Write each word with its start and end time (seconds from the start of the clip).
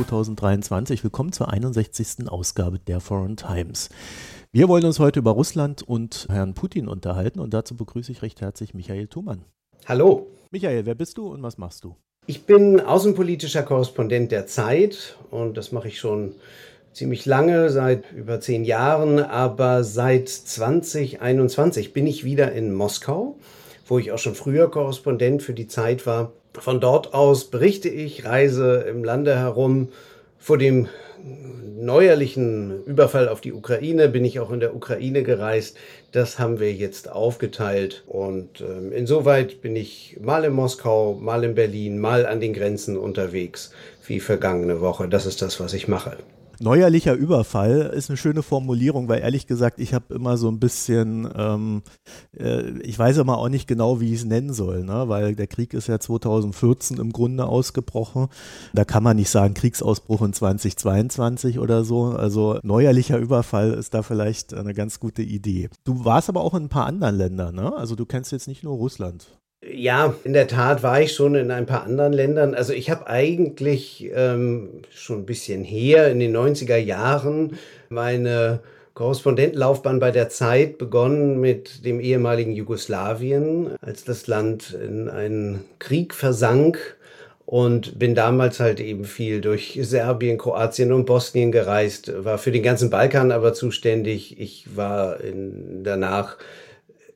Anno 0.00 0.06
2023. 0.06 1.04
Willkommen 1.04 1.30
zur 1.30 1.52
61. 1.52 2.26
Ausgabe 2.30 2.78
der 2.78 3.00
Foreign 3.00 3.36
Times. 3.36 3.90
Wir 4.50 4.66
wollen 4.66 4.86
uns 4.86 4.98
heute 4.98 5.18
über 5.18 5.32
Russland 5.32 5.82
und 5.82 6.26
Herrn 6.30 6.54
Putin 6.54 6.88
unterhalten 6.88 7.38
und 7.38 7.52
dazu 7.52 7.76
begrüße 7.76 8.10
ich 8.10 8.22
recht 8.22 8.40
herzlich 8.40 8.72
Michael 8.72 9.08
Thumann. 9.08 9.44
Hallo. 9.86 10.28
Michael, 10.50 10.86
wer 10.86 10.94
bist 10.94 11.18
du 11.18 11.28
und 11.28 11.42
was 11.42 11.58
machst 11.58 11.84
du? 11.84 11.96
Ich 12.24 12.46
bin 12.46 12.80
außenpolitischer 12.80 13.62
Korrespondent 13.62 14.32
der 14.32 14.46
Zeit 14.46 15.18
und 15.30 15.58
das 15.58 15.70
mache 15.70 15.88
ich 15.88 15.98
schon 15.98 16.32
ziemlich 16.94 17.26
lange, 17.26 17.68
seit 17.68 18.10
über 18.12 18.40
zehn 18.40 18.64
Jahren, 18.64 19.18
aber 19.18 19.84
seit 19.84 20.30
2021 20.30 21.92
bin 21.92 22.06
ich 22.06 22.24
wieder 22.24 22.52
in 22.52 22.72
Moskau, 22.72 23.36
wo 23.86 23.98
ich 23.98 24.12
auch 24.12 24.18
schon 24.18 24.34
früher 24.34 24.70
Korrespondent 24.70 25.42
für 25.42 25.52
die 25.52 25.68
Zeit 25.68 26.06
war. 26.06 26.32
Von 26.60 26.78
dort 26.78 27.14
aus 27.14 27.46
berichte 27.46 27.88
ich, 27.88 28.26
reise 28.26 28.84
im 28.88 29.02
Lande 29.02 29.34
herum. 29.34 29.88
Vor 30.38 30.58
dem 30.58 30.88
neuerlichen 31.74 32.84
Überfall 32.84 33.28
auf 33.30 33.40
die 33.40 33.54
Ukraine 33.54 34.08
bin 34.08 34.26
ich 34.26 34.40
auch 34.40 34.50
in 34.50 34.60
der 34.60 34.76
Ukraine 34.76 35.22
gereist. 35.22 35.78
Das 36.12 36.38
haben 36.38 36.60
wir 36.60 36.72
jetzt 36.72 37.10
aufgeteilt 37.10 38.04
und 38.06 38.60
äh, 38.60 38.94
insoweit 38.94 39.62
bin 39.62 39.74
ich 39.74 40.18
mal 40.20 40.44
in 40.44 40.52
Moskau, 40.52 41.14
mal 41.14 41.44
in 41.44 41.54
Berlin, 41.54 41.98
mal 41.98 42.26
an 42.26 42.40
den 42.40 42.52
Grenzen 42.52 42.98
unterwegs, 42.98 43.72
wie 44.06 44.20
vergangene 44.20 44.82
Woche. 44.82 45.08
Das 45.08 45.24
ist 45.24 45.40
das, 45.40 45.60
was 45.60 45.72
ich 45.72 45.88
mache. 45.88 46.18
Neuerlicher 46.62 47.14
Überfall 47.14 47.90
ist 47.94 48.10
eine 48.10 48.18
schöne 48.18 48.42
Formulierung, 48.42 49.08
weil 49.08 49.22
ehrlich 49.22 49.46
gesagt, 49.46 49.80
ich 49.80 49.94
habe 49.94 50.12
immer 50.12 50.36
so 50.36 50.48
ein 50.48 50.60
bisschen, 50.60 51.26
ähm, 51.34 51.82
äh, 52.38 52.78
ich 52.80 52.98
weiß 52.98 53.16
immer 53.16 53.38
auch 53.38 53.48
nicht 53.48 53.66
genau, 53.66 53.98
wie 54.00 54.12
ich 54.12 54.20
es 54.20 54.24
nennen 54.26 54.52
soll, 54.52 54.84
ne? 54.84 55.08
weil 55.08 55.34
der 55.34 55.46
Krieg 55.46 55.72
ist 55.72 55.86
ja 55.86 55.98
2014 55.98 56.98
im 56.98 57.14
Grunde 57.14 57.46
ausgebrochen. 57.46 58.28
Da 58.74 58.84
kann 58.84 59.02
man 59.02 59.16
nicht 59.16 59.30
sagen 59.30 59.54
Kriegsausbruch 59.54 60.20
in 60.20 60.34
2022 60.34 61.58
oder 61.58 61.82
so. 61.82 62.08
Also 62.08 62.58
neuerlicher 62.62 63.16
Überfall 63.16 63.72
ist 63.72 63.94
da 63.94 64.02
vielleicht 64.02 64.52
eine 64.52 64.74
ganz 64.74 65.00
gute 65.00 65.22
Idee. 65.22 65.70
Du 65.84 66.04
warst 66.04 66.28
aber 66.28 66.42
auch 66.42 66.52
in 66.52 66.64
ein 66.64 66.68
paar 66.68 66.84
anderen 66.84 67.16
Ländern, 67.16 67.54
ne? 67.54 67.74
Also 67.74 67.96
du 67.96 68.04
kennst 68.04 68.32
jetzt 68.32 68.48
nicht 68.48 68.64
nur 68.64 68.76
Russland. 68.76 69.40
Ja, 69.72 70.14
in 70.24 70.32
der 70.32 70.48
Tat 70.48 70.82
war 70.82 71.00
ich 71.00 71.12
schon 71.12 71.34
in 71.34 71.50
ein 71.50 71.66
paar 71.66 71.84
anderen 71.84 72.12
Ländern. 72.12 72.54
Also 72.54 72.72
ich 72.72 72.90
habe 72.90 73.06
eigentlich 73.06 74.10
ähm, 74.14 74.82
schon 74.90 75.20
ein 75.20 75.26
bisschen 75.26 75.64
her, 75.64 76.10
in 76.10 76.18
den 76.18 76.36
90er 76.36 76.76
Jahren, 76.76 77.58
meine 77.88 78.60
Korrespondentenlaufbahn 78.94 80.00
bei 80.00 80.10
der 80.10 80.28
Zeit 80.28 80.78
begonnen 80.78 81.40
mit 81.40 81.84
dem 81.84 82.00
ehemaligen 82.00 82.52
Jugoslawien, 82.52 83.70
als 83.80 84.04
das 84.04 84.26
Land 84.26 84.74
in 84.74 85.08
einen 85.08 85.64
Krieg 85.78 86.14
versank 86.14 86.96
und 87.46 87.98
bin 87.98 88.14
damals 88.14 88.60
halt 88.60 88.78
eben 88.78 89.04
viel 89.04 89.40
durch 89.40 89.78
Serbien, 89.82 90.38
Kroatien 90.38 90.92
und 90.92 91.06
Bosnien 91.06 91.50
gereist, 91.50 92.12
war 92.24 92.38
für 92.38 92.52
den 92.52 92.62
ganzen 92.62 92.90
Balkan 92.90 93.32
aber 93.32 93.54
zuständig. 93.54 94.38
Ich 94.38 94.76
war 94.76 95.20
in, 95.20 95.82
danach 95.82 96.36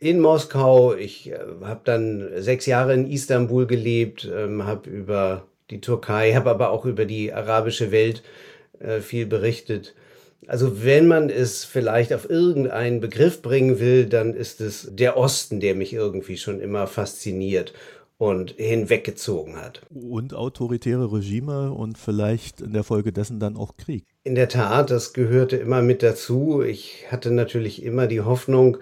in 0.04 0.20
Moskau. 0.20 0.94
Ich 0.94 1.30
äh, 1.30 1.38
habe 1.62 1.80
dann 1.84 2.28
sechs 2.36 2.66
Jahre 2.66 2.92
in 2.94 3.10
Istanbul 3.10 3.66
gelebt, 3.66 4.30
ähm, 4.32 4.66
habe 4.66 4.90
über 4.90 5.46
die 5.70 5.80
Türkei, 5.80 6.34
habe 6.34 6.50
aber 6.50 6.70
auch 6.70 6.84
über 6.84 7.06
die 7.06 7.32
arabische 7.32 7.90
Welt 7.90 8.22
äh, 8.80 9.00
viel 9.00 9.24
berichtet. 9.26 9.94
Also 10.46 10.84
wenn 10.84 11.08
man 11.08 11.30
es 11.30 11.64
vielleicht 11.64 12.12
auf 12.12 12.28
irgendeinen 12.28 13.00
Begriff 13.00 13.40
bringen 13.40 13.80
will, 13.80 14.04
dann 14.04 14.34
ist 14.34 14.60
es 14.60 14.88
der 14.92 15.16
Osten, 15.16 15.58
der 15.58 15.74
mich 15.74 15.94
irgendwie 15.94 16.36
schon 16.36 16.60
immer 16.60 16.86
fasziniert 16.86 17.72
und 18.18 18.52
hinweggezogen 18.58 19.56
hat. 19.56 19.80
Und 19.90 20.34
autoritäre 20.34 21.10
Regime 21.10 21.72
und 21.72 21.96
vielleicht 21.96 22.60
in 22.60 22.74
der 22.74 22.84
Folge 22.84 23.10
dessen 23.10 23.40
dann 23.40 23.56
auch 23.56 23.78
Krieg. 23.78 24.04
In 24.22 24.34
der 24.34 24.50
Tat, 24.50 24.90
das 24.90 25.14
gehörte 25.14 25.56
immer 25.56 25.80
mit 25.80 26.02
dazu. 26.02 26.62
Ich 26.62 27.06
hatte 27.10 27.30
natürlich 27.30 27.82
immer 27.82 28.06
die 28.06 28.20
Hoffnung, 28.20 28.76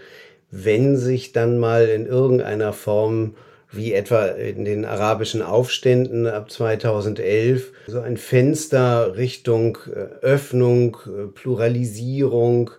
wenn 0.53 0.97
sich 0.97 1.33
dann 1.33 1.59
mal 1.59 1.89
in 1.89 2.07
irgendeiner 2.07 2.73
Form 2.73 3.35
wie 3.73 3.95
etwa 3.95 4.27
in 4.27 4.65
den 4.67 4.85
arabischen 4.85 5.41
Aufständen 5.41 6.27
ab 6.27 6.51
2011 6.51 7.73
so 7.87 8.01
ein 8.01 8.19
Fenster 8.19 9.17
Richtung 9.17 9.79
äh, 9.87 10.25
Öffnung, 10.25 10.99
äh, 11.07 11.27
Pluralisierung, 11.29 12.71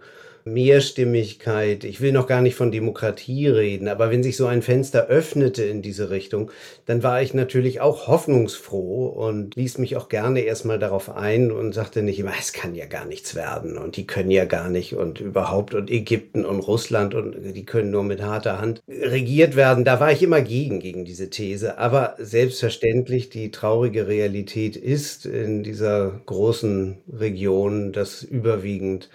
Mehrstimmigkeit, 0.46 1.84
ich 1.84 2.02
will 2.02 2.12
noch 2.12 2.28
gar 2.28 2.42
nicht 2.42 2.56
von 2.56 2.72
Demokratie 2.72 3.48
reden, 3.48 3.88
aber 3.88 4.12
wenn 4.12 4.24
sich 4.24 4.38
so 4.38 4.46
ein 4.46 4.62
Fenster 4.62 5.08
öffnete 5.08 5.64
in 5.64 5.82
diese 5.82 6.10
Richtung, 6.10 6.52
dann 6.86 7.04
war 7.04 7.22
ich 7.22 7.34
natürlich 7.34 7.82
auch 7.82 8.08
hoffnungsfroh 8.08 9.08
und 9.08 9.56
ließ 9.56 9.78
mich 9.78 9.96
auch 9.96 10.10
gerne 10.10 10.42
erstmal 10.42 10.80
darauf 10.80 11.10
ein 11.16 11.52
und 11.52 11.74
sagte 11.74 12.02
nicht 12.02 12.20
immer, 12.20 12.34
es 12.40 12.54
kann 12.54 12.76
ja 12.76 12.86
gar 12.86 13.06
nichts 13.06 13.36
werden 13.36 13.78
und 13.78 13.98
die 13.98 14.08
können 14.08 14.32
ja 14.32 14.46
gar 14.46 14.70
nicht 14.70 14.94
und 14.96 15.20
überhaupt 15.22 15.74
und 15.74 15.90
Ägypten 15.90 16.46
und 16.46 16.60
Russland 16.60 17.16
und 17.16 17.36
die 17.56 17.66
können 17.66 17.92
nur 17.92 18.04
mit 18.04 18.22
harter 18.22 18.60
Hand 18.60 18.82
regiert 18.88 19.56
werden. 19.56 19.86
Da 19.86 20.00
war 20.00 20.12
ich 20.12 20.24
immer 20.24 20.42
gegen, 20.42 20.80
gegen 20.80 21.06
diese 21.06 21.30
These. 21.30 21.78
Aber 21.78 22.16
selbstverständlich, 22.18 23.30
die 23.30 23.52
traurige 23.52 24.08
Realität 24.08 24.76
ist 24.76 25.26
in 25.26 25.64
dieser 25.64 26.22
großen 26.26 26.98
Region, 27.12 27.92
dass 27.94 28.24
überwiegend 28.24 29.10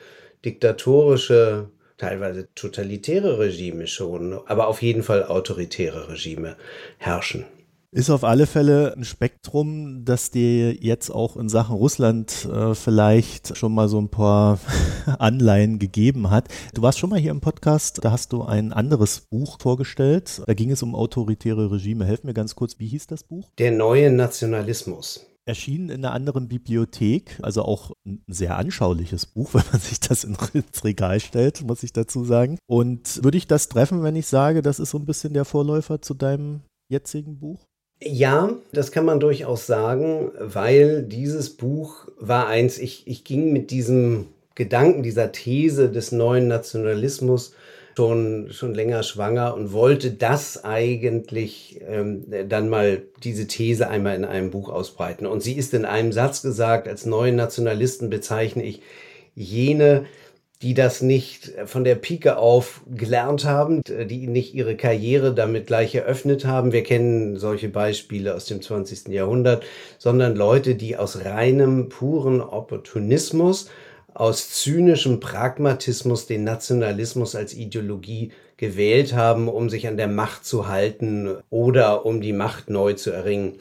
diktatorische, 0.44 1.70
teilweise 1.96 2.48
totalitäre 2.54 3.38
Regime 3.38 3.86
schon, 3.86 4.38
aber 4.46 4.68
auf 4.68 4.82
jeden 4.82 5.02
Fall 5.02 5.24
autoritäre 5.24 6.08
Regime 6.08 6.56
herrschen. 6.98 7.44
Ist 7.90 8.10
auf 8.10 8.22
alle 8.22 8.46
Fälle 8.46 8.92
ein 8.94 9.04
Spektrum, 9.04 10.04
das 10.04 10.30
dir 10.30 10.74
jetzt 10.74 11.08
auch 11.08 11.38
in 11.38 11.48
Sachen 11.48 11.74
Russland 11.74 12.46
äh, 12.52 12.74
vielleicht 12.74 13.56
schon 13.56 13.72
mal 13.72 13.88
so 13.88 13.98
ein 13.98 14.10
paar 14.10 14.58
Anleihen 15.18 15.78
gegeben 15.78 16.28
hat. 16.28 16.48
Du 16.74 16.82
warst 16.82 16.98
schon 16.98 17.08
mal 17.08 17.18
hier 17.18 17.30
im 17.30 17.40
Podcast, 17.40 18.04
da 18.04 18.12
hast 18.12 18.34
du 18.34 18.42
ein 18.42 18.74
anderes 18.74 19.20
Buch 19.20 19.56
vorgestellt. 19.58 20.42
Da 20.46 20.52
ging 20.52 20.70
es 20.70 20.82
um 20.82 20.94
autoritäre 20.94 21.70
Regime. 21.70 22.04
Helf 22.04 22.24
mir 22.24 22.34
ganz 22.34 22.54
kurz, 22.54 22.78
wie 22.78 22.88
hieß 22.88 23.06
das 23.06 23.24
Buch? 23.24 23.48
Der 23.56 23.70
neue 23.70 24.12
Nationalismus 24.12 25.27
erschienen 25.48 25.88
in 25.88 26.04
einer 26.04 26.14
anderen 26.14 26.46
Bibliothek, 26.48 27.38
also 27.42 27.62
auch 27.62 27.92
ein 28.06 28.22
sehr 28.28 28.56
anschauliches 28.56 29.26
Buch, 29.26 29.50
wenn 29.54 29.64
man 29.72 29.80
sich 29.80 29.98
das 29.98 30.24
ins 30.24 30.84
Regal 30.84 31.18
stellt, 31.18 31.62
muss 31.62 31.82
ich 31.82 31.92
dazu 31.92 32.24
sagen. 32.24 32.58
Und 32.66 33.24
würde 33.24 33.38
ich 33.38 33.46
das 33.46 33.68
treffen, 33.68 34.02
wenn 34.02 34.14
ich 34.14 34.26
sage, 34.26 34.62
das 34.62 34.78
ist 34.78 34.90
so 34.90 34.98
ein 34.98 35.06
bisschen 35.06 35.32
der 35.32 35.44
Vorläufer 35.44 36.00
zu 36.02 36.14
deinem 36.14 36.60
jetzigen 36.90 37.38
Buch? 37.38 37.64
Ja, 38.00 38.52
das 38.72 38.92
kann 38.92 39.04
man 39.04 39.18
durchaus 39.18 39.66
sagen, 39.66 40.30
weil 40.38 41.02
dieses 41.02 41.50
Buch 41.50 42.06
war 42.16 42.46
eins, 42.46 42.78
ich, 42.78 43.08
ich 43.08 43.24
ging 43.24 43.52
mit 43.52 43.72
diesem 43.72 44.26
Gedanken, 44.54 45.02
dieser 45.02 45.32
These 45.32 45.90
des 45.90 46.12
neuen 46.12 46.46
Nationalismus 46.46 47.54
schon, 47.98 48.52
schon 48.52 48.74
länger 48.74 49.02
schwanger 49.02 49.54
und 49.56 49.72
wollte 49.72 50.12
das 50.12 50.62
eigentlich 50.62 51.80
ähm, 51.84 52.22
dann 52.48 52.68
mal 52.68 53.02
diese 53.24 53.48
These 53.48 53.88
einmal 53.88 54.14
in 54.14 54.24
einem 54.24 54.50
Buch 54.50 54.68
ausbreiten. 54.68 55.26
Und 55.26 55.42
sie 55.42 55.54
ist 55.54 55.74
in 55.74 55.84
einem 55.84 56.12
Satz 56.12 56.42
gesagt, 56.42 56.86
als 56.86 57.06
neuen 57.06 57.34
Nationalisten 57.34 58.08
bezeichne 58.08 58.62
ich 58.62 58.82
jene, 59.34 60.04
die 60.62 60.74
das 60.74 61.02
nicht 61.02 61.52
von 61.66 61.82
der 61.82 61.96
Pike 61.96 62.36
auf 62.36 62.82
gelernt 62.88 63.44
haben, 63.44 63.82
die 63.84 64.28
nicht 64.28 64.54
ihre 64.54 64.76
Karriere 64.76 65.34
damit 65.34 65.66
gleich 65.66 65.92
eröffnet 65.96 66.44
haben. 66.44 66.70
Wir 66.70 66.84
kennen 66.84 67.36
solche 67.36 67.68
Beispiele 67.68 68.32
aus 68.32 68.44
dem 68.44 68.62
20. 68.62 69.08
Jahrhundert, 69.08 69.64
sondern 69.98 70.36
Leute, 70.36 70.76
die 70.76 70.96
aus 70.96 71.24
reinem, 71.24 71.88
puren 71.88 72.40
Opportunismus 72.42 73.68
aus 74.18 74.50
zynischem 74.50 75.20
Pragmatismus 75.20 76.26
den 76.26 76.42
Nationalismus 76.42 77.36
als 77.36 77.54
Ideologie 77.54 78.32
gewählt 78.56 79.14
haben, 79.14 79.46
um 79.46 79.70
sich 79.70 79.86
an 79.86 79.96
der 79.96 80.08
Macht 80.08 80.44
zu 80.44 80.66
halten 80.66 81.36
oder 81.50 82.04
um 82.04 82.20
die 82.20 82.32
Macht 82.32 82.68
neu 82.68 82.94
zu 82.94 83.12
erringen. 83.12 83.58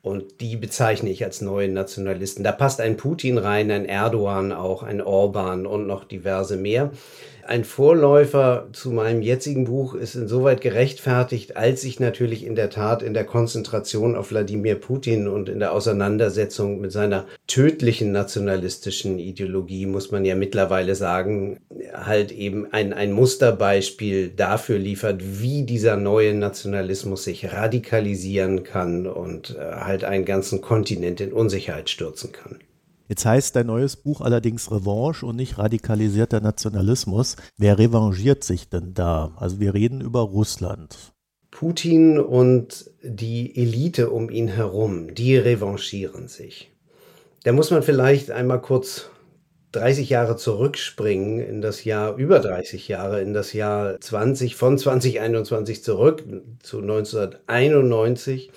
Und 0.00 0.40
die 0.40 0.56
bezeichne 0.56 1.10
ich 1.10 1.24
als 1.24 1.42
neue 1.42 1.68
Nationalisten. 1.68 2.42
Da 2.42 2.52
passt 2.52 2.80
ein 2.80 2.96
Putin 2.96 3.36
rein, 3.36 3.70
ein 3.70 3.84
Erdogan 3.84 4.52
auch, 4.52 4.82
ein 4.82 5.02
Orban 5.02 5.66
und 5.66 5.86
noch 5.86 6.04
diverse 6.04 6.56
mehr 6.56 6.90
ein 7.48 7.64
Vorläufer 7.64 8.68
zu 8.72 8.90
meinem 8.90 9.22
jetzigen 9.22 9.64
Buch 9.64 9.94
ist 9.94 10.14
insoweit 10.14 10.60
gerechtfertigt, 10.60 11.56
als 11.56 11.82
ich 11.82 11.98
natürlich 11.98 12.44
in 12.44 12.54
der 12.54 12.68
Tat 12.68 13.02
in 13.02 13.14
der 13.14 13.24
Konzentration 13.24 14.16
auf 14.16 14.30
Wladimir 14.30 14.74
Putin 14.74 15.28
und 15.28 15.48
in 15.48 15.58
der 15.58 15.72
Auseinandersetzung 15.72 16.78
mit 16.78 16.92
seiner 16.92 17.24
tödlichen 17.46 18.12
nationalistischen 18.12 19.18
Ideologie, 19.18 19.86
muss 19.86 20.10
man 20.10 20.26
ja 20.26 20.34
mittlerweile 20.34 20.94
sagen, 20.94 21.58
halt 21.94 22.32
eben 22.32 22.70
ein, 22.70 22.92
ein 22.92 23.12
Musterbeispiel 23.12 24.28
dafür 24.28 24.78
liefert, 24.78 25.22
wie 25.40 25.62
dieser 25.62 25.96
neue 25.96 26.34
Nationalismus 26.34 27.24
sich 27.24 27.50
radikalisieren 27.50 28.62
kann 28.62 29.06
und 29.06 29.56
äh, 29.56 29.72
halt 29.72 30.04
einen 30.04 30.26
ganzen 30.26 30.60
Kontinent 30.60 31.22
in 31.22 31.32
Unsicherheit 31.32 31.88
stürzen 31.88 32.30
kann. 32.30 32.58
Jetzt 33.08 33.24
heißt 33.24 33.56
dein 33.56 33.66
neues 33.66 33.96
Buch 33.96 34.20
allerdings 34.20 34.70
Revanche 34.70 35.24
und 35.24 35.36
nicht 35.36 35.56
radikalisierter 35.56 36.40
Nationalismus. 36.40 37.36
Wer 37.56 37.78
revanchiert 37.78 38.44
sich 38.44 38.68
denn 38.68 38.92
da? 38.92 39.32
Also 39.36 39.60
wir 39.60 39.72
reden 39.72 40.02
über 40.02 40.20
Russland. 40.20 41.14
Putin 41.50 42.18
und 42.18 42.90
die 43.02 43.56
Elite 43.56 44.10
um 44.10 44.28
ihn 44.30 44.48
herum, 44.48 45.14
die 45.14 45.36
revanchieren 45.36 46.28
sich. 46.28 46.70
Da 47.44 47.52
muss 47.52 47.70
man 47.70 47.82
vielleicht 47.82 48.30
einmal 48.30 48.60
kurz 48.60 49.10
30 49.72 50.10
Jahre 50.10 50.36
zurückspringen 50.36 51.40
in 51.40 51.62
das 51.62 51.84
Jahr, 51.84 52.16
über 52.16 52.40
30 52.40 52.88
Jahre, 52.88 53.22
in 53.22 53.32
das 53.32 53.54
Jahr 53.54 53.98
20, 54.00 54.54
von 54.54 54.76
2021 54.76 55.82
zurück 55.82 56.24
zu 56.62 56.80
1991, 56.80 58.50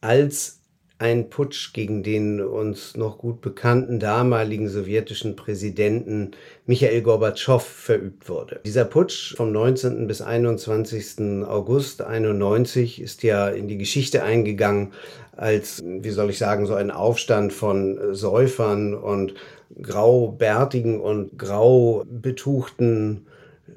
als 0.00 0.53
ein 0.98 1.28
Putsch 1.28 1.72
gegen 1.72 2.02
den 2.02 2.40
uns 2.40 2.96
noch 2.96 3.18
gut 3.18 3.40
bekannten 3.40 3.98
damaligen 3.98 4.68
sowjetischen 4.68 5.34
Präsidenten 5.34 6.30
Michael 6.66 7.02
Gorbatschow 7.02 7.62
verübt 7.62 8.28
wurde. 8.28 8.60
Dieser 8.64 8.84
Putsch 8.84 9.34
vom 9.36 9.50
19. 9.50 10.06
bis 10.06 10.22
21. 10.22 11.44
August 11.46 12.02
91 12.02 13.00
ist 13.00 13.22
ja 13.24 13.48
in 13.48 13.66
die 13.66 13.78
Geschichte 13.78 14.22
eingegangen 14.22 14.92
als, 15.36 15.82
wie 15.84 16.10
soll 16.10 16.30
ich 16.30 16.38
sagen, 16.38 16.66
so 16.66 16.74
ein 16.74 16.92
Aufstand 16.92 17.52
von 17.52 18.14
Säufern 18.14 18.94
und 18.94 19.34
graubärtigen 19.82 21.00
und 21.00 21.36
grau 21.36 22.04
betuchten 22.06 23.26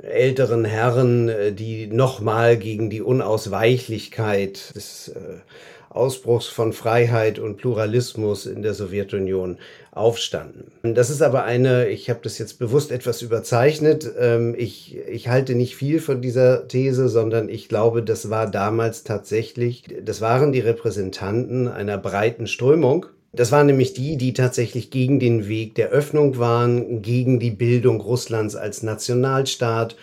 älteren 0.03 0.65
Herren, 0.65 1.31
die 1.55 1.87
nochmal 1.87 2.57
gegen 2.57 2.89
die 2.91 3.01
Unausweichlichkeit 3.01 4.75
des 4.75 5.09
äh, 5.09 5.39
Ausbruchs 5.89 6.47
von 6.47 6.73
Freiheit 6.73 7.39
und 7.39 7.57
Pluralismus 7.57 8.45
in 8.45 8.61
der 8.61 8.73
Sowjetunion 8.73 9.57
aufstanden. 9.91 10.71
Das 10.83 11.09
ist 11.09 11.21
aber 11.21 11.43
eine, 11.43 11.89
ich 11.89 12.09
habe 12.09 12.19
das 12.23 12.37
jetzt 12.37 12.59
bewusst 12.59 12.91
etwas 12.91 13.21
überzeichnet, 13.21 14.09
ähm, 14.19 14.53
ich, 14.57 14.97
ich 15.07 15.27
halte 15.27 15.55
nicht 15.55 15.75
viel 15.75 15.99
von 15.99 16.21
dieser 16.21 16.67
These, 16.67 17.09
sondern 17.09 17.49
ich 17.49 17.67
glaube, 17.67 18.03
das 18.03 18.29
war 18.29 18.49
damals 18.49 19.03
tatsächlich, 19.03 19.85
das 20.03 20.21
waren 20.21 20.51
die 20.51 20.59
Repräsentanten 20.59 21.67
einer 21.67 21.97
breiten 21.97 22.47
Strömung, 22.47 23.07
das 23.33 23.51
waren 23.51 23.67
nämlich 23.67 23.93
die, 23.93 24.17
die 24.17 24.33
tatsächlich 24.33 24.89
gegen 24.89 25.19
den 25.19 25.47
Weg 25.47 25.75
der 25.75 25.89
Öffnung 25.89 26.37
waren, 26.37 27.01
gegen 27.01 27.39
die 27.39 27.51
Bildung 27.51 28.01
Russlands 28.01 28.55
als 28.55 28.83
Nationalstaat 28.83 29.95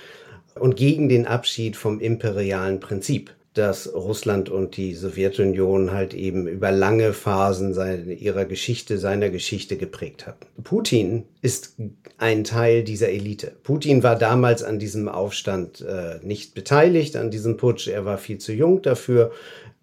und 0.55 0.77
gegen 0.77 1.09
den 1.09 1.27
Abschied 1.27 1.77
vom 1.77 2.01
imperialen 2.01 2.81
Prinzip 2.81 3.33
dass 3.55 3.95
Russland 3.95 4.49
und 4.49 4.77
die 4.77 4.95
Sowjetunion 4.95 5.93
halt 5.93 6.13
eben 6.13 6.49
über 6.49 6.73
lange 6.73 7.13
Phasen 7.13 7.73
seine, 7.73 8.13
ihrer 8.13 8.45
Geschichte, 8.45 8.99
seiner 8.99 9.31
Geschichte 9.31 9.77
geprägt 9.77 10.27
hatten. 10.27 10.47
Putin 10.65 11.25
ist 11.41 11.77
ein 12.19 12.43
Teil 12.43 12.83
dieser 12.83 13.11
Elite. 13.11 13.53
Putin 13.63 14.03
war 14.03 14.17
damals 14.17 14.65
an 14.65 14.81
diesem 14.81 15.09
Aufstand 15.09 15.83
äh, 15.83 16.19
nicht 16.23 16.55
beteiligt, 16.55 17.15
an 17.15 17.31
diesem 17.31 17.57
Putsch. 17.57 17.87
Er 17.87 18.05
war 18.05 18.19
viel 18.19 18.39
zu 18.39 18.53
jung 18.53 18.83
dafür. 18.83 19.31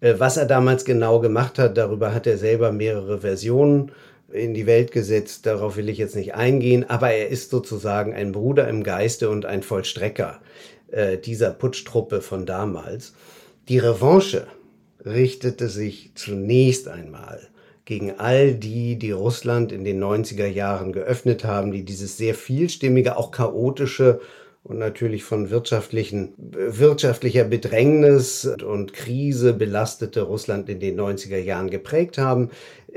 Äh, 0.00 0.14
was 0.18 0.36
er 0.36 0.44
damals 0.44 0.84
genau 0.84 1.20
gemacht 1.20 1.58
hat, 1.58 1.78
darüber 1.78 2.14
hat 2.14 2.26
er 2.26 2.36
selber 2.36 2.72
mehrere 2.72 3.20
Versionen 3.20 3.92
in 4.30 4.52
die 4.52 4.66
Welt 4.66 4.92
gesetzt. 4.92 5.46
Darauf 5.46 5.78
will 5.78 5.88
ich 5.88 5.96
jetzt 5.96 6.16
nicht 6.16 6.34
eingehen, 6.34 6.88
aber 6.88 7.10
er 7.10 7.28
ist 7.28 7.50
sozusagen 7.50 8.12
ein 8.12 8.32
Bruder 8.32 8.68
im 8.68 8.82
Geiste 8.82 9.30
und 9.30 9.46
ein 9.46 9.62
Vollstrecker 9.62 10.40
äh, 10.90 11.16
dieser 11.16 11.50
Putschtruppe 11.52 12.20
von 12.20 12.44
damals. 12.44 13.14
Die 13.68 13.78
Revanche 13.78 14.48
richtete 15.04 15.68
sich 15.68 16.12
zunächst 16.14 16.88
einmal 16.88 17.40
gegen 17.84 18.18
all 18.18 18.54
die, 18.54 18.98
die 18.98 19.10
Russland 19.10 19.72
in 19.72 19.84
den 19.84 20.02
90er 20.02 20.46
Jahren 20.46 20.92
geöffnet 20.92 21.44
haben, 21.44 21.72
die 21.72 21.84
dieses 21.84 22.16
sehr 22.16 22.34
vielstimmige, 22.34 23.16
auch 23.16 23.30
chaotische 23.30 24.20
und 24.64 24.78
natürlich 24.78 25.24
von 25.24 25.50
wirtschaftlichen, 25.50 26.34
wirtschaftlicher 26.38 27.44
Bedrängnis 27.44 28.46
und 28.46 28.92
Krise 28.92 29.52
belastete 29.54 30.22
Russland 30.22 30.68
in 30.68 30.78
den 30.78 31.00
90er 31.00 31.38
Jahren 31.38 31.68
geprägt 31.68 32.16
haben, 32.16 32.50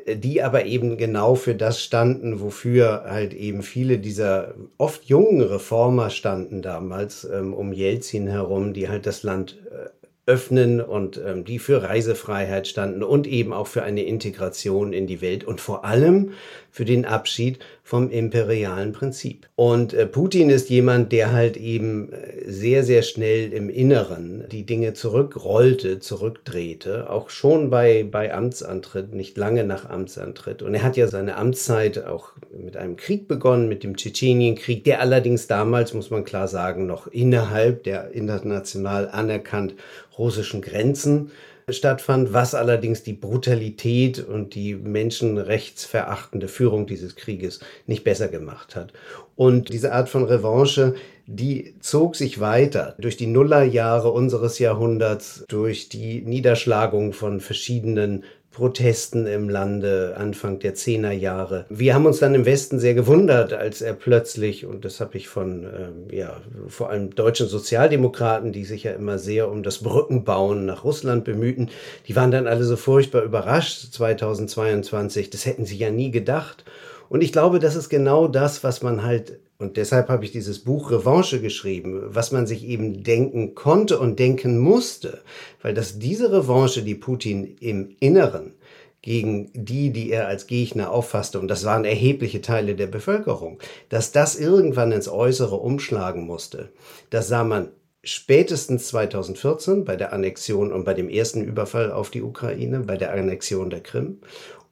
die 0.07 0.43
aber 0.43 0.65
eben 0.65 0.97
genau 0.97 1.33
für 1.33 1.55
das 1.55 1.81
standen, 1.81 2.39
wofür 2.39 3.05
halt 3.07 3.33
eben 3.33 3.63
viele 3.63 3.97
dieser 3.97 4.53
oft 4.77 5.05
jungen 5.05 5.41
Reformer 5.41 6.11
standen 6.11 6.61
damals 6.61 7.23
ähm, 7.23 7.53
um 7.53 7.73
Jelzin 7.73 8.27
herum, 8.27 8.73
die 8.73 8.87
halt 8.87 9.07
das 9.07 9.23
Land 9.23 9.57
äh, 9.71 9.89
öffnen 10.27 10.81
und 10.81 11.21
ähm, 11.23 11.45
die 11.45 11.59
für 11.59 11.83
Reisefreiheit 11.83 12.67
standen 12.67 13.03
und 13.03 13.27
eben 13.27 13.53
auch 13.53 13.67
für 13.67 13.83
eine 13.83 14.03
Integration 14.03 14.91
in 14.91 15.05
die 15.05 15.21
Welt. 15.21 15.43
Und 15.43 15.61
vor 15.61 15.85
allem 15.85 16.31
für 16.75 16.83
den 16.83 17.05
Abschied 17.05 17.59
vom 17.83 18.09
imperialen 18.09 18.91
Prinzip. 18.91 19.47
Und 19.55 19.93
äh, 19.93 20.05
Putin 20.05 20.49
ist 20.49 20.69
jemand, 20.69 21.13
der 21.13 21.31
halt 21.31 21.55
eben 21.55 22.11
äh, 22.11 22.51
sehr, 22.51 22.83
sehr 22.83 23.01
schnell 23.01 23.53
im 23.53 23.69
Inneren 23.69 24.43
die 24.51 24.65
Dinge 24.65 24.93
zurückrollte, 24.93 25.99
zurückdrehte, 25.99 27.09
auch 27.09 27.29
schon 27.29 27.69
bei, 27.69 28.03
bei 28.03 28.33
Amtsantritt, 28.33 29.13
nicht 29.13 29.37
lange 29.37 29.63
nach 29.63 29.89
Amtsantritt. 29.89 30.63
Und 30.63 30.73
er 30.73 30.83
hat 30.83 30.97
ja 30.97 31.07
seine 31.07 31.37
Amtszeit 31.37 32.03
auch 32.03 32.31
mit 32.51 32.75
einem 32.75 32.97
Krieg 32.97 33.29
begonnen, 33.29 33.69
mit 33.69 33.85
dem 33.85 33.95
Tschetschenienkrieg, 33.95 34.83
der 34.83 34.99
allerdings 34.99 35.47
damals, 35.47 35.93
muss 35.93 36.09
man 36.09 36.25
klar 36.25 36.49
sagen, 36.49 36.87
noch 36.87 37.07
innerhalb 37.07 37.85
der 37.85 38.11
international 38.11 39.07
anerkannt 39.07 39.75
russischen 40.17 40.61
Grenzen 40.61 41.31
stattfand, 41.69 42.33
was 42.33 42.53
allerdings 42.53 43.03
die 43.03 43.13
Brutalität 43.13 44.19
und 44.19 44.55
die 44.55 44.75
menschenrechtsverachtende 44.75 46.47
Führung 46.47 46.85
dieses 46.85 47.15
Krieges 47.15 47.59
nicht 47.87 48.03
besser 48.03 48.27
gemacht 48.27 48.75
hat. 48.75 48.93
Und 49.35 49.69
diese 49.69 49.91
Art 49.91 50.09
von 50.09 50.25
Revanche, 50.25 50.95
die 51.25 51.75
zog 51.79 52.15
sich 52.15 52.39
weiter 52.39 52.95
durch 52.99 53.17
die 53.17 53.27
Nullerjahre 53.27 54.11
unseres 54.11 54.59
Jahrhunderts, 54.59 55.43
durch 55.47 55.89
die 55.89 56.21
Niederschlagung 56.21 57.13
von 57.13 57.39
verschiedenen 57.39 58.23
Protesten 58.55 59.27
im 59.27 59.49
Lande 59.49 60.15
Anfang 60.17 60.59
der 60.59 60.75
Zehnerjahre. 60.75 61.65
Wir 61.67 61.93
haben 61.93 62.05
uns 62.05 62.19
dann 62.19 62.33
im 62.35 62.45
Westen 62.45 62.79
sehr 62.79 62.93
gewundert, 62.93 63.51
als 63.51 63.81
er 63.81 63.91
plötzlich, 63.91 64.65
und 64.65 64.85
das 64.85 65.01
habe 65.01 65.17
ich 65.17 65.27
von 65.27 65.63
ähm, 65.63 66.07
ja, 66.09 66.37
vor 66.69 66.89
allem 66.89 67.13
deutschen 67.13 67.49
Sozialdemokraten, 67.49 68.53
die 68.53 68.63
sich 68.63 68.83
ja 68.83 68.93
immer 68.93 69.19
sehr 69.19 69.51
um 69.51 69.61
das 69.61 69.79
Brückenbauen 69.79 70.65
nach 70.65 70.85
Russland 70.85 71.25
bemühten, 71.25 71.69
die 72.07 72.15
waren 72.15 72.31
dann 72.31 72.47
alle 72.47 72.63
so 72.63 72.77
furchtbar 72.77 73.23
überrascht 73.23 73.91
2022. 73.91 75.29
Das 75.29 75.45
hätten 75.45 75.65
sie 75.65 75.77
ja 75.77 75.91
nie 75.91 76.11
gedacht. 76.11 76.63
Und 77.09 77.21
ich 77.21 77.31
glaube, 77.31 77.59
das 77.59 77.75
ist 77.75 77.89
genau 77.89 78.27
das, 78.27 78.63
was 78.63 78.81
man 78.81 79.03
halt 79.03 79.39
und 79.57 79.77
deshalb 79.77 80.09
habe 80.09 80.25
ich 80.25 80.31
dieses 80.31 80.59
Buch 80.59 80.91
Revanche 80.91 81.39
geschrieben, 81.39 82.03
was 82.07 82.31
man 82.33 82.45
sich 82.45 82.65
eben 82.65 83.03
denken 83.03 83.55
konnte 83.55 83.99
und 83.99 84.19
denken 84.19 84.57
musste, 84.57 85.21
weil 85.61 85.73
dass 85.73 85.97
diese 85.97 86.31
Revanche, 86.31 86.83
die 86.83 86.95
Putin 86.95 87.55
im 87.61 87.95
Inneren 88.01 88.53
gegen 89.01 89.51
die, 89.53 89.91
die 89.91 90.09
er 90.09 90.27
als 90.27 90.47
Gegner 90.47 90.91
auffasste, 90.91 91.39
und 91.39 91.47
das 91.47 91.63
waren 91.63 91.85
erhebliche 91.85 92.41
Teile 92.41 92.75
der 92.75 92.87
Bevölkerung, 92.87 93.59
dass 93.87 94.11
das 94.11 94.35
irgendwann 94.37 94.91
ins 94.91 95.07
Äußere 95.07 95.55
umschlagen 95.55 96.25
musste, 96.25 96.69
das 97.11 97.29
sah 97.29 97.45
man 97.45 97.69
spätestens 98.03 98.87
2014 98.89 99.83
bei 99.83 99.95
der 99.95 100.13
Annexion 100.13 100.71
und 100.71 100.85
bei 100.85 100.93
dem 100.93 101.09
ersten 101.09 101.43
Überfall 101.43 101.91
auf 101.91 102.11
die 102.11 102.21
Ukraine, 102.21 102.81
bei 102.81 102.97
der 102.97 103.11
Annexion 103.11 103.71
der 103.71 103.81
Krim. 103.81 104.19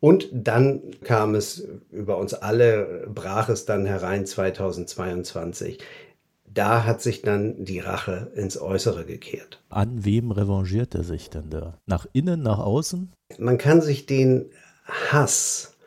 Und 0.03 0.27
dann 0.33 0.81
kam 1.05 1.33
es 1.33 1.65
über 1.89 2.17
uns 2.17 2.33
alle, 2.33 3.07
brach 3.07 3.47
es 3.47 3.63
dann 3.63 3.85
herein 3.85 4.25
2022. 4.25 5.79
Da 6.43 6.83
hat 6.83 7.01
sich 7.01 7.21
dann 7.21 7.63
die 7.63 7.79
Rache 7.79 8.29
ins 8.35 8.59
Äußere 8.59 9.05
gekehrt. 9.05 9.63
An 9.69 10.03
wem 10.03 10.31
revanchiert 10.31 10.93
er 10.93 11.05
sich 11.05 11.29
denn 11.29 11.49
da? 11.49 11.77
Nach 11.85 12.05
innen, 12.11 12.41
nach 12.41 12.59
außen? 12.59 13.13
Man 13.37 13.57
kann 13.57 13.81
sich 13.81 14.05
den 14.05 14.47
Hass 14.83 15.77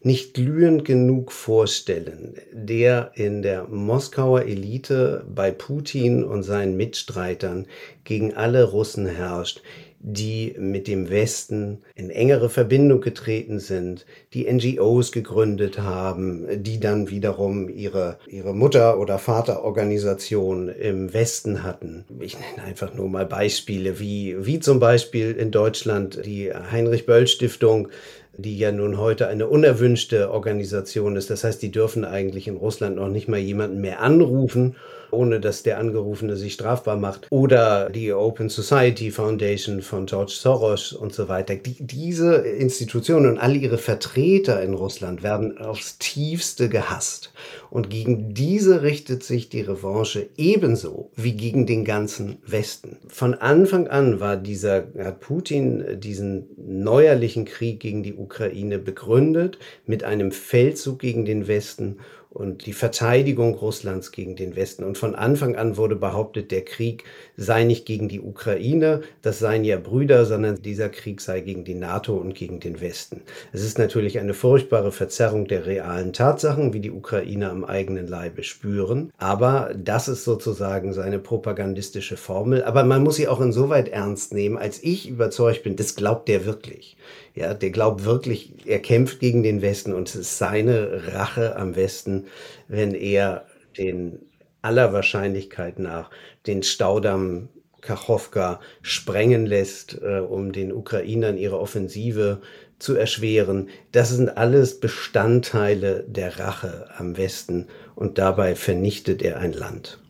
nicht 0.00 0.32
glühend 0.32 0.86
genug 0.86 1.30
vorstellen, 1.30 2.36
der 2.52 3.10
in 3.14 3.42
der 3.42 3.64
Moskauer 3.64 4.42
Elite 4.42 5.26
bei 5.28 5.50
Putin 5.50 6.24
und 6.24 6.44
seinen 6.44 6.78
Mitstreitern 6.78 7.66
gegen 8.04 8.32
alle 8.32 8.64
Russen 8.64 9.06
herrscht, 9.06 9.60
die 10.00 10.54
mit 10.58 10.88
dem 10.88 11.10
Westen 11.10 11.82
in 11.94 12.10
engere 12.10 12.48
Verbindung 12.48 13.00
getreten 13.00 13.58
sind, 13.58 14.06
die 14.32 14.50
NGOs 14.50 15.12
gegründet 15.12 15.78
haben, 15.78 16.46
die 16.62 16.78
dann 16.78 17.10
wiederum 17.10 17.68
ihre, 17.68 18.18
ihre 18.28 18.54
Mutter- 18.54 18.98
oder 18.98 19.18
Vaterorganisation 19.18 20.68
im 20.68 21.12
Westen 21.12 21.62
hatten. 21.62 22.04
Ich 22.20 22.38
nenne 22.38 22.68
einfach 22.68 22.94
nur 22.94 23.08
mal 23.08 23.26
Beispiele, 23.26 23.98
wie, 23.98 24.36
wie 24.46 24.60
zum 24.60 24.78
Beispiel 24.78 25.32
in 25.32 25.50
Deutschland 25.50 26.24
die 26.24 26.52
Heinrich-Böll-Stiftung, 26.52 27.88
die 28.36 28.58
ja 28.58 28.70
nun 28.70 28.98
heute 28.98 29.28
eine 29.28 29.48
unerwünschte 29.48 30.30
Organisation 30.30 31.16
ist. 31.16 31.30
Das 31.30 31.42
heißt, 31.42 31.62
die 31.62 31.70
dürfen 31.70 32.04
eigentlich 32.04 32.48
in 32.48 32.56
Russland 32.56 32.96
noch 32.96 33.08
nicht 33.08 33.28
mal 33.28 33.40
jemanden 33.40 33.80
mehr 33.80 34.00
anrufen 34.00 34.76
ohne 35.10 35.40
dass 35.40 35.62
der 35.62 35.78
Angerufene 35.78 36.36
sich 36.36 36.54
strafbar 36.54 36.96
macht. 36.96 37.26
Oder 37.30 37.90
die 37.90 38.12
Open 38.12 38.48
Society 38.48 39.10
Foundation 39.10 39.82
von 39.82 40.06
George 40.06 40.32
Soros 40.34 40.92
und 40.92 41.12
so 41.12 41.28
weiter. 41.28 41.56
Die, 41.56 41.76
diese 41.80 42.36
Institutionen 42.36 43.30
und 43.30 43.38
alle 43.38 43.56
ihre 43.56 43.78
Vertreter 43.78 44.62
in 44.62 44.74
Russland 44.74 45.22
werden 45.22 45.58
aufs 45.58 45.98
tiefste 45.98 46.68
gehasst. 46.68 47.32
Und 47.70 47.90
gegen 47.90 48.34
diese 48.34 48.82
richtet 48.82 49.22
sich 49.22 49.48
die 49.48 49.60
Revanche 49.60 50.28
ebenso 50.36 51.10
wie 51.16 51.32
gegen 51.34 51.66
den 51.66 51.84
ganzen 51.84 52.38
Westen. 52.46 52.98
Von 53.08 53.34
Anfang 53.34 53.88
an 53.88 54.20
war 54.20 54.36
dieser, 54.36 54.84
hat 54.98 55.20
Putin 55.20 56.00
diesen 56.00 56.46
neuerlichen 56.56 57.44
Krieg 57.44 57.80
gegen 57.80 58.02
die 58.02 58.14
Ukraine 58.14 58.78
begründet 58.78 59.58
mit 59.86 60.04
einem 60.04 60.32
Feldzug 60.32 60.98
gegen 60.98 61.24
den 61.24 61.48
Westen 61.48 61.98
und 62.36 62.66
die 62.66 62.74
Verteidigung 62.74 63.54
Russlands 63.54 64.12
gegen 64.12 64.36
den 64.36 64.56
Westen. 64.56 64.84
Und 64.84 64.98
von 64.98 65.14
Anfang 65.14 65.56
an 65.56 65.76
wurde 65.78 65.96
behauptet, 65.96 66.50
der 66.50 66.64
Krieg 66.64 67.04
sei 67.36 67.64
nicht 67.64 67.86
gegen 67.86 68.08
die 68.08 68.20
Ukraine, 68.20 69.00
das 69.22 69.38
seien 69.38 69.64
ja 69.64 69.78
Brüder, 69.78 70.26
sondern 70.26 70.60
dieser 70.60 70.90
Krieg 70.90 71.22
sei 71.22 71.40
gegen 71.40 71.64
die 71.64 71.74
NATO 71.74 72.14
und 72.16 72.34
gegen 72.34 72.60
den 72.60 72.80
Westen. 72.80 73.22
Es 73.52 73.62
ist 73.62 73.78
natürlich 73.78 74.18
eine 74.18 74.34
furchtbare 74.34 74.92
Verzerrung 74.92 75.48
der 75.48 75.64
realen 75.64 76.12
Tatsachen, 76.12 76.74
wie 76.74 76.80
die 76.80 76.90
Ukrainer 76.90 77.50
am 77.50 77.64
eigenen 77.64 78.06
Leibe 78.06 78.42
spüren. 78.42 79.10
Aber 79.16 79.74
das 79.74 80.08
ist 80.08 80.24
sozusagen 80.24 80.92
seine 80.92 81.18
propagandistische 81.18 82.18
Formel. 82.18 82.62
Aber 82.64 82.84
man 82.84 83.02
muss 83.02 83.16
sie 83.16 83.28
auch 83.28 83.40
insoweit 83.40 83.88
ernst 83.88 84.34
nehmen, 84.34 84.58
als 84.58 84.82
ich 84.82 85.08
überzeugt 85.08 85.62
bin, 85.62 85.76
das 85.76 85.94
glaubt 85.94 86.28
der 86.28 86.44
wirklich. 86.44 86.96
Ja, 87.36 87.52
der 87.52 87.70
glaubt 87.70 88.04
wirklich, 88.04 88.66
er 88.66 88.78
kämpft 88.78 89.20
gegen 89.20 89.42
den 89.42 89.60
Westen 89.60 89.92
und 89.92 90.08
es 90.08 90.16
ist 90.16 90.38
seine 90.38 91.12
Rache 91.12 91.56
am 91.56 91.76
Westen, 91.76 92.24
wenn 92.66 92.94
er 92.94 93.44
den 93.76 94.20
aller 94.62 94.94
Wahrscheinlichkeit 94.94 95.78
nach 95.78 96.10
den 96.46 96.62
Staudamm 96.62 97.50
Kachowka 97.82 98.58
sprengen 98.80 99.44
lässt, 99.44 100.00
äh, 100.02 100.20
um 100.20 100.52
den 100.52 100.72
Ukrainern 100.72 101.36
ihre 101.36 101.60
Offensive 101.60 102.40
zu 102.78 102.94
erschweren. 102.94 103.68
Das 103.92 104.08
sind 104.08 104.30
alles 104.30 104.80
Bestandteile 104.80 106.04
der 106.08 106.38
Rache 106.38 106.88
am 106.96 107.18
Westen 107.18 107.66
und 107.94 108.16
dabei 108.16 108.54
vernichtet 108.54 109.20
er 109.20 109.38
ein 109.38 109.52
Land, 109.52 110.02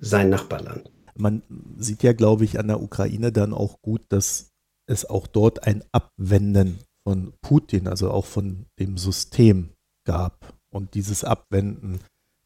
sein 0.00 0.30
Nachbarland. 0.30 0.92
Man 1.16 1.42
sieht 1.76 2.04
ja, 2.04 2.12
glaube 2.12 2.44
ich, 2.44 2.60
an 2.60 2.68
der 2.68 2.80
Ukraine 2.80 3.32
dann 3.32 3.52
auch 3.52 3.82
gut, 3.82 4.02
dass 4.08 4.51
es 4.86 5.08
auch 5.08 5.26
dort 5.26 5.66
ein 5.66 5.82
Abwenden 5.92 6.78
von 7.04 7.32
Putin, 7.40 7.88
also 7.88 8.10
auch 8.10 8.26
von 8.26 8.66
dem 8.78 8.96
System 8.96 9.70
gab. 10.04 10.54
Und 10.70 10.94
dieses 10.94 11.24
Abwenden 11.24 12.00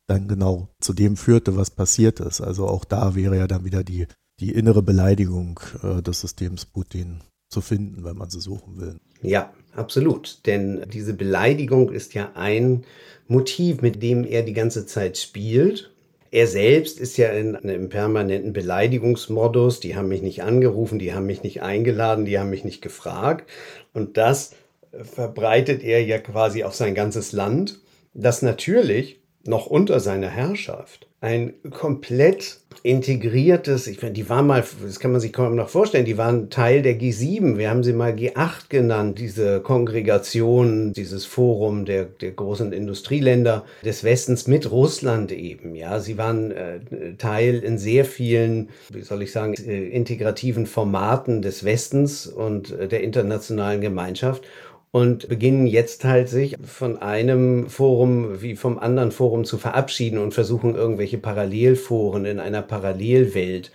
dann 0.06 0.28
genau 0.28 0.68
zu 0.80 0.92
dem 0.92 1.16
führte, 1.16 1.56
was 1.56 1.70
passiert 1.70 2.20
ist. 2.20 2.40
Also 2.40 2.66
auch 2.68 2.84
da 2.84 3.14
wäre 3.14 3.36
ja 3.36 3.46
dann 3.46 3.64
wieder 3.64 3.84
die, 3.84 4.06
die 4.40 4.52
innere 4.52 4.82
Beleidigung 4.82 5.60
äh, 5.82 6.02
des 6.02 6.20
Systems 6.20 6.64
Putin 6.64 7.20
zu 7.48 7.60
finden, 7.60 8.04
wenn 8.04 8.16
man 8.16 8.30
sie 8.30 8.40
suchen 8.40 8.80
will. 8.80 8.98
Ja, 9.22 9.52
absolut. 9.74 10.46
Denn 10.46 10.86
diese 10.92 11.14
Beleidigung 11.14 11.90
ist 11.90 12.14
ja 12.14 12.32
ein 12.34 12.84
Motiv, 13.28 13.82
mit 13.82 14.02
dem 14.02 14.24
er 14.24 14.42
die 14.42 14.52
ganze 14.52 14.86
Zeit 14.86 15.18
spielt 15.18 15.95
er 16.36 16.46
selbst 16.46 17.00
ist 17.00 17.16
ja 17.16 17.30
in 17.30 17.56
einem 17.56 17.88
permanenten 17.88 18.52
Beleidigungsmodus. 18.52 19.80
Die 19.80 19.96
haben 19.96 20.08
mich 20.08 20.20
nicht 20.20 20.42
angerufen, 20.42 20.98
die 20.98 21.14
haben 21.14 21.24
mich 21.24 21.42
nicht 21.42 21.62
eingeladen, 21.62 22.26
die 22.26 22.38
haben 22.38 22.50
mich 22.50 22.62
nicht 22.62 22.82
gefragt. 22.82 23.48
Und 23.94 24.18
das 24.18 24.52
verbreitet 24.92 25.82
er 25.82 26.04
ja 26.04 26.18
quasi 26.18 26.62
auf 26.62 26.74
sein 26.74 26.94
ganzes 26.94 27.32
Land, 27.32 27.80
das 28.12 28.42
natürlich 28.42 29.22
noch 29.48 29.66
unter 29.66 30.00
seiner 30.00 30.28
Herrschaft 30.28 31.06
ein 31.20 31.54
komplett 31.70 32.60
integriertes, 32.82 33.86
ich 33.86 34.00
meine, 34.00 34.12
die 34.12 34.28
waren 34.28 34.46
mal, 34.46 34.62
das 34.84 35.00
kann 35.00 35.10
man 35.10 35.20
sich 35.20 35.32
kaum 35.32 35.56
noch 35.56 35.70
vorstellen, 35.70 36.04
die 36.04 36.18
waren 36.18 36.50
Teil 36.50 36.82
der 36.82 37.00
G7. 37.00 37.56
Wir 37.56 37.70
haben 37.70 37.82
sie 37.82 37.94
mal 37.94 38.12
G8 38.12 38.68
genannt, 38.68 39.18
diese 39.18 39.60
Kongregation, 39.60 40.92
dieses 40.92 41.24
Forum 41.24 41.84
der, 41.84 42.04
der 42.04 42.32
großen 42.32 42.72
Industrieländer 42.72 43.64
des 43.84 44.04
Westens 44.04 44.46
mit 44.46 44.70
Russland 44.70 45.32
eben. 45.32 45.74
Ja, 45.74 45.98
sie 46.00 46.18
waren 46.18 46.52
äh, 46.52 46.80
Teil 47.18 47.58
in 47.58 47.78
sehr 47.78 48.04
vielen, 48.04 48.68
wie 48.90 49.02
soll 49.02 49.22
ich 49.22 49.32
sagen, 49.32 49.54
äh, 49.54 49.88
integrativen 49.88 50.66
Formaten 50.66 51.42
des 51.42 51.64
Westens 51.64 52.26
und 52.26 52.70
äh, 52.72 52.86
der 52.86 53.02
internationalen 53.02 53.80
Gemeinschaft 53.80 54.44
und 54.90 55.28
beginnen 55.28 55.66
jetzt 55.66 56.04
halt 56.04 56.28
sich 56.28 56.56
von 56.62 56.98
einem 56.98 57.68
Forum 57.68 58.40
wie 58.42 58.56
vom 58.56 58.78
anderen 58.78 59.12
Forum 59.12 59.44
zu 59.44 59.58
verabschieden 59.58 60.18
und 60.18 60.34
versuchen 60.34 60.74
irgendwelche 60.74 61.18
Parallelforen 61.18 62.24
in 62.24 62.40
einer 62.40 62.62
Parallelwelt 62.62 63.72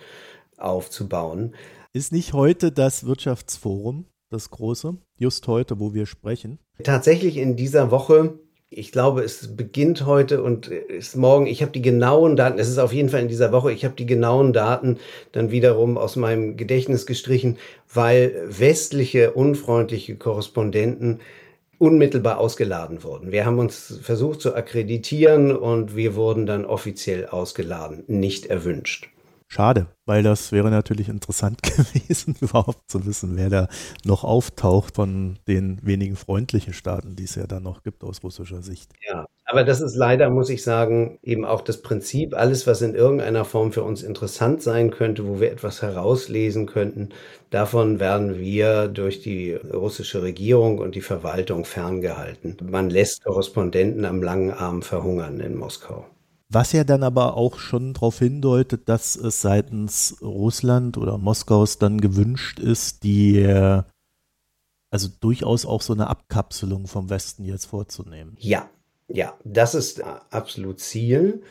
aufzubauen. 0.56 1.54
Ist 1.92 2.12
nicht 2.12 2.32
heute 2.32 2.72
das 2.72 3.04
Wirtschaftsforum 3.06 4.06
das 4.32 4.50
große, 4.50 4.96
just 5.16 5.46
heute, 5.46 5.78
wo 5.78 5.94
wir 5.94 6.06
sprechen? 6.06 6.58
Tatsächlich 6.82 7.36
in 7.36 7.54
dieser 7.54 7.90
Woche 7.90 8.38
ich 8.74 8.92
glaube, 8.92 9.22
es 9.22 9.56
beginnt 9.56 10.06
heute 10.06 10.42
und 10.42 10.68
ist 10.68 11.16
morgen. 11.16 11.46
Ich 11.46 11.62
habe 11.62 11.72
die 11.72 11.82
genauen 11.82 12.36
Daten, 12.36 12.58
es 12.58 12.68
ist 12.68 12.78
auf 12.78 12.92
jeden 12.92 13.08
Fall 13.08 13.20
in 13.20 13.28
dieser 13.28 13.52
Woche, 13.52 13.72
ich 13.72 13.84
habe 13.84 13.94
die 13.94 14.06
genauen 14.06 14.52
Daten 14.52 14.98
dann 15.32 15.50
wiederum 15.50 15.98
aus 15.98 16.16
meinem 16.16 16.56
Gedächtnis 16.56 17.06
gestrichen, 17.06 17.58
weil 17.92 18.44
westliche 18.48 19.32
unfreundliche 19.32 20.16
Korrespondenten 20.16 21.20
unmittelbar 21.78 22.38
ausgeladen 22.38 23.02
wurden. 23.02 23.32
Wir 23.32 23.44
haben 23.44 23.58
uns 23.58 23.98
versucht 24.02 24.40
zu 24.40 24.54
akkreditieren 24.54 25.54
und 25.54 25.96
wir 25.96 26.14
wurden 26.14 26.46
dann 26.46 26.64
offiziell 26.64 27.26
ausgeladen, 27.26 28.04
nicht 28.06 28.46
erwünscht. 28.46 29.08
Schade, 29.54 29.88
weil 30.06 30.22
das 30.22 30.50
wäre 30.50 30.70
natürlich 30.70 31.10
interessant 31.10 31.62
gewesen, 31.62 32.34
überhaupt 32.40 32.90
zu 32.90 33.04
wissen, 33.04 33.36
wer 33.36 33.50
da 33.50 33.68
noch 34.02 34.24
auftaucht 34.24 34.94
von 34.94 35.38
den 35.46 35.78
wenigen 35.82 36.16
freundlichen 36.16 36.72
Staaten, 36.72 37.16
die 37.16 37.24
es 37.24 37.34
ja 37.34 37.46
dann 37.46 37.64
noch 37.64 37.82
gibt 37.82 38.02
aus 38.02 38.24
russischer 38.24 38.62
Sicht. 38.62 38.94
Ja, 39.06 39.26
aber 39.44 39.62
das 39.64 39.82
ist 39.82 39.94
leider, 39.94 40.30
muss 40.30 40.48
ich 40.48 40.62
sagen, 40.62 41.18
eben 41.22 41.44
auch 41.44 41.60
das 41.60 41.82
Prinzip, 41.82 42.34
alles, 42.34 42.66
was 42.66 42.80
in 42.80 42.94
irgendeiner 42.94 43.44
Form 43.44 43.72
für 43.72 43.82
uns 43.82 44.02
interessant 44.02 44.62
sein 44.62 44.90
könnte, 44.90 45.28
wo 45.28 45.38
wir 45.38 45.52
etwas 45.52 45.82
herauslesen 45.82 46.64
könnten, 46.64 47.10
davon 47.50 48.00
werden 48.00 48.38
wir 48.38 48.88
durch 48.88 49.20
die 49.20 49.52
russische 49.52 50.22
Regierung 50.22 50.78
und 50.78 50.94
die 50.94 51.02
Verwaltung 51.02 51.66
ferngehalten. 51.66 52.56
Man 52.70 52.88
lässt 52.88 53.22
Korrespondenten 53.22 54.06
am 54.06 54.22
langen 54.22 54.50
Arm 54.50 54.80
verhungern 54.80 55.40
in 55.40 55.56
Moskau. 55.56 56.06
Was 56.52 56.72
ja 56.72 56.84
dann 56.84 57.02
aber 57.02 57.36
auch 57.36 57.58
schon 57.58 57.94
darauf 57.94 58.18
hindeutet, 58.18 58.88
dass 58.88 59.16
es 59.16 59.40
seitens 59.40 60.16
Russland 60.20 60.98
oder 60.98 61.16
Moskaus 61.16 61.78
dann 61.78 62.00
gewünscht 62.00 62.58
ist, 62.58 63.04
die 63.04 63.42
also 64.90 65.08
durchaus 65.20 65.64
auch 65.64 65.80
so 65.80 65.94
eine 65.94 66.08
Abkapselung 66.08 66.86
vom 66.86 67.08
Westen 67.08 67.46
jetzt 67.46 67.64
vorzunehmen. 67.64 68.36
Ja, 68.38 68.68
ja, 69.08 69.34
das 69.44 69.74
ist 69.74 70.02
absolut 70.02 70.80
Ziel. 70.80 71.42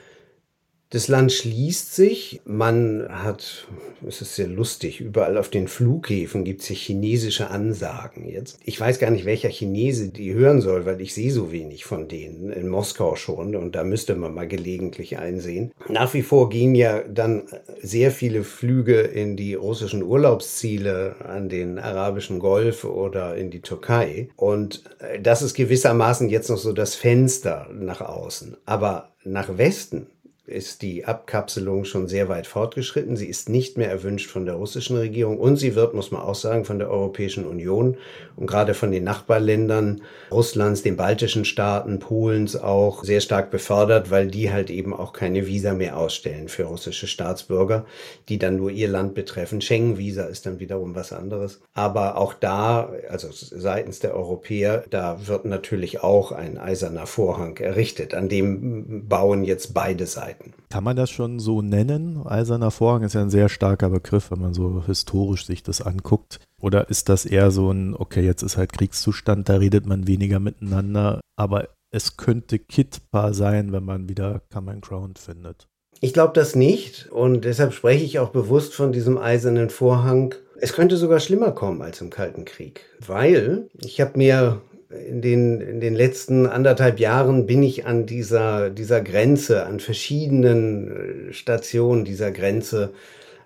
Das 0.93 1.07
Land 1.07 1.31
schließt 1.31 1.95
sich. 1.95 2.41
Man 2.43 3.07
hat, 3.09 3.65
es 4.05 4.21
ist 4.21 4.35
sehr 4.35 4.49
lustig, 4.49 4.99
überall 4.99 5.37
auf 5.37 5.47
den 5.47 5.69
Flughäfen 5.69 6.43
gibt 6.43 6.63
es 6.63 6.69
ja 6.69 6.75
chinesische 6.75 7.49
Ansagen 7.49 8.27
jetzt. 8.27 8.59
Ich 8.65 8.77
weiß 8.77 8.99
gar 8.99 9.09
nicht, 9.09 9.23
welcher 9.23 9.47
Chinese 9.47 10.09
die 10.09 10.33
hören 10.33 10.59
soll, 10.59 10.85
weil 10.85 10.99
ich 10.99 11.13
sehe 11.13 11.31
so 11.31 11.53
wenig 11.53 11.85
von 11.85 12.09
denen. 12.09 12.51
In 12.51 12.67
Moskau 12.67 13.15
schon 13.15 13.55
und 13.55 13.73
da 13.73 13.85
müsste 13.85 14.15
man 14.15 14.33
mal 14.33 14.49
gelegentlich 14.49 15.17
einsehen. 15.17 15.71
Nach 15.87 16.13
wie 16.13 16.23
vor 16.23 16.49
gehen 16.49 16.75
ja 16.75 17.03
dann 17.03 17.43
sehr 17.81 18.11
viele 18.11 18.43
Flüge 18.43 18.99
in 18.99 19.37
die 19.37 19.53
russischen 19.53 20.03
Urlaubsziele 20.03 21.15
an 21.25 21.47
den 21.47 21.79
arabischen 21.79 22.39
Golf 22.39 22.83
oder 22.83 23.37
in 23.37 23.49
die 23.49 23.61
Türkei. 23.61 24.27
Und 24.35 24.83
das 25.23 25.41
ist 25.41 25.53
gewissermaßen 25.53 26.27
jetzt 26.27 26.49
noch 26.49 26.57
so 26.57 26.73
das 26.73 26.95
Fenster 26.95 27.69
nach 27.73 28.01
außen. 28.01 28.57
Aber 28.65 29.13
nach 29.23 29.57
Westen 29.57 30.07
ist 30.51 30.81
die 30.81 31.05
Abkapselung 31.05 31.85
schon 31.85 32.07
sehr 32.07 32.29
weit 32.29 32.47
fortgeschritten. 32.47 33.15
Sie 33.15 33.27
ist 33.27 33.49
nicht 33.49 33.77
mehr 33.77 33.89
erwünscht 33.89 34.29
von 34.29 34.45
der 34.45 34.55
russischen 34.55 34.97
Regierung 34.97 35.39
und 35.39 35.57
sie 35.57 35.75
wird, 35.75 35.93
muss 35.93 36.11
man 36.11 36.21
auch 36.21 36.35
sagen, 36.35 36.65
von 36.65 36.79
der 36.79 36.89
Europäischen 36.89 37.45
Union 37.45 37.97
und 38.35 38.47
gerade 38.47 38.73
von 38.73 38.91
den 38.91 39.03
Nachbarländern 39.03 40.01
Russlands, 40.31 40.81
den 40.81 40.97
baltischen 40.97 41.45
Staaten, 41.45 41.99
Polens 41.99 42.55
auch 42.55 43.03
sehr 43.03 43.21
stark 43.21 43.51
befördert, 43.51 44.11
weil 44.11 44.27
die 44.27 44.51
halt 44.51 44.69
eben 44.69 44.93
auch 44.93 45.13
keine 45.13 45.47
Visa 45.47 45.73
mehr 45.73 45.97
ausstellen 45.97 46.47
für 46.47 46.63
russische 46.63 47.07
Staatsbürger, 47.07 47.85
die 48.29 48.39
dann 48.39 48.57
nur 48.57 48.71
ihr 48.71 48.87
Land 48.87 49.13
betreffen. 49.13 49.61
Schengen-Visa 49.61 50.23
ist 50.23 50.45
dann 50.45 50.59
wiederum 50.59 50.95
was 50.95 51.13
anderes. 51.13 51.61
Aber 51.73 52.17
auch 52.17 52.33
da, 52.33 52.91
also 53.09 53.29
seitens 53.31 53.99
der 53.99 54.15
Europäer, 54.15 54.83
da 54.89 55.27
wird 55.27 55.45
natürlich 55.45 56.03
auch 56.03 56.31
ein 56.31 56.57
eiserner 56.57 57.07
Vorhang 57.07 57.57
errichtet. 57.57 58.13
An 58.13 58.29
dem 58.29 59.07
bauen 59.07 59.43
jetzt 59.43 59.73
beide 59.73 60.07
Seiten. 60.07 60.40
Seiten. 60.41 60.53
Kann 60.69 60.83
man 60.83 60.95
das 60.95 61.09
schon 61.09 61.39
so 61.39 61.61
nennen? 61.61 62.25
Eiserner 62.25 62.71
Vorhang 62.71 63.03
ist 63.03 63.13
ja 63.13 63.21
ein 63.21 63.29
sehr 63.29 63.49
starker 63.49 63.89
Begriff, 63.89 64.31
wenn 64.31 64.39
man 64.39 64.53
so 64.53 64.83
historisch 64.85 65.45
sich 65.45 65.63
das 65.63 65.81
anguckt. 65.81 66.39
Oder 66.59 66.89
ist 66.89 67.09
das 67.09 67.25
eher 67.25 67.51
so 67.51 67.71
ein, 67.71 67.95
okay, 67.95 68.21
jetzt 68.21 68.43
ist 68.43 68.57
halt 68.57 68.73
Kriegszustand, 68.73 69.49
da 69.49 69.55
redet 69.55 69.85
man 69.85 70.07
weniger 70.07 70.39
miteinander, 70.39 71.21
aber 71.35 71.69
es 71.91 72.17
könnte 72.17 72.59
kittbar 72.59 73.33
sein, 73.33 73.71
wenn 73.71 73.83
man 73.83 74.07
wieder 74.07 74.41
Common 74.51 74.81
Ground 74.81 75.19
findet? 75.19 75.67
Ich 75.99 76.13
glaube 76.13 76.33
das 76.33 76.55
nicht 76.55 77.09
und 77.11 77.45
deshalb 77.45 77.73
spreche 77.73 78.03
ich 78.03 78.19
auch 78.19 78.29
bewusst 78.29 78.73
von 78.73 78.91
diesem 78.91 79.17
eisernen 79.17 79.69
Vorhang. 79.69 80.33
Es 80.59 80.73
könnte 80.73 80.97
sogar 80.97 81.19
schlimmer 81.19 81.51
kommen 81.51 81.81
als 81.81 82.01
im 82.01 82.09
Kalten 82.09 82.45
Krieg, 82.45 82.85
weil 83.05 83.67
ich 83.79 83.99
habe 84.01 84.17
mir 84.17 84.61
in 85.07 85.21
den, 85.21 85.61
in 85.61 85.79
den 85.79 85.95
letzten 85.95 86.45
anderthalb 86.45 86.99
Jahren 86.99 87.45
bin 87.45 87.63
ich 87.63 87.85
an 87.85 88.05
dieser, 88.05 88.69
dieser 88.69 89.01
Grenze, 89.01 89.65
an 89.65 89.79
verschiedenen 89.79 91.29
äh, 91.29 91.33
Stationen 91.33 92.05
dieser 92.05 92.31
Grenze 92.31 92.91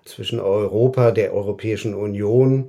zwischen 0.04 0.40
Europa, 0.40 1.10
der 1.10 1.34
Europäischen 1.34 1.94
Union 1.94 2.68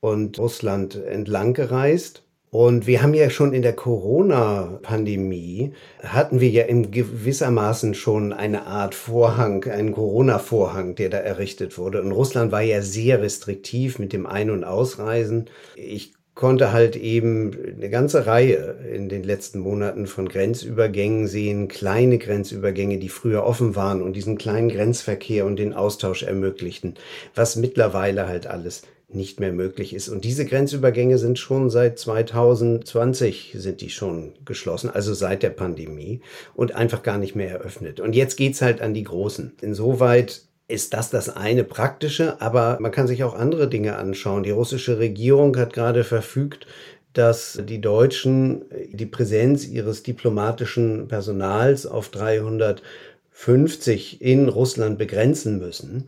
und 0.00 0.38
Russland 0.38 0.96
entlang 0.96 1.54
gereist. 1.54 2.22
Und 2.50 2.86
wir 2.86 3.02
haben 3.02 3.12
ja 3.12 3.28
schon 3.28 3.52
in 3.52 3.60
der 3.60 3.74
Corona-Pandemie, 3.74 5.74
hatten 6.02 6.40
wir 6.40 6.48
ja 6.48 6.64
in 6.64 6.90
gewissermaßen 6.90 7.92
schon 7.92 8.32
eine 8.32 8.66
Art 8.66 8.94
Vorhang, 8.94 9.64
einen 9.64 9.92
Corona-Vorhang, 9.92 10.94
der 10.94 11.10
da 11.10 11.18
errichtet 11.18 11.76
wurde. 11.76 12.00
Und 12.00 12.12
Russland 12.12 12.50
war 12.50 12.62
ja 12.62 12.80
sehr 12.80 13.20
restriktiv 13.20 13.98
mit 13.98 14.14
dem 14.14 14.24
Ein- 14.24 14.48
und 14.48 14.64
Ausreisen. 14.64 15.50
Ich 15.76 16.14
konnte 16.38 16.72
halt 16.72 16.94
eben 16.94 17.50
eine 17.76 17.90
ganze 17.90 18.26
Reihe 18.26 18.76
in 18.94 19.08
den 19.08 19.24
letzten 19.24 19.58
Monaten 19.58 20.06
von 20.06 20.28
Grenzübergängen 20.28 21.26
sehen, 21.26 21.66
kleine 21.66 22.16
Grenzübergänge, 22.18 22.98
die 22.98 23.08
früher 23.08 23.42
offen 23.42 23.74
waren 23.74 24.00
und 24.00 24.12
diesen 24.12 24.38
kleinen 24.38 24.68
Grenzverkehr 24.68 25.44
und 25.44 25.56
den 25.56 25.74
Austausch 25.74 26.22
ermöglichten, 26.22 26.94
was 27.34 27.56
mittlerweile 27.56 28.28
halt 28.28 28.46
alles 28.46 28.82
nicht 29.08 29.40
mehr 29.40 29.52
möglich 29.52 29.92
ist. 29.92 30.08
Und 30.08 30.24
diese 30.24 30.46
Grenzübergänge 30.46 31.18
sind 31.18 31.40
schon 31.40 31.70
seit 31.70 31.98
2020 31.98 33.54
sind 33.56 33.80
die 33.80 33.90
schon 33.90 34.34
geschlossen, 34.44 34.90
also 34.90 35.14
seit 35.14 35.42
der 35.42 35.50
Pandemie 35.50 36.20
und 36.54 36.72
einfach 36.72 37.02
gar 37.02 37.18
nicht 37.18 37.34
mehr 37.34 37.50
eröffnet. 37.50 37.98
Und 37.98 38.14
jetzt 38.14 38.36
geht's 38.36 38.62
halt 38.62 38.80
an 38.80 38.94
die 38.94 39.02
Großen. 39.02 39.54
Insoweit 39.60 40.42
ist 40.68 40.92
das 40.92 41.10
das 41.10 41.34
eine 41.34 41.64
praktische, 41.64 42.40
aber 42.40 42.76
man 42.80 42.92
kann 42.92 43.06
sich 43.06 43.24
auch 43.24 43.34
andere 43.34 43.68
Dinge 43.68 43.96
anschauen. 43.96 44.42
Die 44.42 44.50
russische 44.50 44.98
Regierung 44.98 45.56
hat 45.56 45.72
gerade 45.72 46.04
verfügt, 46.04 46.66
dass 47.14 47.58
die 47.64 47.80
Deutschen 47.80 48.66
die 48.92 49.06
Präsenz 49.06 49.66
ihres 49.66 50.02
diplomatischen 50.02 51.08
Personals 51.08 51.86
auf 51.86 52.10
350 52.10 54.20
in 54.20 54.48
Russland 54.48 54.98
begrenzen 54.98 55.58
müssen. 55.58 56.06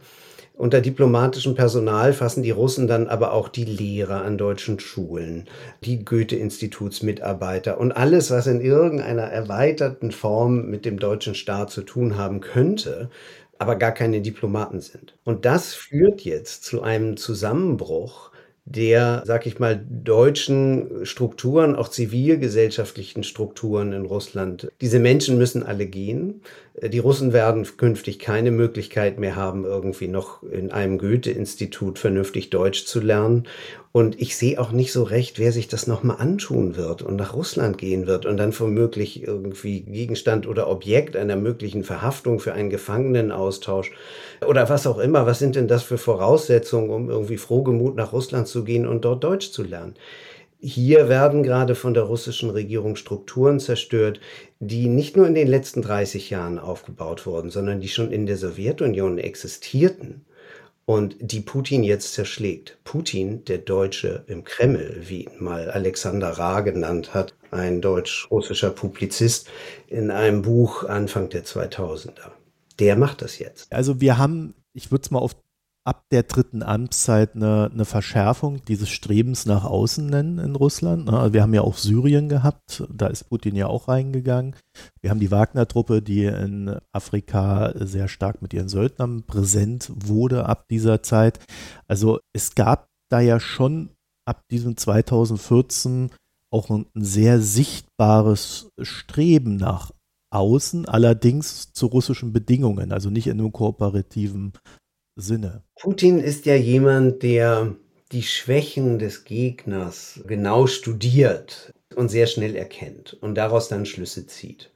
Unter 0.61 0.83
diplomatischem 0.83 1.55
Personal 1.55 2.13
fassen 2.13 2.43
die 2.43 2.51
Russen 2.51 2.87
dann 2.87 3.09
aber 3.09 3.33
auch 3.33 3.49
die 3.49 3.65
Lehrer 3.65 4.23
an 4.23 4.37
deutschen 4.37 4.79
Schulen, 4.79 5.47
die 5.83 6.05
Goethe-Institutsmitarbeiter 6.05 7.81
und 7.81 7.93
alles, 7.93 8.31
was 8.31 8.47
in 8.47 8.61
irgendeiner 8.61 9.23
erweiterten 9.23 10.13
Form 10.13 10.69
mit 10.69 10.85
dem 10.85 10.99
deutschen 10.99 11.35
Staat 11.35 11.71
zu 11.71 11.81
tun 11.81 12.19
haben 12.19 12.43
könnte, 12.43 13.09
aber 13.61 13.77
gar 13.77 13.93
keine 13.93 14.23
Diplomaten 14.23 14.81
sind. 14.81 15.19
Und 15.25 15.45
das 15.45 15.75
führt 15.75 16.23
jetzt 16.23 16.65
zu 16.65 16.83
einem 16.83 17.19
Zusammenbruch 17.19 18.31
der, 18.65 19.23
sag 19.27 19.47
ich 19.47 19.59
mal, 19.59 19.85
deutschen 19.89 21.05
Strukturen, 21.05 21.75
auch 21.77 21.89
zivilgesellschaftlichen 21.89 23.23
Strukturen 23.23 23.93
in 23.93 24.07
Russland. 24.07 24.71
Diese 24.81 24.99
Menschen 24.99 25.37
müssen 25.39 25.63
alle 25.63 25.87
gehen. 25.87 26.43
Die 26.83 26.99
Russen 26.99 27.35
werden 27.35 27.67
künftig 27.77 28.19
keine 28.19 28.51
Möglichkeit 28.51 29.19
mehr 29.19 29.37
haben, 29.37 29.67
irgendwie 29.67 30.09
noch 30.09 30.43
in 30.43 30.73
einem 30.73 30.97
Goethe-Institut 30.97 31.99
vernünftig 31.99 32.49
Deutsch 32.49 32.87
zu 32.87 33.01
lernen. 33.01 33.45
Und 33.93 34.19
ich 34.19 34.35
sehe 34.37 34.59
auch 34.59 34.73
nicht 34.73 34.91
so 34.91 35.03
recht, 35.03 35.39
wer 35.39 35.53
sich 35.53 35.69
das 35.69 35.87
nochmal 35.87 36.17
antun 36.21 36.77
wird 36.77 37.03
und 37.03 37.17
nach 37.17 37.35
Russland 37.35 37.77
gehen 37.77 38.07
wird 38.07 38.25
und 38.25 38.39
dann 38.39 38.59
womöglich 38.59 39.27
irgendwie 39.27 39.81
Gegenstand 39.81 40.47
oder 40.47 40.71
Objekt 40.71 41.17
einer 41.17 41.37
möglichen 41.37 41.85
Verhaftung 41.85 42.41
für 42.41 42.55
einen 42.55 42.71
Gefangenenaustausch 42.71 43.93
oder 44.47 44.71
was 44.71 44.87
auch 44.87 44.99
immer. 44.99 45.27
Was 45.27 45.39
sind 45.39 45.57
denn 45.57 45.69
das 45.69 45.83
für 45.83 45.99
Voraussetzungen, 45.99 46.89
um 46.89 47.11
irgendwie 47.11 47.37
frohgemut 47.37 47.95
nach 47.95 48.15
Russland 48.15 48.49
zu 48.49 48.65
gehen 48.65 48.87
und 48.87 49.05
dort 49.05 49.23
Deutsch 49.23 49.51
zu 49.51 49.63
lernen? 49.65 49.97
Hier 50.63 51.09
werden 51.09 51.43
gerade 51.43 51.75
von 51.75 51.95
der 51.95 52.03
russischen 52.03 52.51
Regierung 52.51 52.95
Strukturen 52.97 53.61
zerstört, 53.61 54.21
die 54.59 54.89
nicht 54.89 55.17
nur 55.17 55.27
in 55.27 55.35
den 55.35 55.49
letzten 55.49 55.81
30 55.81 56.29
Jahren 56.29 56.59
aufgebaut 56.59 57.25
wurden, 57.25 57.51
sondern 57.51 57.81
die 57.81 57.89
schon 57.89 58.13
in 58.13 58.27
der 58.27 58.37
Sowjetunion 58.37 59.17
existierten 59.17 60.27
und 60.85 61.17
die 61.21 61.41
Putin 61.41 61.83
jetzt 61.83 62.13
zerschlägt. 62.13 62.79
Putin, 62.85 63.45
der 63.47 63.59
Deutsche 63.59 64.25
im 64.27 64.45
Kreml, 64.45 65.03
wie 65.07 65.25
ihn 65.25 65.43
mal 65.43 65.71
Alexander 65.71 66.31
Ra 66.31 66.61
genannt 66.61 67.15
hat, 67.15 67.35
ein 67.51 67.81
deutsch-russischer 67.81 68.71
Publizist 68.71 69.49
in 69.87 70.11
einem 70.11 70.43
Buch 70.43 70.85
Anfang 70.85 71.31
der 71.31 71.45
2000er. 71.45 72.33
Der 72.81 72.97
macht 72.97 73.23
das 73.23 73.39
jetzt. 73.39 73.73
Also 73.73 74.01
wir 74.01 74.19
haben, 74.19 74.55
ich 74.75 74.91
würde 74.91 75.03
es 75.05 75.11
mal 75.11 75.21
auf 75.21 75.37
ab 75.87 76.05
der 76.11 76.25
dritten 76.25 76.63
Amtszeit 76.63 77.35
eine, 77.35 77.71
eine, 77.73 77.85
Verschärfung 77.85 78.63
dieses 78.67 78.91
Strebens 78.91 79.47
nach 79.47 79.65
außen 79.65 80.07
nennen 80.07 80.39
in 80.39 80.55
Russland. 80.55 81.07
Ne? 81.07 81.19
Also 81.19 81.33
wir 81.33 81.43
haben 81.43 81.55
ja 81.55 81.63
auch 81.63 81.79
Syrien 81.79 82.29
gehabt, 82.29 82.85
da 82.93 83.07
ist 83.07 83.25
Putin 83.25 83.57
ja 83.57 83.67
auch 83.67 83.89
reingegangen. 83.89 84.55
Wir 85.01 85.11
haben 85.11 85.21
die 85.21 85.31
Wagner-Truppe, 85.31 86.03
die 86.03 86.25
in 86.25 86.77
Afrika 86.93 87.73
sehr 87.77 88.09
stark 88.09 88.43
mit 88.43 88.53
ihren 88.53 88.69
Söldnern 88.69 89.23
präsent 89.23 89.91
wurde 89.95 90.47
ab 90.47 90.67
dieser 90.69 91.03
Zeit. 91.03 91.41
Also 91.89 92.21
es 92.35 92.55
gab 92.55 92.89
da 93.11 93.21
ja 93.21 93.41
schon 93.41 93.91
ab 94.27 94.43
diesem 94.51 94.77
2014 94.77 96.11
auch 96.53 96.69
ein 96.69 96.87
sehr 96.95 97.41
sichtbares 97.41 98.71
Streben 98.81 99.57
nach 99.57 99.93
außen, 100.33 100.87
allerdings 100.87 101.73
zu 101.73 101.87
russischen 101.87 102.33
Bedingungen, 102.33 102.93
also 102.93 103.11
nicht 103.11 103.27
in 103.27 103.41
einem 103.41 103.53
kooperativen 103.53 104.53
Sinne. 105.17 105.63
Putin 105.79 106.19
ist 106.19 106.47
ja 106.47 106.55
jemand, 106.55 107.23
der 107.23 107.75
die 108.13 108.23
Schwächen 108.23 108.99
des 108.99 109.25
Gegners 109.25 110.21
genau 110.27 110.67
studiert 110.67 111.73
und 111.95 112.09
sehr 112.09 112.27
schnell 112.27 112.57
erkennt 112.57 113.17
und 113.21 113.35
daraus 113.37 113.69
dann 113.69 113.87
Schlüsse 113.87 114.27
zieht. 114.27 114.71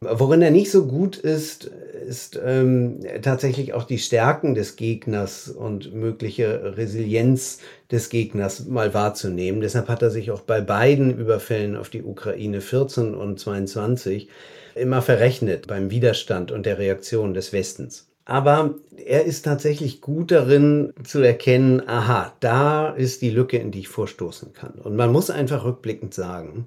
Worin 0.00 0.42
er 0.42 0.52
nicht 0.52 0.70
so 0.70 0.86
gut 0.86 1.16
ist, 1.16 1.64
ist 1.64 2.40
ähm, 2.42 3.00
tatsächlich 3.20 3.74
auch 3.74 3.82
die 3.82 3.98
Stärken 3.98 4.54
des 4.54 4.76
Gegners 4.76 5.48
und 5.48 5.92
mögliche 5.92 6.76
Resilienz 6.76 7.58
des 7.90 8.08
Gegners 8.08 8.66
mal 8.66 8.94
wahrzunehmen. 8.94 9.60
Deshalb 9.60 9.88
hat 9.88 10.02
er 10.02 10.10
sich 10.10 10.30
auch 10.30 10.42
bei 10.42 10.60
beiden 10.60 11.18
Überfällen 11.18 11.76
auf 11.76 11.88
die 11.88 12.04
Ukraine 12.04 12.60
14 12.60 13.14
und 13.14 13.40
22 13.40 14.28
immer 14.76 15.02
verrechnet 15.02 15.66
beim 15.66 15.90
Widerstand 15.90 16.52
und 16.52 16.64
der 16.64 16.78
Reaktion 16.78 17.34
des 17.34 17.52
Westens. 17.52 18.07
Aber 18.28 18.74
er 19.06 19.24
ist 19.24 19.46
tatsächlich 19.46 20.02
gut 20.02 20.30
darin 20.30 20.92
zu 21.02 21.20
erkennen, 21.20 21.82
aha, 21.88 22.34
da 22.40 22.90
ist 22.90 23.22
die 23.22 23.30
Lücke, 23.30 23.56
in 23.56 23.70
die 23.70 23.80
ich 23.80 23.88
vorstoßen 23.88 24.52
kann. 24.52 24.74
Und 24.74 24.96
man 24.96 25.10
muss 25.10 25.30
einfach 25.30 25.64
rückblickend 25.64 26.12
sagen, 26.12 26.66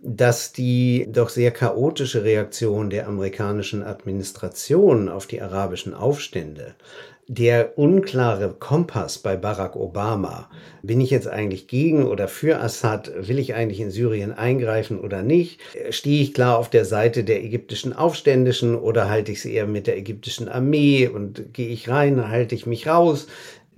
dass 0.00 0.52
die 0.52 1.06
doch 1.10 1.28
sehr 1.28 1.50
chaotische 1.50 2.24
Reaktion 2.24 2.90
der 2.90 3.08
amerikanischen 3.08 3.82
Administration 3.82 5.08
auf 5.08 5.26
die 5.26 5.42
arabischen 5.42 5.94
Aufstände 5.94 6.74
der 7.30 7.76
unklare 7.76 8.54
Kompass 8.58 9.18
bei 9.18 9.36
Barack 9.36 9.76
Obama, 9.76 10.48
bin 10.82 10.98
ich 10.98 11.10
jetzt 11.10 11.28
eigentlich 11.28 11.68
gegen 11.68 12.06
oder 12.06 12.26
für 12.26 12.58
Assad, 12.58 13.12
will 13.14 13.38
ich 13.38 13.52
eigentlich 13.52 13.80
in 13.80 13.90
Syrien 13.90 14.32
eingreifen 14.32 14.98
oder 14.98 15.22
nicht, 15.22 15.60
stehe 15.90 16.22
ich 16.22 16.32
klar 16.32 16.56
auf 16.56 16.70
der 16.70 16.86
Seite 16.86 17.24
der 17.24 17.44
ägyptischen 17.44 17.92
Aufständischen 17.92 18.74
oder 18.74 19.10
halte 19.10 19.32
ich 19.32 19.42
sie 19.42 19.52
eher 19.52 19.66
mit 19.66 19.86
der 19.86 19.98
ägyptischen 19.98 20.48
Armee 20.48 21.06
und 21.06 21.52
gehe 21.52 21.68
ich 21.68 21.90
rein, 21.90 22.30
halte 22.30 22.54
ich 22.54 22.64
mich 22.64 22.86
raus. 22.86 23.26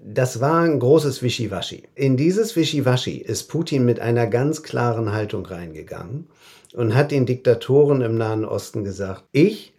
Das 0.03 0.41
war 0.41 0.61
ein 0.61 0.79
großes 0.79 1.23
Wischiwaschi. 1.23 1.85
In 1.95 2.17
dieses 2.17 2.57
Wischiwaschi 2.57 3.19
ist 3.19 3.45
Putin 3.45 3.85
mit 3.85 4.01
einer 4.01 4.27
ganz 4.27 4.63
klaren 4.63 5.13
Haltung 5.13 5.45
reingegangen 5.45 6.27
und 6.75 6.95
hat 6.95 7.11
den 7.11 7.27
Diktatoren 7.27 8.01
im 8.01 8.17
Nahen 8.17 8.45
Osten 8.45 8.85
gesagt, 8.85 9.25
ich 9.33 9.75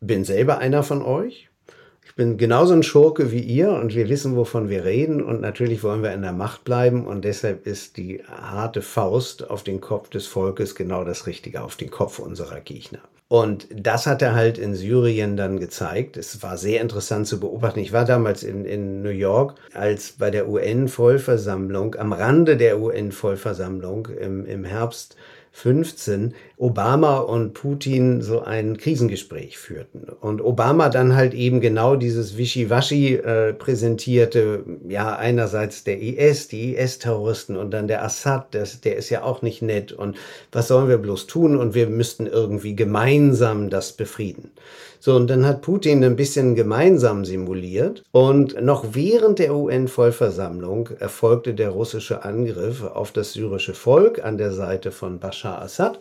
bin 0.00 0.24
selber 0.24 0.58
einer 0.58 0.82
von 0.82 1.02
euch 1.02 1.48
bin 2.18 2.36
genauso 2.36 2.74
ein 2.74 2.82
Schurke 2.82 3.30
wie 3.30 3.38
ihr 3.38 3.70
und 3.70 3.94
wir 3.94 4.08
wissen, 4.08 4.34
wovon 4.34 4.68
wir 4.68 4.84
reden 4.84 5.22
und 5.22 5.40
natürlich 5.40 5.84
wollen 5.84 6.02
wir 6.02 6.12
in 6.12 6.22
der 6.22 6.32
Macht 6.32 6.64
bleiben 6.64 7.06
und 7.06 7.24
deshalb 7.24 7.64
ist 7.64 7.96
die 7.96 8.24
harte 8.24 8.82
Faust 8.82 9.48
auf 9.48 9.62
den 9.62 9.80
Kopf 9.80 10.10
des 10.10 10.26
Volkes 10.26 10.74
genau 10.74 11.04
das 11.04 11.28
Richtige, 11.28 11.62
auf 11.62 11.76
den 11.76 11.90
Kopf 11.90 12.18
unserer 12.18 12.60
Gegner. 12.60 12.98
Und 13.28 13.68
das 13.70 14.06
hat 14.06 14.22
er 14.22 14.34
halt 14.34 14.56
in 14.56 14.74
Syrien 14.74 15.36
dann 15.36 15.60
gezeigt. 15.60 16.16
Es 16.16 16.42
war 16.42 16.56
sehr 16.56 16.80
interessant 16.80 17.26
zu 17.26 17.38
beobachten. 17.38 17.80
Ich 17.80 17.92
war 17.92 18.06
damals 18.06 18.42
in, 18.42 18.64
in 18.64 19.02
New 19.02 19.10
York, 19.10 19.54
als 19.74 20.12
bei 20.12 20.30
der 20.30 20.48
UN-Vollversammlung, 20.48 21.94
am 21.96 22.14
Rande 22.14 22.56
der 22.56 22.80
UN-Vollversammlung 22.80 24.06
im, 24.06 24.46
im 24.46 24.64
Herbst 24.64 25.14
15 25.58 26.34
Obama 26.56 27.18
und 27.18 27.52
Putin 27.52 28.22
so 28.22 28.42
ein 28.42 28.76
Krisengespräch 28.76 29.58
führten. 29.58 30.06
Und 30.20 30.40
Obama 30.40 30.88
dann 30.88 31.16
halt 31.16 31.34
eben 31.34 31.60
genau 31.60 31.96
dieses 31.96 32.38
Wischiwaschi 32.38 33.16
äh, 33.16 33.54
präsentierte, 33.54 34.64
ja, 34.88 35.16
einerseits 35.16 35.82
der 35.82 36.00
IS, 36.00 36.46
die 36.46 36.76
IS-Terroristen 36.76 37.56
und 37.56 37.72
dann 37.72 37.88
der 37.88 38.04
Assad, 38.04 38.54
das, 38.54 38.80
der 38.82 38.94
ist 38.94 39.10
ja 39.10 39.24
auch 39.24 39.42
nicht 39.42 39.60
nett 39.60 39.90
und 39.90 40.16
was 40.52 40.68
sollen 40.68 40.88
wir 40.88 40.98
bloß 40.98 41.26
tun 41.26 41.56
und 41.56 41.74
wir 41.74 41.88
müssten 41.88 42.28
irgendwie 42.28 42.76
gemeinsam 42.76 43.68
das 43.68 43.92
befrieden. 43.92 44.52
So, 45.00 45.14
und 45.14 45.28
dann 45.28 45.46
hat 45.46 45.62
Putin 45.62 46.02
ein 46.02 46.16
bisschen 46.16 46.54
gemeinsam 46.54 47.24
simuliert. 47.24 48.02
Und 48.10 48.60
noch 48.60 48.94
während 48.94 49.38
der 49.38 49.54
UN-Vollversammlung 49.54 50.90
erfolgte 50.98 51.54
der 51.54 51.70
russische 51.70 52.24
Angriff 52.24 52.82
auf 52.82 53.12
das 53.12 53.32
syrische 53.32 53.74
Volk 53.74 54.24
an 54.24 54.38
der 54.38 54.52
Seite 54.52 54.90
von 54.90 55.20
Bashar 55.20 55.62
Assad 55.62 56.00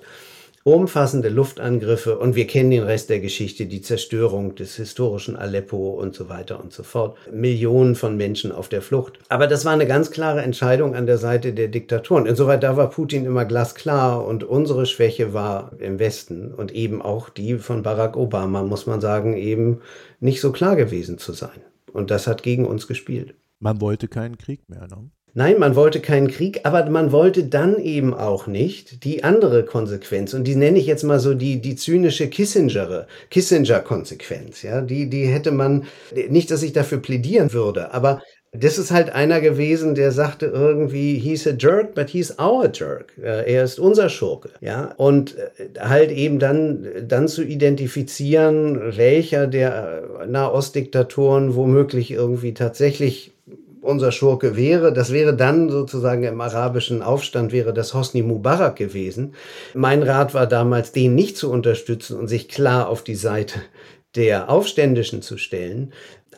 umfassende 0.68 1.30
Luftangriffe 1.30 2.20
und 2.20 2.36
wir 2.36 2.46
kennen 2.46 2.72
den 2.72 2.84
Rest 2.84 3.10
der 3.10 3.22
Geschichte, 3.22 3.68
die 3.68 3.82
Zerstörung 3.82 4.56
des 4.56 4.76
historischen 4.76 5.38
Aleppo 5.38 5.92
und 5.92 6.14
so 6.14 6.28
weiter 6.28 6.62
und 6.62 6.74
so 6.74 6.84
fort. 6.84 7.18
Millionen 7.32 7.96
von 7.96 8.18
Menschen 8.18 8.52
auf 8.52 8.68
der 8.68 8.82
Flucht. 8.82 9.18
Aber 9.30 9.48
das 9.48 9.64
war 9.64 9.72
eine 9.72 9.88
ganz 9.88 10.12
klare 10.12 10.42
Entscheidung 10.42 10.94
an 10.94 11.06
der 11.06 11.20
Seite 11.20 11.54
der 11.54 11.70
Diktatoren. 11.70 12.26
Insoweit 12.26 12.64
da 12.64 12.76
war 12.76 12.90
Putin 12.90 13.24
immer 13.24 13.46
glasklar 13.46 14.28
und 14.28 14.44
unsere 14.44 14.86
Schwäche 14.86 15.34
war 15.34 15.72
im 15.80 16.00
Westen 16.00 16.54
und 16.54 16.74
eben 16.74 17.02
auch 17.02 17.30
die 17.30 17.60
von 17.60 17.82
Barack 17.82 18.18
Obama, 18.18 18.62
muss 18.62 18.88
man 18.88 19.00
sagen, 19.00 19.38
eben 19.38 19.80
nicht 20.20 20.42
so 20.42 20.52
klar 20.52 20.76
gewesen 20.76 21.18
zu 21.18 21.32
sein. 21.32 21.62
Und 21.94 22.12
das 22.12 22.28
hat 22.28 22.44
gegen 22.44 22.66
uns 22.66 22.88
gespielt. 22.88 23.36
Man 23.60 23.80
wollte 23.80 24.10
keinen 24.10 24.38
Krieg 24.38 24.68
mehr, 24.68 24.86
ne? 24.88 25.12
Nein, 25.38 25.60
man 25.60 25.76
wollte 25.76 26.00
keinen 26.00 26.30
Krieg, 26.30 26.62
aber 26.64 26.90
man 26.90 27.12
wollte 27.12 27.44
dann 27.44 27.78
eben 27.78 28.16
auch 28.16 28.48
nicht 28.48 29.04
die 29.04 29.24
andere 29.24 29.66
Konsequenz. 29.66 30.34
Und 30.34 30.46
die 30.46 30.56
nenne 30.56 30.80
ich 30.80 30.88
jetzt 30.88 31.04
mal 31.04 31.20
so 31.20 31.36
die, 31.36 31.62
die 31.62 31.76
zynische 31.76 32.28
Kissinger, 32.28 33.06
Kissinger-Konsequenz. 33.30 34.64
Ja, 34.64 34.82
die, 34.82 35.12
die 35.12 35.28
hätte 35.28 35.52
man, 35.52 35.84
nicht, 36.30 36.50
dass 36.50 36.64
ich 36.64 36.74
dafür 36.74 36.98
plädieren 36.98 37.54
würde, 37.54 37.94
aber 37.94 38.24
das 38.52 38.80
ist 38.80 38.90
halt 38.90 39.12
einer 39.12 39.40
gewesen, 39.40 39.94
der 39.94 40.12
sagte 40.12 40.48
irgendwie, 40.48 41.20
he's 41.20 41.46
a 41.46 41.52
jerk, 41.52 41.94
but 41.94 42.10
he's 42.10 42.40
our 42.40 42.68
jerk. 42.74 43.14
Er 43.22 43.64
ist 43.64 43.78
unser 43.78 44.10
Schurke. 44.10 44.50
Ja, 44.60 44.96
und 44.98 45.38
äh, 45.38 45.80
halt 45.80 46.10
eben 46.10 46.40
dann, 46.40 46.88
dann 47.08 47.28
zu 47.28 47.44
identifizieren, 47.44 48.98
welcher 48.98 49.46
der 49.46 50.26
Nahostdiktatoren 50.28 51.54
womöglich 51.54 52.10
irgendwie 52.10 52.56
tatsächlich 52.56 53.37
unser 53.88 54.12
Schurke 54.12 54.56
wäre. 54.56 54.94
Das 54.94 55.12
wäre 55.12 55.36
dann 55.36 55.70
sozusagen 55.70 56.24
im 56.24 56.42
arabischen 56.42 57.02
Aufstand 57.02 57.52
wäre 57.52 57.74
das 57.74 57.94
Hosni 57.94 58.22
Mubarak 58.22 58.76
gewesen. 58.76 59.34
Mein 59.74 60.04
Rat 60.04 60.34
war 60.34 60.48
damals, 60.48 60.92
den 60.92 61.16
nicht 61.16 61.38
zu 61.38 61.52
unterstützen 61.52 62.18
und 62.18 62.28
sich 62.28 62.50
klar 62.50 62.90
auf 62.90 63.04
die 63.04 63.16
Seite 63.16 63.60
der 64.16 64.50
Aufständischen 64.50 65.22
zu 65.22 65.38
stellen, 65.38 65.94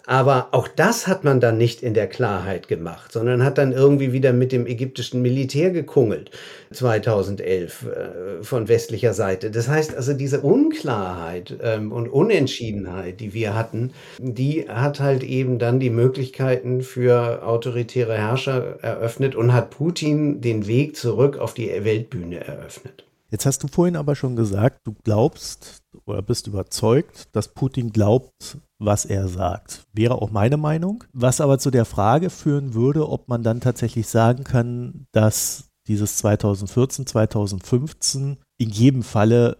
aber 0.09 0.47
auch 0.53 0.67
das 0.67 1.05
hat 1.05 1.23
man 1.23 1.39
dann 1.39 1.59
nicht 1.59 1.83
in 1.83 1.93
der 1.93 2.07
Klarheit 2.07 2.67
gemacht, 2.67 3.11
sondern 3.11 3.43
hat 3.43 3.59
dann 3.59 3.73
irgendwie 3.73 4.11
wieder 4.11 4.33
mit 4.33 4.51
dem 4.51 4.65
ägyptischen 4.65 5.21
Militär 5.21 5.69
gekungelt 5.69 6.31
2011 6.71 7.85
äh, 7.85 8.43
von 8.43 8.67
westlicher 8.67 9.13
Seite. 9.13 9.51
Das 9.51 9.67
heißt 9.67 9.93
also, 9.95 10.13
diese 10.13 10.41
Unklarheit 10.41 11.55
ähm, 11.61 11.91
und 11.91 12.09
Unentschiedenheit, 12.09 13.19
die 13.19 13.35
wir 13.35 13.53
hatten, 13.53 13.91
die 14.17 14.67
hat 14.67 14.99
halt 14.99 15.23
eben 15.23 15.59
dann 15.59 15.79
die 15.79 15.91
Möglichkeiten 15.91 16.81
für 16.81 17.45
autoritäre 17.45 18.17
Herrscher 18.17 18.79
eröffnet 18.81 19.35
und 19.35 19.53
hat 19.53 19.69
Putin 19.69 20.41
den 20.41 20.65
Weg 20.65 20.95
zurück 20.95 21.37
auf 21.37 21.53
die 21.53 21.67
Weltbühne 21.83 22.43
eröffnet. 22.43 23.05
Jetzt 23.29 23.45
hast 23.45 23.61
du 23.61 23.67
vorhin 23.67 23.95
aber 23.95 24.15
schon 24.15 24.35
gesagt, 24.35 24.79
du 24.85 24.95
glaubst 25.03 25.83
oder 26.07 26.23
bist 26.23 26.47
überzeugt, 26.47 27.27
dass 27.33 27.49
Putin 27.49 27.91
glaubt, 27.91 28.57
was 28.79 29.05
er 29.05 29.27
sagt. 29.27 29.85
Wäre 29.93 30.21
auch 30.21 30.31
meine 30.31 30.57
Meinung. 30.57 31.03
Was 31.13 31.41
aber 31.41 31.59
zu 31.59 31.69
der 31.69 31.85
Frage 31.85 32.29
führen 32.29 32.73
würde, 32.73 33.09
ob 33.09 33.27
man 33.27 33.43
dann 33.43 33.61
tatsächlich 33.61 34.07
sagen 34.07 34.43
kann, 34.43 35.05
dass 35.11 35.69
dieses 35.87 36.17
2014, 36.17 37.05
2015 37.05 38.37
in 38.57 38.69
jedem 38.69 39.03
Falle, 39.03 39.57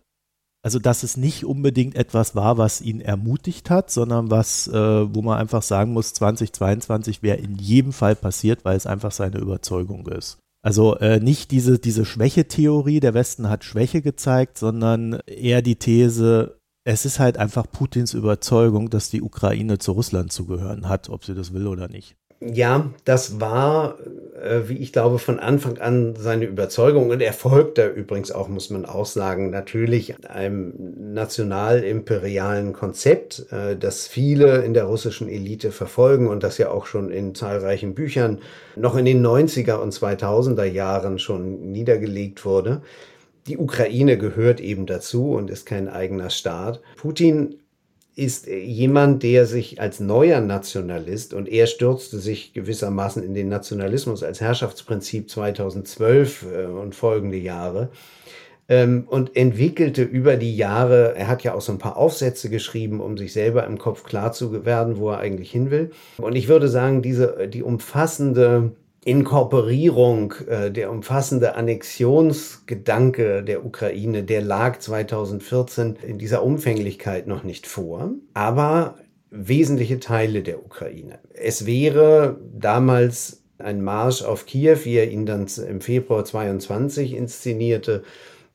also 0.63 0.79
dass 0.79 1.03
es 1.03 1.17
nicht 1.17 1.43
unbedingt 1.43 1.95
etwas 1.95 2.35
war, 2.35 2.57
was 2.57 2.81
ihn 2.81 3.01
ermutigt 3.01 3.69
hat, 3.69 3.91
sondern 3.91 4.31
was, 4.31 4.67
äh, 4.67 4.73
wo 5.13 5.21
man 5.21 5.37
einfach 5.37 5.63
sagen 5.63 5.93
muss, 5.93 6.13
2022 6.13 7.21
wäre 7.21 7.37
in 7.37 7.55
jedem 7.55 7.91
Fall 7.91 8.15
passiert, 8.15 8.63
weil 8.63 8.77
es 8.77 8.87
einfach 8.87 9.11
seine 9.11 9.39
Überzeugung 9.39 10.07
ist. 10.07 10.37
Also 10.61 10.97
äh, 10.97 11.19
nicht 11.19 11.51
diese, 11.51 11.79
diese 11.79 12.05
Schwächetheorie, 12.05 12.99
der 12.99 13.13
Westen 13.13 13.49
hat 13.49 13.63
Schwäche 13.63 14.01
gezeigt, 14.01 14.57
sondern 14.57 15.19
eher 15.25 15.61
die 15.61 15.77
These, 15.77 16.58
es 16.83 17.05
ist 17.05 17.19
halt 17.19 17.37
einfach 17.37 17.65
Putins 17.71 18.13
Überzeugung, 18.13 18.89
dass 18.89 19.09
die 19.09 19.21
Ukraine 19.21 19.77
zu 19.77 19.91
Russland 19.91 20.31
zu 20.31 20.45
gehören 20.45 20.87
hat, 20.87 21.09
ob 21.09 21.25
sie 21.25 21.35
das 21.35 21.53
will 21.53 21.67
oder 21.67 21.87
nicht. 21.87 22.15
Ja, 22.41 22.89
das 23.03 23.41
war, 23.41 23.97
äh, 24.41 24.69
wie 24.69 24.77
ich 24.77 24.93
glaube, 24.93 25.19
von 25.19 25.39
Anfang 25.39 25.77
an 25.79 26.15
seine 26.15 26.45
Überzeugung 26.45 27.09
und 27.09 27.21
er 27.21 27.33
folgt 27.33 27.77
da 27.77 27.89
übrigens 27.89 28.31
auch, 28.31 28.47
muss 28.47 28.69
man 28.69 28.85
auch 28.85 29.05
sagen, 29.05 29.49
natürlich 29.49 30.15
einem 30.25 30.73
national-imperialen 31.13 32.71
Konzept, 32.71 33.45
äh, 33.51 33.75
das 33.75 34.07
viele 34.07 34.59
in 34.59 34.73
der 34.73 34.85
russischen 34.85 35.27
Elite 35.27 35.71
verfolgen 35.71 36.29
und 36.29 36.41
das 36.43 36.57
ja 36.57 36.69
auch 36.69 36.85
schon 36.85 37.11
in 37.11 37.35
zahlreichen 37.35 37.93
Büchern 37.93 38.39
noch 38.77 38.95
in 38.95 39.03
den 39.03 39.21
90er 39.21 39.75
und 39.75 39.93
2000er 39.93 40.63
Jahren 40.63 41.19
schon 41.19 41.73
niedergelegt 41.73 42.45
wurde. 42.45 42.81
Die 43.49 43.57
Ukraine 43.57 44.19
gehört 44.19 44.61
eben 44.61 44.85
dazu 44.85 45.31
und 45.31 45.49
ist 45.49 45.65
kein 45.65 45.89
eigener 45.89 46.29
Staat. 46.29 46.81
Putin 46.97 47.55
ist 48.15 48.45
jemand, 48.47 49.23
der 49.23 49.47
sich 49.47 49.81
als 49.81 49.99
neuer 49.99 50.39
Nationalist 50.39 51.33
und 51.33 51.49
er 51.49 51.65
stürzte 51.65 52.19
sich 52.19 52.53
gewissermaßen 52.53 53.23
in 53.23 53.33
den 53.33 53.49
Nationalismus 53.49 54.21
als 54.21 54.39
Herrschaftsprinzip 54.39 55.31
2012 55.31 56.45
äh, 56.45 56.65
und 56.65 56.93
folgende 56.93 57.37
Jahre 57.37 57.89
ähm, 58.69 59.05
und 59.07 59.35
entwickelte 59.35 60.03
über 60.03 60.37
die 60.37 60.55
Jahre, 60.55 61.15
er 61.15 61.27
hat 61.27 61.43
ja 61.43 61.55
auch 61.55 61.61
so 61.61 61.71
ein 61.71 61.79
paar 61.79 61.97
Aufsätze 61.97 62.49
geschrieben, 62.49 63.01
um 63.01 63.17
sich 63.17 63.33
selber 63.33 63.65
im 63.65 63.79
Kopf 63.79 64.03
klar 64.03 64.31
zu 64.31 64.63
werden, 64.63 64.97
wo 64.97 65.09
er 65.09 65.17
eigentlich 65.17 65.51
hin 65.51 65.71
will. 65.71 65.91
Und 66.17 66.35
ich 66.35 66.47
würde 66.47 66.69
sagen, 66.69 67.01
diese, 67.01 67.47
die 67.47 67.63
umfassende 67.63 68.71
Inkorporierung, 69.05 70.33
äh, 70.47 70.71
der 70.71 70.91
umfassende 70.91 71.55
Annexionsgedanke 71.55 73.43
der 73.43 73.65
Ukraine, 73.65 74.23
der 74.23 74.41
lag 74.41 74.79
2014 74.79 75.97
in 76.05 76.17
dieser 76.17 76.43
Umfänglichkeit 76.43 77.25
noch 77.27 77.43
nicht 77.43 77.65
vor, 77.65 78.11
aber 78.33 78.95
wesentliche 79.31 79.99
Teile 79.99 80.43
der 80.43 80.63
Ukraine. 80.63 81.19
Es 81.33 81.65
wäre 81.65 82.39
damals 82.53 83.43
ein 83.57 83.81
Marsch 83.81 84.23
auf 84.23 84.45
Kiew, 84.45 84.79
wie 84.83 84.95
er 84.95 85.09
ihn 85.09 85.25
dann 85.25 85.47
im 85.67 85.81
Februar 85.81 86.25
22 86.25 87.13
inszenierte, 87.13 88.03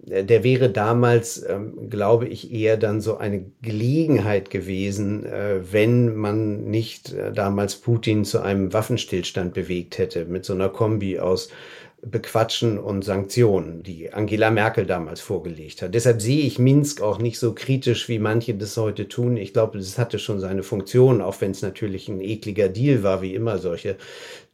der 0.07 0.45
wäre 0.45 0.71
damals, 0.71 1.43
ähm, 1.49 1.89
glaube 1.89 2.29
ich, 2.29 2.53
eher 2.53 2.77
dann 2.77 3.01
so 3.01 3.17
eine 3.17 3.47
Gelegenheit 3.63 4.51
gewesen, 4.51 5.25
äh, 5.25 5.61
wenn 5.73 6.15
man 6.15 6.65
nicht 6.65 7.13
äh, 7.13 7.33
damals 7.33 7.77
Putin 7.77 8.25
zu 8.25 8.41
einem 8.41 8.73
Waffenstillstand 8.73 9.55
bewegt 9.55 9.99
hätte, 9.99 10.27
mit 10.27 10.45
so 10.45 10.53
einer 10.53 10.69
Kombi 10.69 11.19
aus 11.19 11.49
Bequatschen 12.07 12.79
und 12.79 13.03
Sanktionen, 13.03 13.83
die 13.83 14.13
Angela 14.13 14.51
Merkel 14.51 14.85
damals 14.85 15.21
vorgelegt 15.21 15.81
hat. 15.81 15.95
Deshalb 15.95 16.21
sehe 16.21 16.45
ich 16.45 16.59
Minsk 16.59 17.01
auch 17.01 17.19
nicht 17.19 17.39
so 17.39 17.55
kritisch, 17.55 18.09
wie 18.09 18.19
manche 18.19 18.55
das 18.55 18.77
heute 18.77 19.09
tun. 19.09 19.39
Ich 19.39 19.55
glaube, 19.55 19.79
das 19.79 19.99
hatte 19.99 20.19
schon 20.19 20.39
seine 20.39 20.63
Funktion, 20.63 21.23
auch 21.23 21.41
wenn 21.41 21.53
es 21.53 21.63
natürlich 21.63 22.09
ein 22.09 22.21
ekliger 22.21 22.69
Deal 22.69 23.03
war, 23.03 23.23
wie 23.23 23.35
immer 23.35 23.59
solche, 23.59 23.97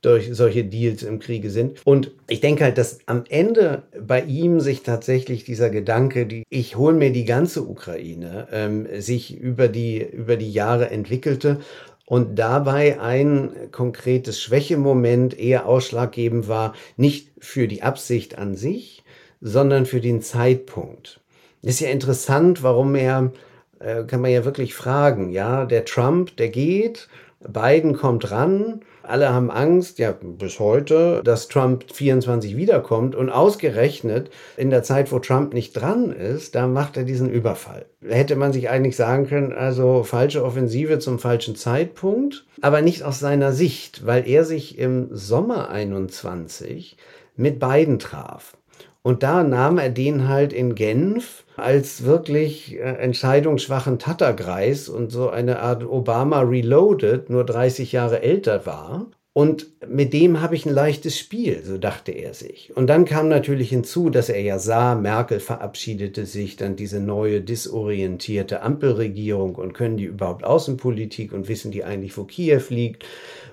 durch 0.02 0.30
solche 0.32 0.64
Deals 0.64 1.02
im 1.02 1.18
Kriege 1.18 1.50
sind. 1.50 1.84
Und 1.84 2.12
ich 2.28 2.40
denke 2.40 2.64
halt, 2.64 2.78
dass 2.78 3.00
am 3.06 3.24
Ende 3.28 3.82
bei 4.00 4.22
ihm 4.22 4.60
sich 4.60 4.82
tatsächlich 4.82 5.44
dieser 5.44 5.68
Gedanke, 5.68 6.26
die 6.26 6.44
ich 6.48 6.76
hole 6.76 6.94
mir 6.94 7.12
die 7.12 7.26
ganze 7.26 7.62
Ukraine, 7.62 8.48
ähm, 8.50 8.86
sich 8.98 9.36
über 9.38 9.68
die, 9.68 10.02
über 10.02 10.36
die 10.36 10.52
Jahre 10.52 10.90
entwickelte 10.90 11.58
und 12.06 12.38
dabei 12.38 13.00
ein 13.00 13.52
konkretes 13.70 14.40
Schwächemoment 14.40 15.38
eher 15.38 15.66
ausschlaggebend 15.66 16.48
war, 16.48 16.74
nicht 16.96 17.30
für 17.38 17.68
die 17.68 17.82
Absicht 17.82 18.38
an 18.38 18.56
sich, 18.56 19.04
sondern 19.40 19.86
für 19.86 20.00
den 20.00 20.22
Zeitpunkt. 20.22 21.20
ist 21.62 21.80
ja 21.80 21.88
interessant, 21.90 22.62
warum 22.62 22.94
er, 22.94 23.32
äh, 23.78 24.04
kann 24.04 24.22
man 24.22 24.32
ja 24.32 24.44
wirklich 24.44 24.74
fragen, 24.74 25.30
ja, 25.30 25.66
der 25.66 25.84
Trump, 25.84 26.36
der 26.36 26.48
geht, 26.48 27.08
Biden 27.46 27.96
kommt 27.96 28.30
ran, 28.30 28.80
alle 29.11 29.33
haben 29.33 29.51
Angst, 29.51 29.99
ja, 29.99 30.12
bis 30.12 30.59
heute, 30.59 31.20
dass 31.25 31.49
Trump 31.49 31.85
24 31.92 32.57
wiederkommt 32.57 33.14
und 33.14 33.31
ausgerechnet 33.31 34.31
in 34.57 34.70
der 34.70 34.83
Zeit, 34.83 35.12
wo 35.12 35.18
Trump 35.18 35.53
nicht 35.53 35.73
dran 35.73 36.12
ist, 36.12 36.55
da 36.55 36.66
macht 36.66 36.96
er 36.96 37.05
diesen 37.05 37.31
Überfall. 37.31 37.87
Hätte 38.07 38.37
man 38.37 38.53
sich 38.53 38.70
eigentlich 38.70 38.96
sagen 38.96 39.27
können, 39.27 39.53
also 39.53 40.03
falsche 40.05 40.44
Offensive 40.44 40.99
zum 40.99 41.18
falschen 41.18 41.57
Zeitpunkt, 41.57 42.46
aber 42.61 42.83
nicht 42.83 43.03
aus 43.03 43.20
seiner 43.20 43.53
Sicht, 43.53 44.07
weil 44.07 44.29
er 44.29 44.44
sich 44.44 44.79
im 44.79 45.09
Sommer 45.11 45.70
21 45.70 46.96
mit 47.37 47.59
Biden 47.59 47.99
traf. 47.99 48.57
Und 49.02 49.22
da 49.22 49.42
nahm 49.42 49.78
er 49.78 49.88
den 49.88 50.28
halt 50.28 50.52
in 50.52 50.74
Genf 50.74 51.44
als 51.56 52.04
wirklich 52.04 52.76
äh, 52.76 52.80
entscheidungsschwachen 52.80 53.98
Tattergreis 53.98 54.88
und 54.88 55.10
so 55.10 55.30
eine 55.30 55.60
Art 55.60 55.84
Obama 55.84 56.40
Reloaded, 56.40 57.30
nur 57.30 57.44
30 57.44 57.92
Jahre 57.92 58.22
älter 58.22 58.66
war. 58.66 59.06
Und 59.32 59.68
mit 59.88 60.12
dem 60.12 60.40
habe 60.42 60.56
ich 60.56 60.66
ein 60.66 60.74
leichtes 60.74 61.16
Spiel, 61.16 61.62
so 61.64 61.78
dachte 61.78 62.10
er 62.10 62.34
sich. 62.34 62.72
Und 62.76 62.88
dann 62.88 63.04
kam 63.04 63.28
natürlich 63.28 63.68
hinzu, 63.68 64.10
dass 64.10 64.28
er 64.28 64.40
ja 64.40 64.58
sah, 64.58 64.96
Merkel 64.96 65.38
verabschiedete 65.38 66.26
sich, 66.26 66.56
dann 66.56 66.74
diese 66.74 66.98
neue 66.98 67.40
disorientierte 67.40 68.62
Ampelregierung 68.62 69.54
und 69.54 69.72
können 69.72 69.96
die 69.96 70.04
überhaupt 70.04 70.42
Außenpolitik 70.42 71.32
und 71.32 71.48
wissen 71.48 71.70
die 71.70 71.84
eigentlich, 71.84 72.18
wo 72.18 72.24
Kiew 72.24 72.62
liegt 72.70 73.06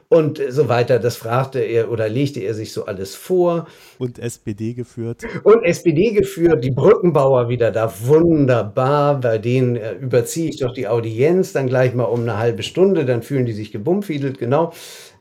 und 0.10 0.42
so 0.50 0.70
weiter. 0.70 1.00
Das 1.00 1.18
fragte 1.18 1.60
er 1.60 1.92
oder 1.92 2.08
legte 2.10 2.40
er 2.40 2.54
sich 2.54 2.72
so 2.72 2.86
alles 2.86 3.16
vor. 3.16 3.68
Und 4.00 4.20
SPD 4.20 4.74
geführt. 4.74 5.24
Und 5.44 5.64
SPD 5.64 6.12
geführt, 6.12 6.64
die 6.64 6.72
Brückenbauer 6.72 7.50
wieder 7.50 7.72
da 7.72 7.92
wunderbar, 8.06 9.20
bei 9.20 9.38
denen 9.38 9.76
äh, 9.76 9.94
überziehe 9.94 10.50
ich 10.50 10.60
doch 10.60 10.74
die 10.74 10.88
Audienz 10.88 11.54
dann 11.54 11.68
gleich 11.68 11.94
mal 11.94 12.06
um 12.06 12.22
eine 12.22 12.38
halbe 12.38 12.64
Stunde, 12.64 13.06
dann 13.06 13.22
fühlen 13.22 13.46
die 13.46 13.54
sich 13.54 13.72
gebummfiedelt, 13.72 14.38
genau. 14.38 14.72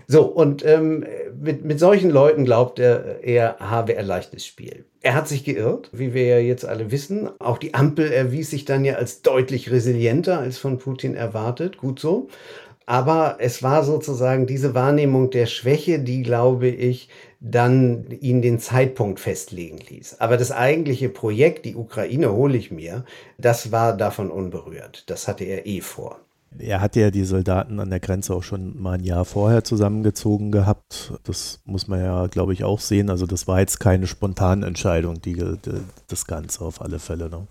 So, 0.09 0.25
und 0.25 0.65
ähm, 0.65 1.05
mit, 1.37 1.65
mit 1.65 1.81
solchen 1.81 2.11
Leuten 2.11 2.45
glaubt 2.45 2.79
er, 2.79 3.25
er 3.25 3.57
habe 3.59 3.99
ein 3.99 4.07
leichtes 4.07 4.47
Spiel. 4.47 4.85
Er 5.03 5.15
hat 5.15 5.27
sich 5.27 5.45
geirrt, 5.45 5.91
wie 5.93 6.15
wir 6.15 6.27
ja 6.27 6.39
jetzt 6.39 6.65
alle 6.65 6.93
wissen. 6.93 7.29
Auch 7.41 7.59
die 7.59 7.75
Ampel 7.75 8.13
erwies 8.13 8.51
sich 8.51 8.65
dann 8.65 8.85
ja 8.85 8.95
als 8.95 9.23
deutlich 9.23 9.71
resilienter 9.71 10.39
als 10.39 10.59
von 10.59 10.79
Putin 10.79 11.15
erwartet. 11.15 11.77
Gut 11.77 11.99
so. 11.99 12.29
Aber 12.87 13.37
es 13.41 13.63
war 13.63 13.85
sozusagen 13.85 14.47
diese 14.47 14.75
Wahrnehmung 14.75 15.31
der 15.31 15.47
Schwäche, 15.47 15.99
die, 15.99 16.23
glaube 16.23 16.69
ich, 16.69 17.09
dann 17.41 18.07
ihn 18.21 18.43
den 18.43 18.61
Zeitpunkt 18.61 19.21
festlegen 19.21 19.79
ließ. 19.79 20.21
Aber 20.21 20.37
das 20.37 20.53
eigentliche 20.53 21.09
Projekt, 21.09 21.65
die 21.65 21.75
Ukraine 21.77 22.33
hole 22.33 22.57
ich 22.57 22.71
mir, 22.71 23.05
das 23.39 23.73
war 23.73 23.97
davon 23.97 24.31
unberührt. 24.31 25.11
Das 25.11 25.27
hatte 25.29 25.45
er 25.45 25.67
eh 25.67 25.81
vor. 25.81 26.26
Er 26.59 26.81
hatte 26.81 27.01
ja 27.01 27.11
die 27.11 27.25
Soldaten 27.25 27.81
an 27.81 27.91
der 27.91 28.01
Grenze 28.01 28.35
auch 28.35 28.43
schon 28.43 28.81
mal 28.81 28.93
ein 28.93 29.05
Jahr 29.05 29.25
vorher 29.25 29.65
zusammengezogen 29.65 30.53
gehabt. 30.53 31.13
Das 31.25 31.61
muss 31.65 31.89
man 31.89 32.01
ja, 32.01 32.27
glaube 32.27 32.53
ich, 32.53 32.65
auch 32.65 32.81
sehen. 32.81 33.11
Also 33.11 33.27
das 33.27 33.47
war 33.47 33.61
jetzt 33.61 33.81
keine 33.81 34.07
spontane 34.07 34.67
Entscheidung, 34.67 35.21
die, 35.21 35.35
die 35.35 35.81
das 36.09 36.27
Ganze 36.27 36.65
auf 36.65 36.81
alle 36.81 36.99
Fälle. 36.99 37.31
Ne? 37.31 37.47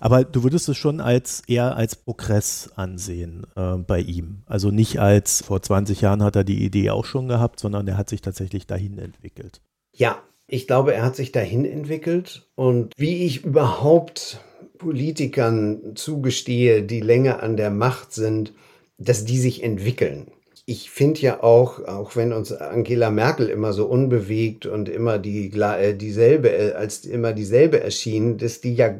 Aber 0.00 0.24
du 0.24 0.42
würdest 0.42 0.68
es 0.68 0.76
schon 0.76 1.00
als 1.00 1.42
eher 1.46 1.76
als 1.76 1.96
Progress 1.96 2.70
ansehen 2.76 3.46
äh, 3.56 3.76
bei 3.76 4.00
ihm. 4.00 4.42
Also 4.46 4.70
nicht 4.70 4.98
als 4.98 5.42
vor 5.42 5.62
20 5.62 6.00
Jahren 6.00 6.22
hat 6.22 6.36
er 6.36 6.44
die 6.44 6.64
Idee 6.64 6.90
auch 6.90 7.04
schon 7.04 7.28
gehabt, 7.28 7.60
sondern 7.60 7.88
er 7.88 7.96
hat 7.96 8.08
sich 8.08 8.20
tatsächlich 8.20 8.66
dahin 8.66 8.98
entwickelt. 8.98 9.60
Ja, 9.94 10.22
ich 10.48 10.66
glaube, 10.66 10.94
er 10.94 11.04
hat 11.04 11.16
sich 11.16 11.32
dahin 11.32 11.64
entwickelt. 11.64 12.48
Und 12.54 12.92
wie 12.96 13.24
ich 13.24 13.44
überhaupt 13.44 14.40
Politikern 14.78 15.94
zugestehe, 15.94 16.82
die 16.82 17.00
länger 17.00 17.42
an 17.42 17.56
der 17.56 17.70
Macht 17.70 18.12
sind, 18.12 18.52
dass 18.98 19.24
die 19.24 19.38
sich 19.38 19.62
entwickeln. 19.62 20.28
Ich 20.64 20.90
finde 20.90 21.20
ja 21.20 21.42
auch, 21.42 21.84
auch 21.86 22.16
wenn 22.16 22.32
uns 22.32 22.52
Angela 22.52 23.10
Merkel 23.10 23.48
immer 23.48 23.72
so 23.72 23.86
unbewegt 23.86 24.66
und 24.66 24.88
immer 24.88 25.18
die, 25.18 25.52
äh, 25.52 25.94
dieselbe, 25.94 26.50
äh, 26.50 26.72
als 26.72 27.04
immer 27.04 27.32
dieselbe 27.32 27.80
erschien, 27.80 28.36
dass 28.38 28.60
die 28.60 28.74
ja 28.74 28.94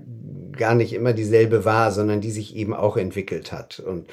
gar 0.56 0.74
nicht 0.74 0.92
immer 0.92 1.12
dieselbe 1.12 1.64
war, 1.64 1.90
sondern 1.90 2.20
die 2.20 2.30
sich 2.30 2.54
eben 2.54 2.72
auch 2.72 2.96
entwickelt 2.96 3.52
hat. 3.52 3.80
Und 3.80 4.06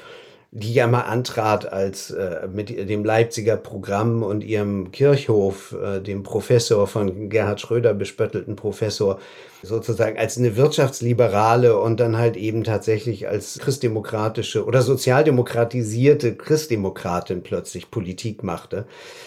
die 0.56 0.72
ja 0.72 0.86
mal 0.86 1.00
antrat 1.00 1.72
als 1.72 2.12
äh, 2.12 2.46
mit 2.46 2.70
dem 2.70 3.04
Leipziger 3.04 3.56
Programm 3.56 4.22
und 4.22 4.44
ihrem 4.44 4.92
Kirchhof, 4.92 5.72
äh, 5.72 6.00
dem 6.00 6.22
Professor 6.22 6.86
von 6.86 7.28
Gerhard 7.28 7.60
Schröder 7.60 7.92
bespöttelten 7.92 8.54
Professor, 8.54 9.18
sozusagen 9.62 10.16
als 10.16 10.38
eine 10.38 10.54
Wirtschaftsliberale 10.54 11.76
und 11.76 11.98
dann 11.98 12.16
halt 12.16 12.36
eben 12.36 12.62
tatsächlich 12.62 13.26
als 13.26 13.58
christdemokratische 13.58 14.64
oder 14.64 14.82
sozialdemokratisierte 14.82 16.36
Christdemokratin 16.36 17.42
plötzlich 17.42 17.90
Politik 17.90 18.44
machte. 18.44 18.86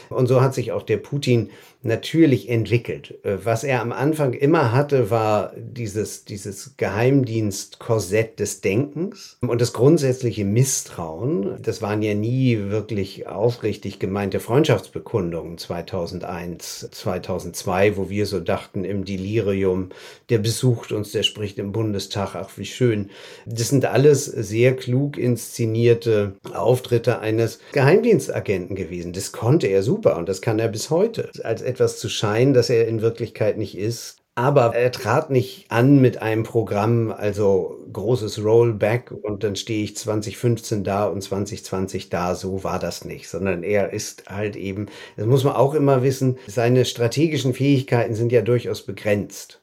Und 0.10 0.28
so 0.28 0.40
hat 0.40 0.54
sich 0.54 0.72
auch 0.72 0.84
der 0.84 0.98
Putin 0.98 1.50
natürlich 1.88 2.50
entwickelt. 2.50 3.18
Äh, 3.24 3.38
was 3.44 3.64
er 3.64 3.82
am 3.82 3.92
Anfang 3.92 4.34
immer 4.34 4.72
hatte, 4.72 5.10
war 5.10 5.54
dieses, 5.58 6.26
dieses 6.26 6.76
Geheimdienst-Korsett 6.78 8.40
des 8.40 8.62
Denkens 8.62 9.38
und 9.42 9.62
das 9.62 9.74
grundsätzliche 9.74 10.46
Misstrauen. 10.46 11.62
Das 11.62 11.82
waren 11.82 12.02
ja 12.02 12.14
nie 12.14 12.70
wirklich 12.70 13.28
aufrichtig 13.28 14.00
gemeinte 14.00 14.40
Freundschaftsbekundungen 14.40 15.58
2001, 15.58 16.90
2002, 16.92 17.98
wo 17.98 18.10
wir 18.10 18.26
so 18.26 18.40
dachten 18.40 18.84
im 18.84 19.06
Delirium, 19.06 19.90
der 20.30 20.40
besucht 20.40 20.92
uns, 20.92 21.12
der 21.12 21.24
spricht 21.24 21.58
im 21.58 21.72
Bundestag, 21.72 22.36
ach 22.36 22.50
wie 22.58 22.66
schön. 22.66 23.10
Das 23.46 23.70
sind 23.70 23.86
alles 23.86 24.26
sehr 24.26 24.76
klug 24.76 25.18
inszenierte 25.18 26.36
Auftritte 26.54 27.20
eines 27.20 27.60
Geheimdienstagenten 27.72 28.76
gewesen. 28.76 29.14
Das 29.14 29.32
konnte 29.32 29.68
er 29.68 29.84
super 29.84 30.18
und 30.18 30.28
das 30.28 30.42
kann 30.42 30.60
er 30.60 30.68
bis 30.68 30.90
heute. 30.90 31.30
Als 31.44 31.62
etwas 31.78 32.00
zu 32.00 32.10
scheinen, 32.10 32.56
das 32.56 32.72
er 32.72 32.88
in 32.88 33.02
Wirklichkeit 33.02 33.58
nicht 33.58 33.78
ist. 33.78 34.18
Aber 34.34 34.76
er 34.76 34.92
trat 34.92 35.32
nicht 35.32 35.66
an 35.70 36.00
mit 36.00 36.22
einem 36.22 36.44
Programm, 36.44 37.12
also 37.12 37.80
großes 37.92 38.44
Rollback 38.44 39.12
und 39.12 39.44
dann 39.44 39.56
stehe 39.56 39.84
ich 39.84 39.98
2015 39.98 40.84
da 40.84 41.06
und 41.08 41.22
2020 41.22 42.10
da. 42.10 42.36
So 42.36 42.64
war 42.64 42.78
das 42.78 43.04
nicht, 43.04 43.30
sondern 43.30 43.64
er 43.64 43.94
ist 43.94 44.30
halt 44.30 44.56
eben, 44.56 44.88
das 45.18 45.26
muss 45.26 45.44
man 45.44 45.56
auch 45.56 45.74
immer 45.74 46.04
wissen, 46.04 46.38
seine 46.46 46.86
strategischen 46.86 47.56
Fähigkeiten 47.56 48.14
sind 48.14 48.32
ja 48.32 48.42
durchaus 48.44 48.84
begrenzt 48.84 49.60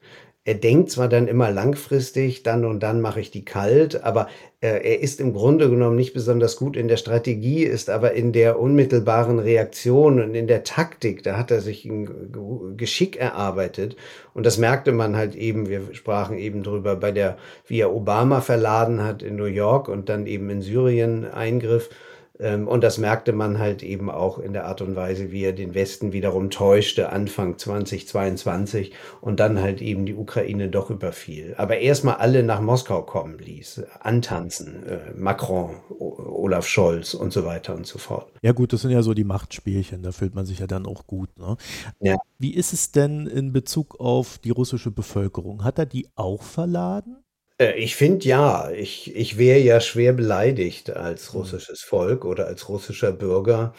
er 0.47 0.53
denkt 0.53 0.91
zwar 0.91 1.09
dann 1.09 1.27
immer 1.27 1.49
langfristig, 1.49 2.43
dann 2.43 2.65
und 2.65 2.81
dann 2.81 3.01
mache 3.01 3.19
ich 3.19 3.31
die 3.31 3.43
kalt, 3.43 4.03
aber 4.03 4.27
äh, 4.61 4.67
er 4.67 5.01
ist 5.01 5.19
im 5.19 5.33
Grunde 5.33 5.71
genommen 5.71 5.95
nicht 5.95 6.13
besonders 6.13 6.55
gut 6.55 6.77
in 6.77 6.87
der 6.87 6.97
Strategie, 6.97 7.63
ist 7.63 7.89
aber 7.89 8.13
in 8.13 8.31
der 8.31 8.59
unmittelbaren 8.59 9.39
Reaktion 9.39 10.21
und 10.21 10.35
in 10.35 10.45
der 10.45 10.63
Taktik, 10.63 11.23
da 11.23 11.35
hat 11.35 11.49
er 11.49 11.61
sich 11.61 11.85
ein 11.85 12.31
Geschick 12.77 13.17
erarbeitet. 13.17 13.95
Und 14.35 14.45
das 14.45 14.59
merkte 14.59 14.91
man 14.91 15.15
halt 15.15 15.33
eben, 15.33 15.67
wir 15.67 15.81
sprachen 15.93 16.37
eben 16.37 16.61
drüber, 16.61 16.95
bei 16.95 17.11
der, 17.11 17.37
wie 17.65 17.79
er 17.79 17.91
Obama 17.91 18.41
verladen 18.41 19.03
hat 19.03 19.23
in 19.23 19.37
New 19.37 19.45
York 19.45 19.89
und 19.89 20.09
dann 20.09 20.27
eben 20.27 20.51
in 20.51 20.61
Syrien 20.61 21.25
eingriff. 21.25 21.89
Ähm, 22.39 22.67
und 22.67 22.83
das 22.83 22.97
merkte 22.97 23.33
man 23.33 23.59
halt 23.59 23.83
eben 23.83 24.09
auch 24.09 24.39
in 24.39 24.53
der 24.53 24.65
Art 24.65 24.81
und 24.81 24.95
Weise, 24.95 25.31
wie 25.31 25.43
er 25.43 25.53
den 25.53 25.73
Westen 25.73 26.11
wiederum 26.11 26.49
täuschte, 26.49 27.11
Anfang 27.11 27.57
2022 27.57 28.93
und 29.21 29.39
dann 29.39 29.61
halt 29.61 29.81
eben 29.81 30.05
die 30.05 30.15
Ukraine 30.15 30.69
doch 30.69 30.89
überfiel. 30.89 31.55
Aber 31.57 31.77
erstmal 31.77 32.15
alle 32.15 32.43
nach 32.43 32.61
Moskau 32.61 33.03
kommen 33.03 33.37
ließ, 33.39 33.83
antanzen, 33.99 34.85
äh, 34.85 35.13
Macron, 35.15 35.77
Olaf 35.99 36.67
Scholz 36.67 37.13
und 37.13 37.31
so 37.31 37.45
weiter 37.45 37.75
und 37.75 37.87
so 37.87 37.99
fort. 37.99 38.31
Ja 38.41 38.51
gut, 38.51 38.73
das 38.73 38.81
sind 38.81 38.91
ja 38.91 39.01
so 39.01 39.13
die 39.13 39.23
Machtspielchen, 39.23 40.03
da 40.03 40.11
fühlt 40.11 40.35
man 40.35 40.45
sich 40.45 40.59
ja 40.59 40.67
dann 40.67 40.85
auch 40.85 41.07
gut. 41.07 41.29
Ne? 41.37 41.57
Ja. 41.99 42.15
Wie 42.37 42.53
ist 42.53 42.73
es 42.73 42.91
denn 42.91 43.27
in 43.27 43.53
Bezug 43.53 43.99
auf 43.99 44.37
die 44.39 44.51
russische 44.51 44.91
Bevölkerung? 44.91 45.63
Hat 45.63 45.79
er 45.79 45.85
die 45.85 46.07
auch 46.15 46.43
verladen? 46.43 47.24
Äh, 47.57 47.73
ich 47.77 47.95
finde 47.95 48.25
ja, 48.27 48.69
ich, 48.71 49.15
ich 49.15 49.37
wäre 49.37 49.59
ja 49.59 49.79
schwer 49.79 50.13
beleidigt 50.13 50.91
als 50.95 51.33
mhm. 51.33 51.39
russisches 51.41 51.81
Volk 51.81 52.25
oder 52.25 52.47
als 52.47 52.69
russischer 52.69 53.11
Bürger, 53.11 53.73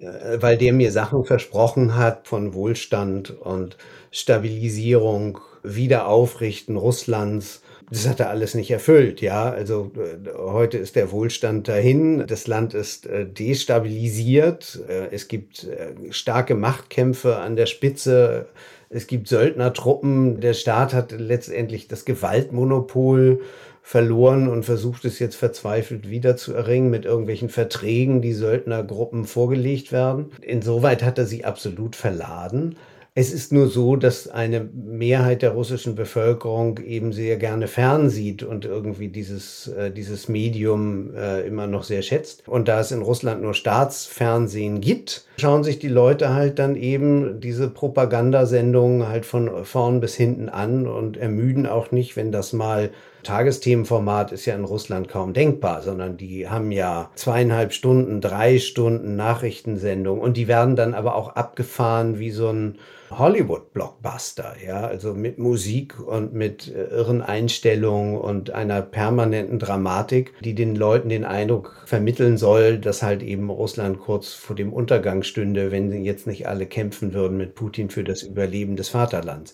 äh, 0.00 0.38
weil 0.40 0.56
der 0.58 0.72
mir 0.72 0.92
Sachen 0.92 1.24
versprochen 1.24 1.96
hat 1.96 2.28
von 2.28 2.54
Wohlstand 2.54 3.30
und 3.30 3.76
Stabilisierung, 4.10 5.38
Wiederaufrichten 5.62 6.76
Russlands. 6.76 7.62
Das 7.90 8.08
hat 8.08 8.20
er 8.20 8.30
alles 8.30 8.54
nicht 8.54 8.70
erfüllt, 8.70 9.20
ja. 9.20 9.50
Also 9.50 9.92
äh, 9.96 10.30
heute 10.38 10.78
ist 10.78 10.96
der 10.96 11.12
Wohlstand 11.12 11.68
dahin, 11.68 12.26
das 12.26 12.46
Land 12.46 12.74
ist 12.74 13.06
destabilisiert, 13.08 14.80
es 15.10 15.28
gibt 15.28 15.66
starke 16.10 16.54
Machtkämpfe 16.54 17.36
an 17.36 17.56
der 17.56 17.66
Spitze 17.66 18.48
es 18.92 19.06
gibt 19.06 19.28
Söldnertruppen. 19.28 20.40
Der 20.40 20.54
Staat 20.54 20.92
hat 20.92 21.12
letztendlich 21.12 21.88
das 21.88 22.04
Gewaltmonopol 22.04 23.40
verloren 23.82 24.48
und 24.48 24.64
versucht 24.64 25.04
es 25.04 25.18
jetzt 25.18 25.34
verzweifelt 25.34 26.08
wieder 26.08 26.36
zu 26.36 26.54
erringen 26.54 26.90
mit 26.90 27.04
irgendwelchen 27.04 27.48
Verträgen, 27.48 28.22
die 28.22 28.32
Söldnergruppen 28.34 29.24
vorgelegt 29.24 29.90
werden. 29.90 30.30
Insoweit 30.40 31.02
hat 31.02 31.18
er 31.18 31.26
sie 31.26 31.44
absolut 31.44 31.96
verladen. 31.96 32.76
Es 33.14 33.30
ist 33.30 33.52
nur 33.52 33.68
so, 33.68 33.96
dass 33.96 34.26
eine 34.26 34.66
Mehrheit 34.72 35.42
der 35.42 35.50
russischen 35.50 35.94
Bevölkerung 35.94 36.78
eben 36.78 37.12
sehr 37.12 37.36
gerne 37.36 37.68
fernsieht 37.68 38.42
und 38.42 38.64
irgendwie 38.64 39.08
dieses, 39.08 39.68
äh, 39.68 39.90
dieses 39.90 40.30
Medium 40.30 41.14
äh, 41.14 41.46
immer 41.46 41.66
noch 41.66 41.82
sehr 41.82 42.00
schätzt. 42.00 42.48
Und 42.48 42.68
da 42.68 42.80
es 42.80 42.90
in 42.90 43.02
Russland 43.02 43.42
nur 43.42 43.52
Staatsfernsehen 43.52 44.80
gibt, 44.80 45.26
schauen 45.36 45.62
sich 45.62 45.78
die 45.78 45.88
Leute 45.88 46.32
halt 46.32 46.58
dann 46.58 46.74
eben 46.74 47.38
diese 47.38 47.68
Propagandasendungen 47.68 49.06
halt 49.06 49.26
von 49.26 49.66
vorn 49.66 50.00
bis 50.00 50.14
hinten 50.14 50.48
an 50.48 50.86
und 50.86 51.18
ermüden 51.18 51.66
auch 51.66 51.90
nicht, 51.90 52.16
wenn 52.16 52.32
das 52.32 52.54
mal 52.54 52.92
Tagesthemenformat 53.22 54.32
ist 54.32 54.46
ja 54.46 54.54
in 54.54 54.64
Russland 54.64 55.08
kaum 55.08 55.32
denkbar, 55.32 55.82
sondern 55.82 56.16
die 56.16 56.48
haben 56.48 56.72
ja 56.72 57.10
zweieinhalb 57.14 57.72
Stunden, 57.72 58.20
drei 58.20 58.58
Stunden 58.58 59.16
Nachrichtensendung 59.16 60.20
und 60.20 60.36
die 60.36 60.48
werden 60.48 60.76
dann 60.76 60.94
aber 60.94 61.14
auch 61.14 61.30
abgefahren 61.36 62.18
wie 62.18 62.30
so 62.30 62.48
ein 62.48 62.78
Hollywood-Blockbuster, 63.18 64.54
ja, 64.64 64.80
also 64.86 65.14
mit 65.14 65.38
Musik 65.38 65.98
und 66.00 66.32
mit 66.32 66.68
äh, 66.68 66.84
irren 66.84 67.22
Einstellungen 67.22 68.18
und 68.18 68.50
einer 68.50 68.82
permanenten 68.82 69.58
Dramatik, 69.58 70.32
die 70.40 70.54
den 70.54 70.74
Leuten 70.74 71.08
den 71.08 71.24
Eindruck 71.24 71.82
vermitteln 71.86 72.36
soll, 72.36 72.78
dass 72.78 73.02
halt 73.02 73.22
eben 73.22 73.50
Russland 73.50 74.00
kurz 74.00 74.32
vor 74.32 74.56
dem 74.56 74.72
Untergang 74.72 75.22
stünde, 75.22 75.70
wenn 75.70 75.92
jetzt 76.04 76.26
nicht 76.26 76.48
alle 76.48 76.66
kämpfen 76.66 77.12
würden 77.12 77.36
mit 77.36 77.54
Putin 77.54 77.90
für 77.90 78.04
das 78.04 78.22
Überleben 78.22 78.76
des 78.76 78.88
Vaterlands. 78.88 79.52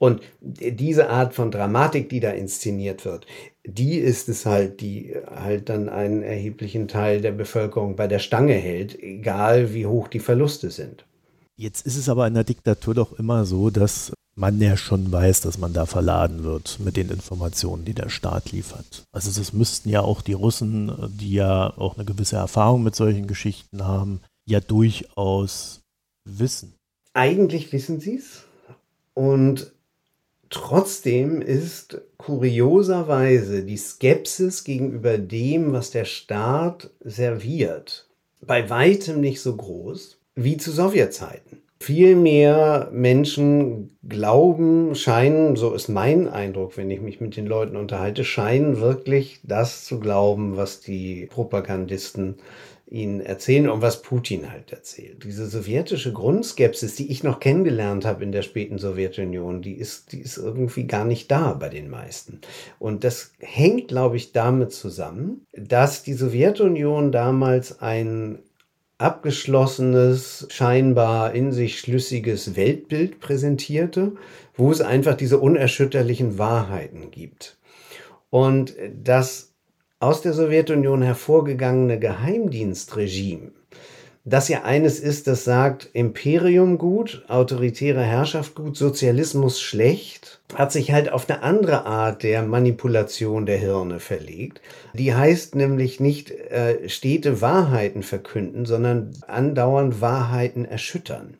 Und 0.00 0.22
diese 0.40 1.10
Art 1.10 1.34
von 1.34 1.50
Dramatik, 1.50 2.08
die 2.08 2.20
da 2.20 2.30
inszeniert 2.30 3.04
wird, 3.04 3.26
die 3.64 3.98
ist 3.98 4.30
es 4.30 4.46
halt, 4.46 4.80
die 4.80 5.14
halt 5.26 5.68
dann 5.68 5.90
einen 5.90 6.22
erheblichen 6.22 6.88
Teil 6.88 7.20
der 7.20 7.32
Bevölkerung 7.32 7.96
bei 7.96 8.06
der 8.06 8.18
Stange 8.18 8.54
hält, 8.54 8.98
egal 8.98 9.74
wie 9.74 9.84
hoch 9.84 10.08
die 10.08 10.18
Verluste 10.18 10.70
sind. 10.70 11.04
Jetzt 11.58 11.86
ist 11.86 11.98
es 11.98 12.08
aber 12.08 12.26
in 12.26 12.32
der 12.32 12.44
Diktatur 12.44 12.94
doch 12.94 13.18
immer 13.18 13.44
so, 13.44 13.68
dass 13.68 14.14
man 14.36 14.58
ja 14.58 14.78
schon 14.78 15.12
weiß, 15.12 15.42
dass 15.42 15.58
man 15.58 15.74
da 15.74 15.84
verladen 15.84 16.44
wird 16.44 16.80
mit 16.80 16.96
den 16.96 17.10
Informationen, 17.10 17.84
die 17.84 17.92
der 17.92 18.08
Staat 18.08 18.52
liefert. 18.52 19.02
Also 19.12 19.30
das 19.38 19.52
müssten 19.52 19.90
ja 19.90 20.00
auch 20.00 20.22
die 20.22 20.32
Russen, 20.32 21.10
die 21.20 21.34
ja 21.34 21.76
auch 21.76 21.96
eine 21.96 22.06
gewisse 22.06 22.36
Erfahrung 22.36 22.82
mit 22.82 22.96
solchen 22.96 23.26
Geschichten 23.26 23.84
haben, 23.84 24.22
ja 24.46 24.60
durchaus 24.60 25.82
wissen. 26.24 26.72
Eigentlich 27.12 27.70
wissen 27.74 28.00
sie 28.00 28.16
es. 28.16 28.44
Und 29.12 29.74
trotzdem 30.50 31.40
ist 31.40 32.02
kurioserweise 32.18 33.64
die 33.64 33.76
Skepsis 33.76 34.64
gegenüber 34.64 35.16
dem, 35.16 35.72
was 35.72 35.90
der 35.90 36.04
Staat 36.04 36.90
serviert, 37.00 38.08
bei 38.44 38.68
weitem 38.68 39.20
nicht 39.20 39.40
so 39.40 39.56
groß 39.56 40.18
wie 40.34 40.56
zu 40.56 40.70
Sowjetzeiten. 40.70 41.62
Viel 41.82 42.14
mehr 42.14 42.90
Menschen 42.92 43.96
glauben, 44.06 44.94
scheinen, 44.94 45.56
so 45.56 45.72
ist 45.72 45.88
mein 45.88 46.28
Eindruck, 46.28 46.76
wenn 46.76 46.90
ich 46.90 47.00
mich 47.00 47.22
mit 47.22 47.36
den 47.36 47.46
Leuten 47.46 47.76
unterhalte, 47.76 48.22
scheinen 48.22 48.80
wirklich 48.80 49.40
das 49.44 49.86
zu 49.86 49.98
glauben, 49.98 50.58
was 50.58 50.80
die 50.80 51.26
Propagandisten 51.30 52.36
ihnen 52.90 53.20
erzählen 53.20 53.70
und 53.70 53.82
was 53.82 54.02
Putin 54.02 54.50
halt 54.50 54.72
erzählt. 54.72 55.22
Diese 55.24 55.46
sowjetische 55.46 56.12
Grundskepsis, 56.12 56.96
die 56.96 57.10
ich 57.10 57.22
noch 57.22 57.38
kennengelernt 57.38 58.04
habe 58.04 58.24
in 58.24 58.32
der 58.32 58.42
späten 58.42 58.78
Sowjetunion, 58.78 59.62
die 59.62 59.74
ist, 59.74 60.12
die 60.12 60.20
ist 60.20 60.36
irgendwie 60.36 60.84
gar 60.84 61.04
nicht 61.04 61.30
da 61.30 61.54
bei 61.54 61.68
den 61.68 61.88
meisten. 61.88 62.40
Und 62.80 63.04
das 63.04 63.32
hängt, 63.38 63.88
glaube 63.88 64.16
ich, 64.16 64.32
damit 64.32 64.72
zusammen, 64.72 65.46
dass 65.52 66.02
die 66.02 66.14
Sowjetunion 66.14 67.12
damals 67.12 67.80
ein 67.80 68.40
abgeschlossenes, 68.98 70.48
scheinbar 70.50 71.32
in 71.32 71.52
sich 71.52 71.78
schlüssiges 71.78 72.56
Weltbild 72.56 73.20
präsentierte, 73.20 74.12
wo 74.56 74.70
es 74.70 74.80
einfach 74.80 75.14
diese 75.14 75.38
unerschütterlichen 75.38 76.38
Wahrheiten 76.38 77.10
gibt. 77.10 77.56
Und 78.30 78.74
das 79.02 79.49
aus 80.00 80.22
der 80.22 80.32
Sowjetunion 80.32 81.02
hervorgegangene 81.02 81.98
Geheimdienstregime 81.98 83.52
das 84.24 84.48
ja 84.48 84.64
eines 84.64 85.00
ist, 85.00 85.26
das 85.26 85.44
sagt, 85.44 85.88
Imperium 85.94 86.76
gut, 86.76 87.24
autoritäre 87.28 88.02
Herrschaft 88.02 88.54
gut, 88.54 88.76
Sozialismus 88.76 89.62
schlecht, 89.62 90.40
hat 90.54 90.72
sich 90.72 90.92
halt 90.92 91.10
auf 91.10 91.28
eine 91.28 91.42
andere 91.42 91.86
Art 91.86 92.22
der 92.22 92.42
Manipulation 92.42 93.46
der 93.46 93.56
Hirne 93.56 93.98
verlegt. 93.98 94.60
Die 94.92 95.14
heißt 95.14 95.54
nämlich 95.54 96.00
nicht 96.00 96.30
äh, 96.30 96.86
stete 96.88 97.40
Wahrheiten 97.40 98.02
verkünden, 98.02 98.66
sondern 98.66 99.12
andauernd 99.26 100.02
Wahrheiten 100.02 100.66
erschüttern. 100.66 101.38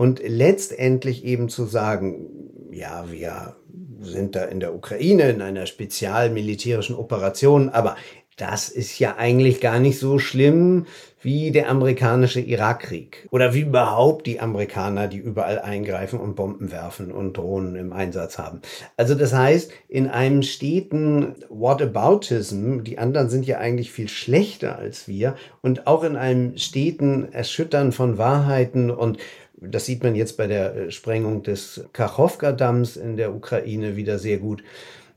Und 0.00 0.22
letztendlich 0.26 1.26
eben 1.26 1.50
zu 1.50 1.66
sagen, 1.66 2.26
ja, 2.72 3.04
wir 3.10 3.56
sind 4.00 4.34
da 4.34 4.46
in 4.46 4.58
der 4.58 4.74
Ukraine 4.74 5.28
in 5.28 5.42
einer 5.42 5.66
spezialmilitärischen 5.66 6.96
Operation, 6.96 7.68
aber 7.68 7.96
das 8.38 8.70
ist 8.70 8.98
ja 8.98 9.16
eigentlich 9.18 9.60
gar 9.60 9.78
nicht 9.78 9.98
so 9.98 10.18
schlimm 10.18 10.86
wie 11.20 11.50
der 11.50 11.68
amerikanische 11.68 12.40
Irakkrieg 12.40 13.28
oder 13.30 13.52
wie 13.52 13.60
überhaupt 13.60 14.26
die 14.26 14.40
Amerikaner, 14.40 15.06
die 15.06 15.18
überall 15.18 15.58
eingreifen 15.58 16.18
und 16.18 16.34
Bomben 16.34 16.72
werfen 16.72 17.12
und 17.12 17.36
Drohnen 17.36 17.76
im 17.76 17.92
Einsatz 17.92 18.38
haben. 18.38 18.62
Also 18.96 19.14
das 19.14 19.34
heißt, 19.34 19.70
in 19.86 20.08
einem 20.08 20.42
steten 20.42 21.34
Whataboutism, 21.50 22.84
die 22.84 22.96
anderen 22.96 23.28
sind 23.28 23.46
ja 23.46 23.58
eigentlich 23.58 23.92
viel 23.92 24.08
schlechter 24.08 24.78
als 24.78 25.08
wir 25.08 25.36
und 25.60 25.86
auch 25.86 26.04
in 26.04 26.16
einem 26.16 26.56
steten 26.56 27.30
Erschüttern 27.30 27.92
von 27.92 28.16
Wahrheiten 28.16 28.90
und 28.90 29.18
das 29.60 29.86
sieht 29.86 30.02
man 30.02 30.14
jetzt 30.14 30.36
bei 30.36 30.46
der 30.46 30.90
Sprengung 30.90 31.42
des 31.42 31.84
Kachowka-Damms 31.92 32.96
in 32.96 33.16
der 33.16 33.34
Ukraine 33.34 33.96
wieder 33.96 34.18
sehr 34.18 34.38
gut 34.38 34.62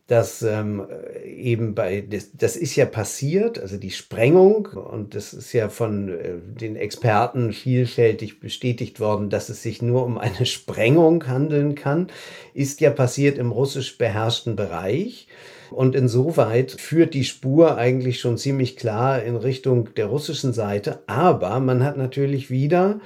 dass 0.08 0.42
ähm, 0.42 0.86
eben 1.26 1.76
bei, 1.76 2.02
das, 2.02 2.32
das, 2.34 2.58
ist 2.58 2.76
ja 2.76 2.86
passiert, 2.86 3.58
also 3.58 3.78
die 3.78 3.92
Sprengung, 3.92 4.68
und 4.68 5.16
das 5.16 5.34
ist 5.34 5.54
ja 5.54 5.70
von 5.70 6.10
äh, 6.10 6.34
den 6.60 6.76
Experten 6.76 7.54
vielfältig 7.54 8.42
bestätigt 8.42 9.00
worden, 9.00 9.30
dass 9.30 9.48
es 9.48 9.64
sich 9.64 9.82
nur 9.82 10.06
um 10.06 10.18
eine 10.18 10.46
Sprengung 10.46 11.26
handeln 11.28 11.76
kann, 11.76 12.08
ist 12.54 12.82
ja 12.82 12.90
passiert 12.90 13.38
im 13.38 13.52
russisch 13.52 13.98
beherrschten 13.98 14.56
Bereich. 14.56 15.28
Und 15.72 15.96
insoweit 15.96 16.72
führt 16.72 17.16
die 17.16 17.24
Spur 17.24 17.78
eigentlich 17.78 18.20
schon 18.20 18.38
ziemlich 18.38 18.76
klar 18.76 19.24
in 19.24 19.36
Richtung 19.36 19.96
der 19.96 20.06
russischen 20.06 20.54
Seite. 20.54 21.02
Aber 21.08 21.60
man 21.60 21.84
hat 21.84 21.98
natürlich 21.98 22.52
wieder 22.52 23.00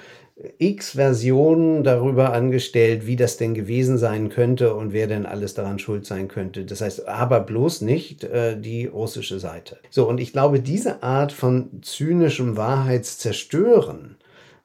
x 0.60 0.92
Versionen 0.92 1.84
darüber 1.84 2.34
angestellt, 2.34 3.08
wie 3.08 3.16
das 3.16 3.38
denn 3.38 3.56
gewesen 3.56 3.98
sein 3.98 4.30
könnte 4.30 4.76
und 4.76 4.94
wer 4.94 5.08
denn 5.08 5.26
alles 5.26 5.56
daran 5.56 5.80
schuld 5.80 6.06
sein 6.06 6.28
könnte. 6.28 6.64
Das 6.64 6.82
heißt, 6.82 7.08
aber 7.08 7.40
bloß 7.40 7.82
nicht 7.82 8.24
äh, 8.24 8.60
die 8.60 8.86
russische 8.86 9.40
Seite. 9.40 9.78
So, 9.90 10.08
und 10.08 10.20
ich 10.20 10.34
glaube, 10.34 10.60
diese 10.60 11.02
Art 11.02 11.32
von 11.32 11.82
zynischem 11.82 12.56
Wahrheitszerstören, 12.56 14.18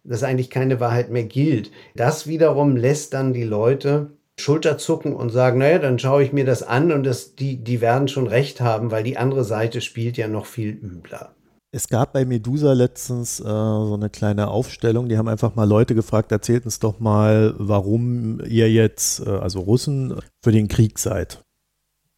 dass 0.04 0.22
eigentlich 0.22 0.50
keine 0.50 0.80
Wahrheit 0.80 1.10
mehr 1.10 1.24
gilt, 1.24 1.70
das 1.94 2.26
wiederum 2.26 2.76
lässt 2.76 3.14
dann 3.14 3.32
die 3.32 3.44
Leute 3.44 4.10
Schulterzucken 4.38 5.14
und 5.14 5.30
sagen, 5.30 5.58
naja, 5.58 5.78
dann 5.78 5.98
schaue 5.98 6.22
ich 6.22 6.32
mir 6.32 6.44
das 6.44 6.62
an 6.62 6.90
und 6.90 7.04
das, 7.04 7.34
die, 7.34 7.56
die 7.62 7.80
werden 7.80 8.08
schon 8.08 8.26
recht 8.26 8.60
haben, 8.60 8.90
weil 8.90 9.04
die 9.04 9.16
andere 9.16 9.44
Seite 9.44 9.80
spielt 9.80 10.16
ja 10.16 10.26
noch 10.26 10.46
viel 10.46 10.70
übler. 10.70 11.34
Es 11.74 11.88
gab 11.88 12.12
bei 12.12 12.26
Medusa 12.26 12.74
letztens 12.74 13.40
äh, 13.40 13.44
so 13.44 13.94
eine 13.94 14.10
kleine 14.10 14.48
Aufstellung, 14.48 15.08
die 15.08 15.16
haben 15.16 15.28
einfach 15.28 15.54
mal 15.54 15.64
Leute 15.64 15.94
gefragt, 15.94 16.30
erzählt 16.30 16.66
uns 16.66 16.80
doch 16.80 17.00
mal, 17.00 17.54
warum 17.56 18.40
ihr 18.44 18.70
jetzt, 18.70 19.26
äh, 19.26 19.30
also 19.30 19.60
Russen, 19.60 20.20
für 20.42 20.52
den 20.52 20.68
Krieg 20.68 20.98
seid. 20.98 21.42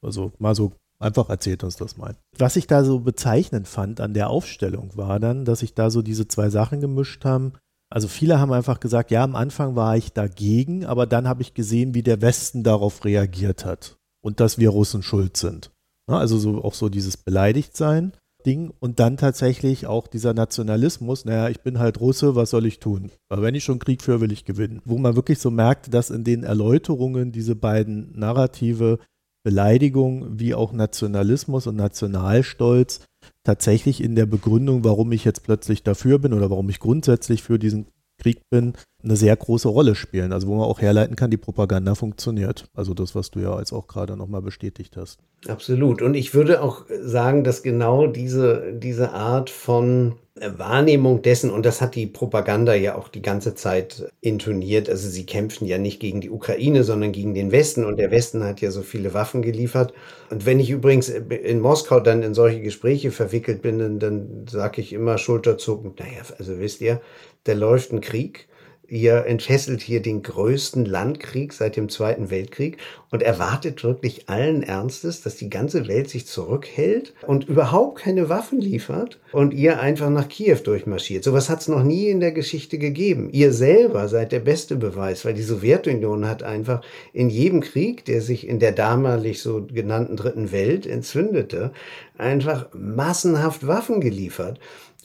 Also 0.02 0.32
mal 0.38 0.56
so 0.56 0.72
einfach 0.98 1.28
erzählt 1.28 1.62
uns 1.62 1.76
das 1.76 1.96
mal. 1.96 2.16
Was 2.36 2.56
ich 2.56 2.66
da 2.66 2.82
so 2.82 2.98
bezeichnend 2.98 3.68
fand 3.68 4.00
an 4.00 4.12
der 4.12 4.28
Aufstellung 4.28 4.90
war 4.96 5.20
dann, 5.20 5.44
dass 5.44 5.60
sich 5.60 5.72
da 5.72 5.88
so 5.88 6.02
diese 6.02 6.26
zwei 6.26 6.50
Sachen 6.50 6.80
gemischt 6.80 7.24
haben. 7.24 7.52
Also 7.90 8.08
viele 8.08 8.40
haben 8.40 8.52
einfach 8.52 8.80
gesagt, 8.80 9.12
ja, 9.12 9.22
am 9.22 9.36
Anfang 9.36 9.76
war 9.76 9.96
ich 9.96 10.12
dagegen, 10.12 10.84
aber 10.84 11.06
dann 11.06 11.28
habe 11.28 11.42
ich 11.42 11.54
gesehen, 11.54 11.94
wie 11.94 12.02
der 12.02 12.22
Westen 12.22 12.64
darauf 12.64 13.04
reagiert 13.04 13.64
hat 13.64 13.98
und 14.20 14.40
dass 14.40 14.58
wir 14.58 14.70
Russen 14.70 15.04
schuld 15.04 15.36
sind. 15.36 15.70
Also 16.08 16.38
so, 16.38 16.64
auch 16.64 16.74
so 16.74 16.88
dieses 16.88 17.16
Beleidigtsein. 17.16 18.14
Ding 18.46 18.72
und 18.78 19.00
dann 19.00 19.16
tatsächlich 19.16 19.86
auch 19.86 20.06
dieser 20.06 20.34
Nationalismus, 20.34 21.24
naja, 21.24 21.48
ich 21.48 21.60
bin 21.60 21.78
halt 21.78 22.00
Russe, 22.00 22.34
was 22.34 22.50
soll 22.50 22.66
ich 22.66 22.78
tun? 22.78 23.10
Aber 23.28 23.42
wenn 23.42 23.54
ich 23.54 23.64
schon 23.64 23.78
Krieg 23.78 24.02
führe, 24.02 24.20
will 24.20 24.32
ich 24.32 24.44
gewinnen. 24.44 24.82
Wo 24.84 24.98
man 24.98 25.16
wirklich 25.16 25.38
so 25.38 25.50
merkt, 25.50 25.92
dass 25.94 26.10
in 26.10 26.24
den 26.24 26.44
Erläuterungen 26.44 27.32
diese 27.32 27.56
beiden 27.56 28.18
Narrative 28.18 28.98
Beleidigung 29.44 30.38
wie 30.38 30.54
auch 30.54 30.72
Nationalismus 30.72 31.66
und 31.66 31.76
Nationalstolz 31.76 33.04
tatsächlich 33.44 34.02
in 34.02 34.16
der 34.16 34.26
Begründung, 34.26 34.84
warum 34.84 35.12
ich 35.12 35.24
jetzt 35.24 35.42
plötzlich 35.44 35.82
dafür 35.82 36.18
bin 36.18 36.32
oder 36.32 36.50
warum 36.50 36.70
ich 36.70 36.80
grundsätzlich 36.80 37.42
für 37.42 37.58
diesen 37.58 37.86
Krieg 38.24 38.40
bin, 38.48 38.72
eine 39.02 39.16
sehr 39.16 39.36
große 39.36 39.68
Rolle 39.68 39.94
spielen. 39.94 40.32
Also 40.32 40.48
wo 40.48 40.54
man 40.54 40.64
auch 40.64 40.80
herleiten 40.80 41.14
kann, 41.14 41.30
die 41.30 41.36
Propaganda 41.36 41.94
funktioniert. 41.94 42.64
Also 42.74 42.94
das, 42.94 43.14
was 43.14 43.30
du 43.30 43.40
ja 43.40 43.58
jetzt 43.58 43.72
auch 43.72 43.86
gerade 43.86 44.16
nochmal 44.16 44.40
bestätigt 44.40 44.96
hast. 44.96 45.20
Absolut. 45.46 46.00
Und 46.00 46.14
ich 46.14 46.32
würde 46.32 46.62
auch 46.62 46.86
sagen, 47.02 47.44
dass 47.44 47.62
genau 47.62 48.06
diese, 48.06 48.72
diese 48.72 49.12
Art 49.12 49.50
von 49.50 50.14
Wahrnehmung 50.36 51.22
dessen, 51.22 51.50
und 51.50 51.64
das 51.64 51.80
hat 51.80 51.94
die 51.94 52.08
Propaganda 52.08 52.74
ja 52.74 52.96
auch 52.96 53.08
die 53.08 53.22
ganze 53.22 53.54
Zeit 53.54 54.12
intoniert, 54.20 54.88
also 54.88 55.08
sie 55.08 55.26
kämpfen 55.26 55.64
ja 55.64 55.78
nicht 55.78 56.00
gegen 56.00 56.20
die 56.20 56.30
Ukraine, 56.30 56.82
sondern 56.82 57.12
gegen 57.12 57.34
den 57.34 57.52
Westen 57.52 57.84
und 57.84 57.98
der 57.98 58.10
Westen 58.10 58.42
hat 58.42 58.60
ja 58.60 58.72
so 58.72 58.82
viele 58.82 59.14
Waffen 59.14 59.42
geliefert. 59.42 59.94
Und 60.30 60.44
wenn 60.44 60.58
ich 60.58 60.70
übrigens 60.70 61.08
in 61.08 61.60
Moskau 61.60 62.00
dann 62.00 62.24
in 62.24 62.34
solche 62.34 62.60
Gespräche 62.60 63.12
verwickelt 63.12 63.62
bin, 63.62 63.78
dann, 63.78 63.98
dann 64.00 64.46
sage 64.50 64.80
ich 64.80 64.92
immer 64.92 65.18
schulterzuckend, 65.18 66.00
naja, 66.00 66.22
also 66.36 66.58
wisst 66.58 66.80
ihr, 66.80 67.00
da 67.44 67.52
läuft 67.52 67.92
ein 67.92 68.00
Krieg 68.00 68.48
Ihr 68.88 69.24
entfesselt 69.26 69.80
hier 69.80 70.02
den 70.02 70.22
größten 70.22 70.84
Landkrieg 70.84 71.52
seit 71.52 71.76
dem 71.76 71.88
Zweiten 71.88 72.30
Weltkrieg 72.30 72.76
und 73.10 73.22
erwartet 73.22 73.82
wirklich 73.82 74.28
allen 74.28 74.62
Ernstes, 74.62 75.22
dass 75.22 75.36
die 75.36 75.48
ganze 75.48 75.88
Welt 75.88 76.10
sich 76.10 76.26
zurückhält 76.26 77.14
und 77.26 77.48
überhaupt 77.48 78.00
keine 78.00 78.28
Waffen 78.28 78.60
liefert 78.60 79.20
und 79.32 79.54
ihr 79.54 79.80
einfach 79.80 80.10
nach 80.10 80.28
Kiew 80.28 80.58
durchmarschiert. 80.62 81.24
Sowas 81.24 81.48
hat 81.48 81.60
es 81.60 81.68
noch 81.68 81.82
nie 81.82 82.08
in 82.08 82.20
der 82.20 82.32
Geschichte 82.32 82.76
gegeben. 82.78 83.30
Ihr 83.32 83.52
selber 83.52 84.08
seid 84.08 84.32
der 84.32 84.40
beste 84.40 84.76
Beweis, 84.76 85.24
weil 85.24 85.34
die 85.34 85.42
Sowjetunion 85.42 86.28
hat 86.28 86.42
einfach 86.42 86.82
in 87.12 87.30
jedem 87.30 87.60
Krieg, 87.62 88.04
der 88.04 88.20
sich 88.20 88.46
in 88.46 88.58
der 88.58 88.72
damalig 88.72 89.40
so 89.40 89.66
genannten 89.66 90.16
Dritten 90.16 90.52
Welt 90.52 90.86
entzündete, 90.86 91.72
einfach 92.18 92.68
massenhaft 92.74 93.66
Waffen 93.66 94.00
geliefert. 94.00 94.58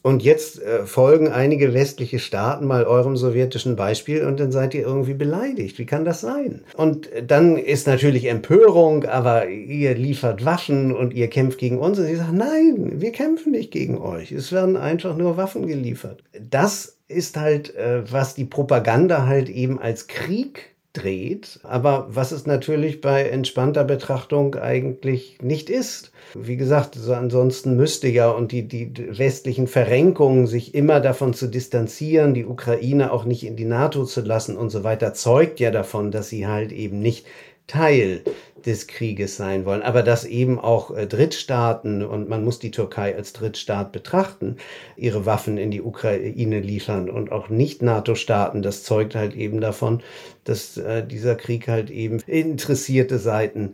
Und 0.04 0.24
jetzt 0.24 0.62
äh, 0.62 0.86
folgen 0.86 1.30
einige 1.30 1.74
westliche 1.74 2.20
Staaten 2.20 2.66
mal 2.66 2.86
eurem 2.86 3.18
sowjetischen 3.18 3.76
Beispiel 3.76 4.24
und 4.24 4.40
dann 4.40 4.52
seid 4.52 4.74
ihr 4.74 4.82
irgendwie 4.82 5.14
beleidigt. 5.14 5.80
Wie 5.80 5.86
kann 5.86 6.06
das 6.06 6.22
sein? 6.22 6.62
Und 6.76 7.10
dann 7.26 7.58
ist 7.58 7.88
natürlich 7.88 8.26
Empörung, 8.26 9.06
aber 9.06 9.48
ihr 9.48 9.96
liefert 9.96 10.46
Waffen 10.46 10.96
und 10.96 11.14
ihr 11.14 11.28
kämpft 11.28 11.60
gegen 11.60 11.80
uns. 11.80 12.00
Und 12.00 12.06
sie 12.06 12.16
sagen, 12.16 12.38
nein, 12.38 13.02
wir 13.02 13.12
kämpfen 13.12 13.52
nicht 13.52 13.72
gegen 13.72 13.98
euch. 13.98 14.32
Es 14.32 14.52
werden 14.52 14.78
einfach 14.78 15.16
nur 15.16 15.38
Waffen 15.38 15.68
geliefert. 15.68 16.24
Das 16.40 16.98
ist 17.08 17.38
halt, 17.38 17.76
äh, 17.76 18.04
was 18.12 18.36
die 18.36 18.46
Propaganda 18.46 19.26
halt 19.26 19.50
eben 19.50 19.80
als 19.80 20.08
Krieg 20.08 20.76
dreht, 21.00 21.60
aber 21.64 22.08
was 22.10 22.32
es 22.32 22.46
natürlich 22.46 23.02
bei 23.02 23.24
entspannter 23.24 23.84
Betrachtung 23.84 24.56
eigentlich 24.56 25.38
nicht 25.42 25.70
ist. 25.70 26.12
Wie 26.36 26.58
gesagt, 26.58 26.96
so 26.96 27.14
ansonsten 27.14 27.76
müsste 27.76 28.08
ja 28.08 28.30
und 28.30 28.52
die, 28.52 28.68
die 28.68 29.18
westlichen 29.18 29.68
Verrenkungen, 29.68 30.48
sich 30.48 30.76
immer 30.76 31.00
davon 31.00 31.34
zu 31.34 31.48
distanzieren, 31.48 32.34
die 32.34 32.46
Ukraine 32.46 33.12
auch 33.12 33.26
nicht 33.26 33.46
in 33.46 33.56
die 33.56 33.66
NATO 33.66 34.06
zu 34.06 34.22
lassen 34.22 34.58
und 34.58 34.70
so 34.70 34.84
weiter, 34.84 35.14
zeugt 35.14 35.60
ja 35.60 35.72
davon, 35.72 36.12
dass 36.12 36.30
sie 36.30 36.48
halt 36.48 36.72
eben 36.72 37.00
nicht 37.00 37.26
Teil 37.70 38.24
des 38.70 38.88
Krieges 38.88 39.36
sein 39.36 39.66
wollen, 39.66 39.82
aber 39.82 40.04
dass 40.04 40.24
eben 40.24 40.60
auch 40.60 40.96
äh, 40.96 41.08
Drittstaaten, 41.08 42.06
und 42.06 42.30
man 42.30 42.44
muss 42.46 42.60
die 42.60 42.72
Türkei 42.72 43.16
als 43.16 43.34
Drittstaat 43.34 43.92
betrachten, 43.92 44.58
ihre 44.96 45.26
Waffen 45.26 45.58
in 45.58 45.72
die 45.72 45.82
Ukraine 45.82 46.60
liefern 46.60 47.10
und 47.10 47.32
auch 47.32 47.50
Nicht-NATO-Staaten, 47.50 48.62
das 48.62 48.84
zeugt 48.84 49.16
halt 49.16 49.36
eben 49.36 49.60
davon, 49.60 50.02
dass 50.44 50.78
äh, 50.78 51.06
dieser 51.06 51.36
Krieg 51.36 51.68
halt 51.68 51.90
eben 51.90 52.20
interessierte 52.28 53.18
Seiten 53.18 53.74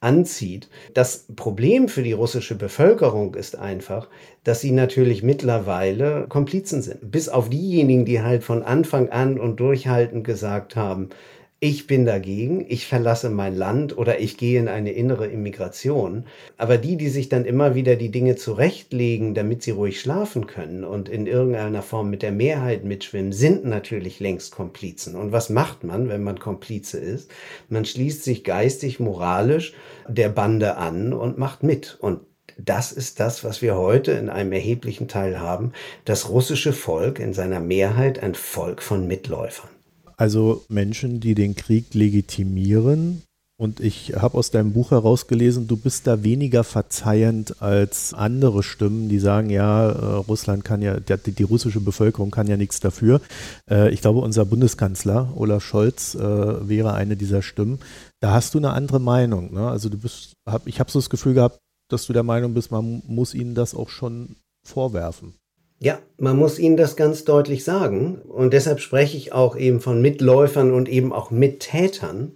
anzieht. 0.00 0.68
Das 0.94 1.26
Problem 1.34 1.88
für 1.88 2.04
die 2.04 2.12
russische 2.12 2.54
Bevölkerung 2.54 3.34
ist 3.34 3.58
einfach, 3.58 4.08
dass 4.44 4.60
sie 4.60 4.70
natürlich 4.70 5.24
mittlerweile 5.24 6.26
Komplizen 6.28 6.82
sind. 6.82 7.10
Bis 7.10 7.28
auf 7.28 7.50
diejenigen, 7.50 8.04
die 8.04 8.22
halt 8.22 8.44
von 8.44 8.62
Anfang 8.62 9.08
an 9.08 9.40
und 9.40 9.58
durchhaltend 9.58 10.22
gesagt 10.22 10.76
haben, 10.76 11.08
ich 11.60 11.88
bin 11.88 12.06
dagegen, 12.06 12.64
ich 12.68 12.86
verlasse 12.86 13.30
mein 13.30 13.56
Land 13.56 13.98
oder 13.98 14.20
ich 14.20 14.36
gehe 14.36 14.60
in 14.60 14.68
eine 14.68 14.92
innere 14.92 15.26
Immigration. 15.26 16.24
Aber 16.56 16.78
die, 16.78 16.96
die 16.96 17.08
sich 17.08 17.28
dann 17.28 17.44
immer 17.44 17.74
wieder 17.74 17.96
die 17.96 18.12
Dinge 18.12 18.36
zurechtlegen, 18.36 19.34
damit 19.34 19.64
sie 19.64 19.72
ruhig 19.72 20.00
schlafen 20.00 20.46
können 20.46 20.84
und 20.84 21.08
in 21.08 21.26
irgendeiner 21.26 21.82
Form 21.82 22.10
mit 22.10 22.22
der 22.22 22.30
Mehrheit 22.30 22.84
mitschwimmen, 22.84 23.32
sind 23.32 23.64
natürlich 23.64 24.20
längst 24.20 24.52
Komplizen. 24.52 25.16
Und 25.16 25.32
was 25.32 25.50
macht 25.50 25.82
man, 25.82 26.08
wenn 26.08 26.22
man 26.22 26.38
Komplize 26.38 26.98
ist? 26.98 27.28
Man 27.68 27.84
schließt 27.84 28.22
sich 28.22 28.44
geistig, 28.44 29.00
moralisch 29.00 29.74
der 30.06 30.28
Bande 30.28 30.76
an 30.76 31.12
und 31.12 31.38
macht 31.38 31.64
mit. 31.64 31.98
Und 32.00 32.20
das 32.56 32.92
ist 32.92 33.18
das, 33.18 33.42
was 33.42 33.62
wir 33.62 33.76
heute 33.76 34.12
in 34.12 34.28
einem 34.28 34.52
erheblichen 34.52 35.08
Teil 35.08 35.40
haben. 35.40 35.72
Das 36.04 36.28
russische 36.28 36.72
Volk 36.72 37.18
in 37.18 37.32
seiner 37.32 37.58
Mehrheit 37.58 38.22
ein 38.22 38.36
Volk 38.36 38.80
von 38.80 39.08
Mitläufern. 39.08 39.70
Also 40.18 40.64
Menschen, 40.68 41.20
die 41.20 41.34
den 41.34 41.54
Krieg 41.54 41.94
legitimieren. 41.94 43.22
Und 43.60 43.80
ich 43.80 44.14
habe 44.14 44.38
aus 44.38 44.52
deinem 44.52 44.72
Buch 44.72 44.92
herausgelesen, 44.92 45.66
du 45.66 45.76
bist 45.76 46.06
da 46.06 46.22
weniger 46.22 46.62
verzeihend 46.62 47.60
als 47.60 48.14
andere 48.14 48.62
Stimmen, 48.62 49.08
die 49.08 49.18
sagen, 49.18 49.50
ja, 49.50 49.88
äh, 49.88 50.14
Russland 50.28 50.64
kann 50.64 50.80
ja, 50.80 51.00
die, 51.00 51.32
die, 51.32 51.42
russische 51.42 51.80
Bevölkerung 51.80 52.30
kann 52.30 52.46
ja 52.46 52.56
nichts 52.56 52.78
dafür. 52.78 53.20
Äh, 53.68 53.90
ich 53.92 54.00
glaube, 54.00 54.20
unser 54.20 54.44
Bundeskanzler 54.44 55.32
Olaf 55.34 55.64
Scholz 55.64 56.14
äh, 56.14 56.68
wäre 56.68 56.94
eine 56.94 57.16
dieser 57.16 57.42
Stimmen. 57.42 57.80
Da 58.20 58.30
hast 58.30 58.54
du 58.54 58.58
eine 58.58 58.70
andere 58.70 59.00
Meinung. 59.00 59.52
Ne? 59.52 59.68
Also 59.68 59.88
du 59.88 59.98
bist, 59.98 60.34
hab, 60.48 60.68
ich 60.68 60.78
habe 60.78 60.90
so 60.90 61.00
das 61.00 61.10
Gefühl 61.10 61.34
gehabt, 61.34 61.58
dass 61.90 62.06
du 62.06 62.12
der 62.12 62.22
Meinung 62.22 62.54
bist, 62.54 62.70
man 62.70 63.02
muss 63.08 63.34
ihnen 63.34 63.56
das 63.56 63.74
auch 63.74 63.88
schon 63.88 64.36
vorwerfen. 64.64 65.34
Ja, 65.80 66.00
man 66.18 66.36
muss 66.36 66.58
ihnen 66.58 66.76
das 66.76 66.96
ganz 66.96 67.24
deutlich 67.24 67.64
sagen. 67.64 68.20
Und 68.28 68.52
deshalb 68.52 68.80
spreche 68.80 69.16
ich 69.16 69.32
auch 69.32 69.56
eben 69.56 69.80
von 69.80 70.02
Mitläufern 70.02 70.72
und 70.72 70.88
eben 70.88 71.12
auch 71.12 71.30
Mittätern, 71.30 72.32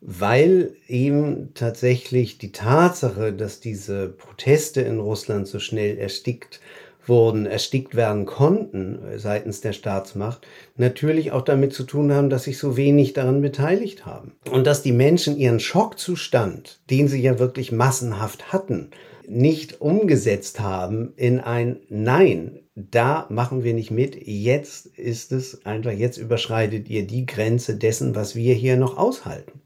weil 0.00 0.74
eben 0.88 1.54
tatsächlich 1.54 2.38
die 2.38 2.50
Tatsache, 2.50 3.32
dass 3.32 3.60
diese 3.60 4.08
Proteste 4.08 4.80
in 4.80 4.98
Russland 4.98 5.46
so 5.46 5.60
schnell 5.60 5.96
erstickt 5.96 6.60
wurden, 7.06 7.46
erstickt 7.46 7.94
werden 7.94 8.26
konnten 8.26 8.98
seitens 9.16 9.60
der 9.60 9.72
Staatsmacht, 9.72 10.46
natürlich 10.76 11.32
auch 11.32 11.42
damit 11.42 11.72
zu 11.72 11.84
tun 11.84 12.12
haben, 12.12 12.30
dass 12.30 12.44
sich 12.44 12.58
so 12.58 12.76
wenig 12.76 13.12
daran 13.12 13.40
beteiligt 13.42 14.06
haben. 14.06 14.32
Und 14.50 14.66
dass 14.66 14.82
die 14.82 14.92
Menschen 14.92 15.36
ihren 15.36 15.60
Schockzustand, 15.60 16.80
den 16.90 17.08
sie 17.08 17.20
ja 17.20 17.38
wirklich 17.38 17.72
massenhaft 17.72 18.52
hatten, 18.52 18.90
nicht 19.28 19.80
umgesetzt 19.80 20.60
haben 20.60 21.12
in 21.16 21.40
ein 21.40 21.78
Nein, 21.88 22.58
da 22.74 23.26
machen 23.28 23.64
wir 23.64 23.74
nicht 23.74 23.90
mit. 23.90 24.16
Jetzt 24.26 24.86
ist 24.86 25.32
es 25.32 25.66
einfach, 25.66 25.92
jetzt 25.92 26.16
überschreitet 26.16 26.88
ihr 26.88 27.06
die 27.06 27.26
Grenze 27.26 27.76
dessen, 27.76 28.14
was 28.14 28.34
wir 28.34 28.54
hier 28.54 28.76
noch 28.76 28.96
aushalten. 28.96 29.60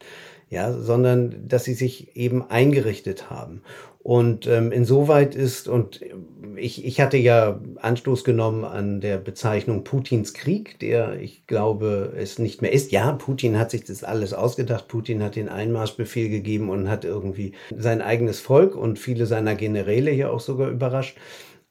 Ja, 0.48 0.72
sondern 0.72 1.48
dass 1.48 1.64
sie 1.64 1.74
sich 1.74 2.16
eben 2.16 2.48
eingerichtet 2.48 3.30
haben. 3.30 3.62
Und 4.06 4.46
ähm, 4.46 4.70
insoweit 4.70 5.34
ist, 5.34 5.66
und 5.66 6.00
ich, 6.54 6.84
ich 6.84 7.00
hatte 7.00 7.16
ja 7.16 7.60
Anstoß 7.82 8.22
genommen 8.22 8.64
an 8.64 9.00
der 9.00 9.16
Bezeichnung 9.18 9.82
Putins 9.82 10.32
Krieg, 10.32 10.78
der 10.78 11.20
ich 11.20 11.48
glaube 11.48 12.12
es 12.16 12.38
nicht 12.38 12.62
mehr 12.62 12.72
ist. 12.72 12.92
Ja, 12.92 13.10
Putin 13.10 13.58
hat 13.58 13.72
sich 13.72 13.82
das 13.82 14.04
alles 14.04 14.32
ausgedacht. 14.32 14.86
Putin 14.86 15.24
hat 15.24 15.34
den 15.34 15.48
Einmarschbefehl 15.48 16.28
gegeben 16.28 16.70
und 16.70 16.88
hat 16.88 17.04
irgendwie 17.04 17.52
sein 17.76 18.00
eigenes 18.00 18.38
Volk 18.38 18.76
und 18.76 19.00
viele 19.00 19.26
seiner 19.26 19.56
Generäle 19.56 20.12
hier 20.12 20.32
auch 20.32 20.38
sogar 20.38 20.70
überrascht. 20.70 21.16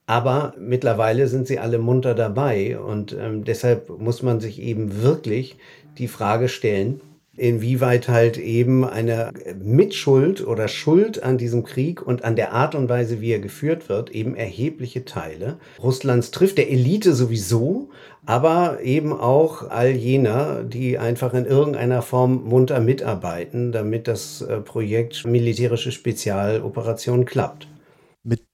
Aber 0.08 0.54
mittlerweile 0.60 1.28
sind 1.28 1.48
sie 1.48 1.60
alle 1.60 1.80
munter 1.80 2.14
dabei 2.14 2.78
und 2.78 3.16
ähm, 3.20 3.44
deshalb 3.44 3.90
muss 4.00 4.22
man 4.22 4.40
sich 4.40 4.62
eben 4.62 5.02
wirklich 5.02 5.58
die 5.98 6.08
Frage 6.08 6.48
stellen, 6.48 7.02
inwieweit 7.38 8.08
halt 8.08 8.38
eben 8.38 8.86
eine 8.86 9.32
Mitschuld 9.62 10.46
oder 10.46 10.68
Schuld 10.68 11.22
an 11.22 11.38
diesem 11.38 11.64
Krieg 11.64 12.06
und 12.06 12.24
an 12.24 12.36
der 12.36 12.54
Art 12.54 12.76
und 12.76 12.88
Weise, 12.88 13.20
wie 13.20 13.32
er 13.32 13.40
geführt 13.40 13.90
wird, 13.90 14.12
eben 14.12 14.36
erhebliche 14.36 15.06
Teile 15.06 15.58
Russlands 15.82 16.32
trifft, 16.32 16.58
der 16.58 16.72
Elite 16.72 17.14
sowieso, 17.14 17.90
aber 18.26 18.80
eben 18.82 19.12
auch 19.12 19.70
all 19.70 19.92
jener, 19.92 20.64
die 20.64 20.98
einfach 20.98 21.34
in 21.34 21.46
irgendeiner 21.46 22.02
Form 22.02 22.44
munter 22.46 22.80
mitarbeiten, 22.80 23.72
damit 23.72 24.08
das 24.08 24.42
äh, 24.42 24.62
Projekt 24.62 25.26
militärische 25.26 25.92
Spezialoperation 25.92 27.26
klappt. 27.26 27.68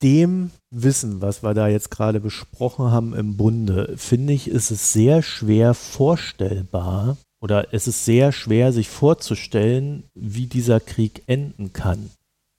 Dem 0.03 0.51
Wissen, 0.71 1.21
was 1.21 1.43
wir 1.43 1.53
da 1.53 1.67
jetzt 1.67 1.91
gerade 1.91 2.19
besprochen 2.19 2.91
haben 2.91 3.13
im 3.13 3.37
Bunde, 3.37 3.93
finde 3.97 4.33
ich, 4.33 4.47
ist 4.47 4.71
es 4.71 4.93
sehr 4.93 5.21
schwer 5.21 5.73
vorstellbar 5.73 7.17
oder 7.41 7.73
es 7.73 7.87
ist 7.87 8.05
sehr 8.05 8.31
schwer 8.31 8.73
sich 8.73 8.89
vorzustellen, 8.89 10.03
wie 10.15 10.47
dieser 10.47 10.79
Krieg 10.79 11.23
enden 11.27 11.73
kann. 11.73 12.09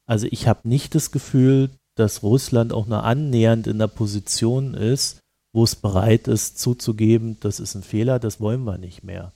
Also 0.07 0.27
ich 0.31 0.47
habe 0.47 0.69
nicht 0.69 0.95
das 0.95 1.11
Gefühl, 1.11 1.71
dass 1.97 2.23
Russland 2.23 2.73
auch 2.73 2.87
nur 2.87 3.03
annähernd 3.05 3.67
in 3.67 3.79
der 3.79 3.87
Position 3.89 4.75
ist, 4.75 5.21
wo 5.53 5.65
es 5.65 5.77
bereit 5.77 6.29
ist 6.29 6.59
zuzugeben, 6.59 7.37
das 7.41 7.61
ist 7.61 7.75
ein 7.75 7.83
Fehler, 7.83 8.19
das 8.19 8.41
wollen 8.41 8.65
wir 8.65 8.79
nicht 8.79 9.05
mehr. 9.05 9.33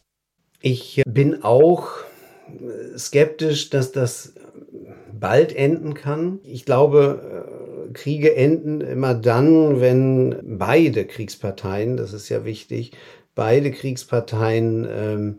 Ich 0.61 1.03
bin 1.07 1.43
auch 1.43 1.89
skeptisch, 2.97 3.71
dass 3.71 3.93
das 3.93 4.33
bald 5.13 5.55
enden 5.55 5.95
kann. 5.95 6.41
Ich 6.45 6.65
glaube, 6.65 7.56
Kriege 7.93 8.35
enden 8.35 8.81
immer 8.81 9.15
dann, 9.15 9.81
wenn 9.81 10.37
beide 10.43 11.05
Kriegsparteien, 11.05 11.97
das 11.97 12.13
ist 12.13 12.29
ja 12.29 12.45
wichtig, 12.45 12.93
beide 13.35 13.71
Kriegsparteien 13.71 14.87
ähm, 14.91 15.37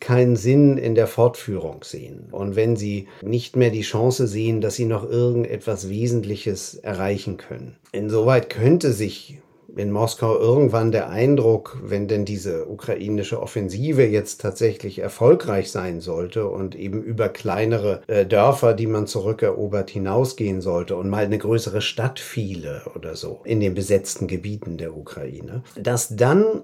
keinen 0.00 0.36
Sinn 0.36 0.76
in 0.76 0.94
der 0.94 1.06
Fortführung 1.06 1.82
sehen. 1.82 2.28
Und 2.30 2.56
wenn 2.56 2.76
sie 2.76 3.08
nicht 3.22 3.56
mehr 3.56 3.70
die 3.70 3.82
Chance 3.82 4.26
sehen, 4.26 4.60
dass 4.60 4.74
sie 4.74 4.84
noch 4.84 5.08
irgendetwas 5.08 5.88
Wesentliches 5.88 6.74
erreichen 6.74 7.36
können. 7.36 7.76
Insoweit 7.92 8.50
könnte 8.50 8.92
sich 8.92 9.38
in 9.76 9.90
Moskau 9.90 10.38
irgendwann 10.38 10.92
der 10.92 11.10
Eindruck, 11.10 11.78
wenn 11.82 12.08
denn 12.08 12.24
diese 12.24 12.68
ukrainische 12.68 13.40
Offensive 13.40 14.04
jetzt 14.04 14.40
tatsächlich 14.40 14.98
erfolgreich 14.98 15.70
sein 15.70 16.00
sollte 16.00 16.48
und 16.48 16.74
eben 16.74 17.02
über 17.02 17.28
kleinere 17.28 18.02
äh, 18.06 18.24
Dörfer, 18.24 18.74
die 18.74 18.86
man 18.86 19.06
zurückerobert, 19.06 19.90
hinausgehen 19.90 20.60
sollte 20.60 20.96
und 20.96 21.08
mal 21.08 21.24
eine 21.24 21.38
größere 21.38 21.80
Stadt 21.82 22.18
fiele 22.18 22.82
oder 22.94 23.14
so 23.14 23.40
in 23.44 23.60
den 23.60 23.74
besetzten 23.74 24.26
Gebieten 24.26 24.78
der 24.78 24.96
Ukraine, 24.96 25.62
dass 25.76 26.16
dann 26.16 26.62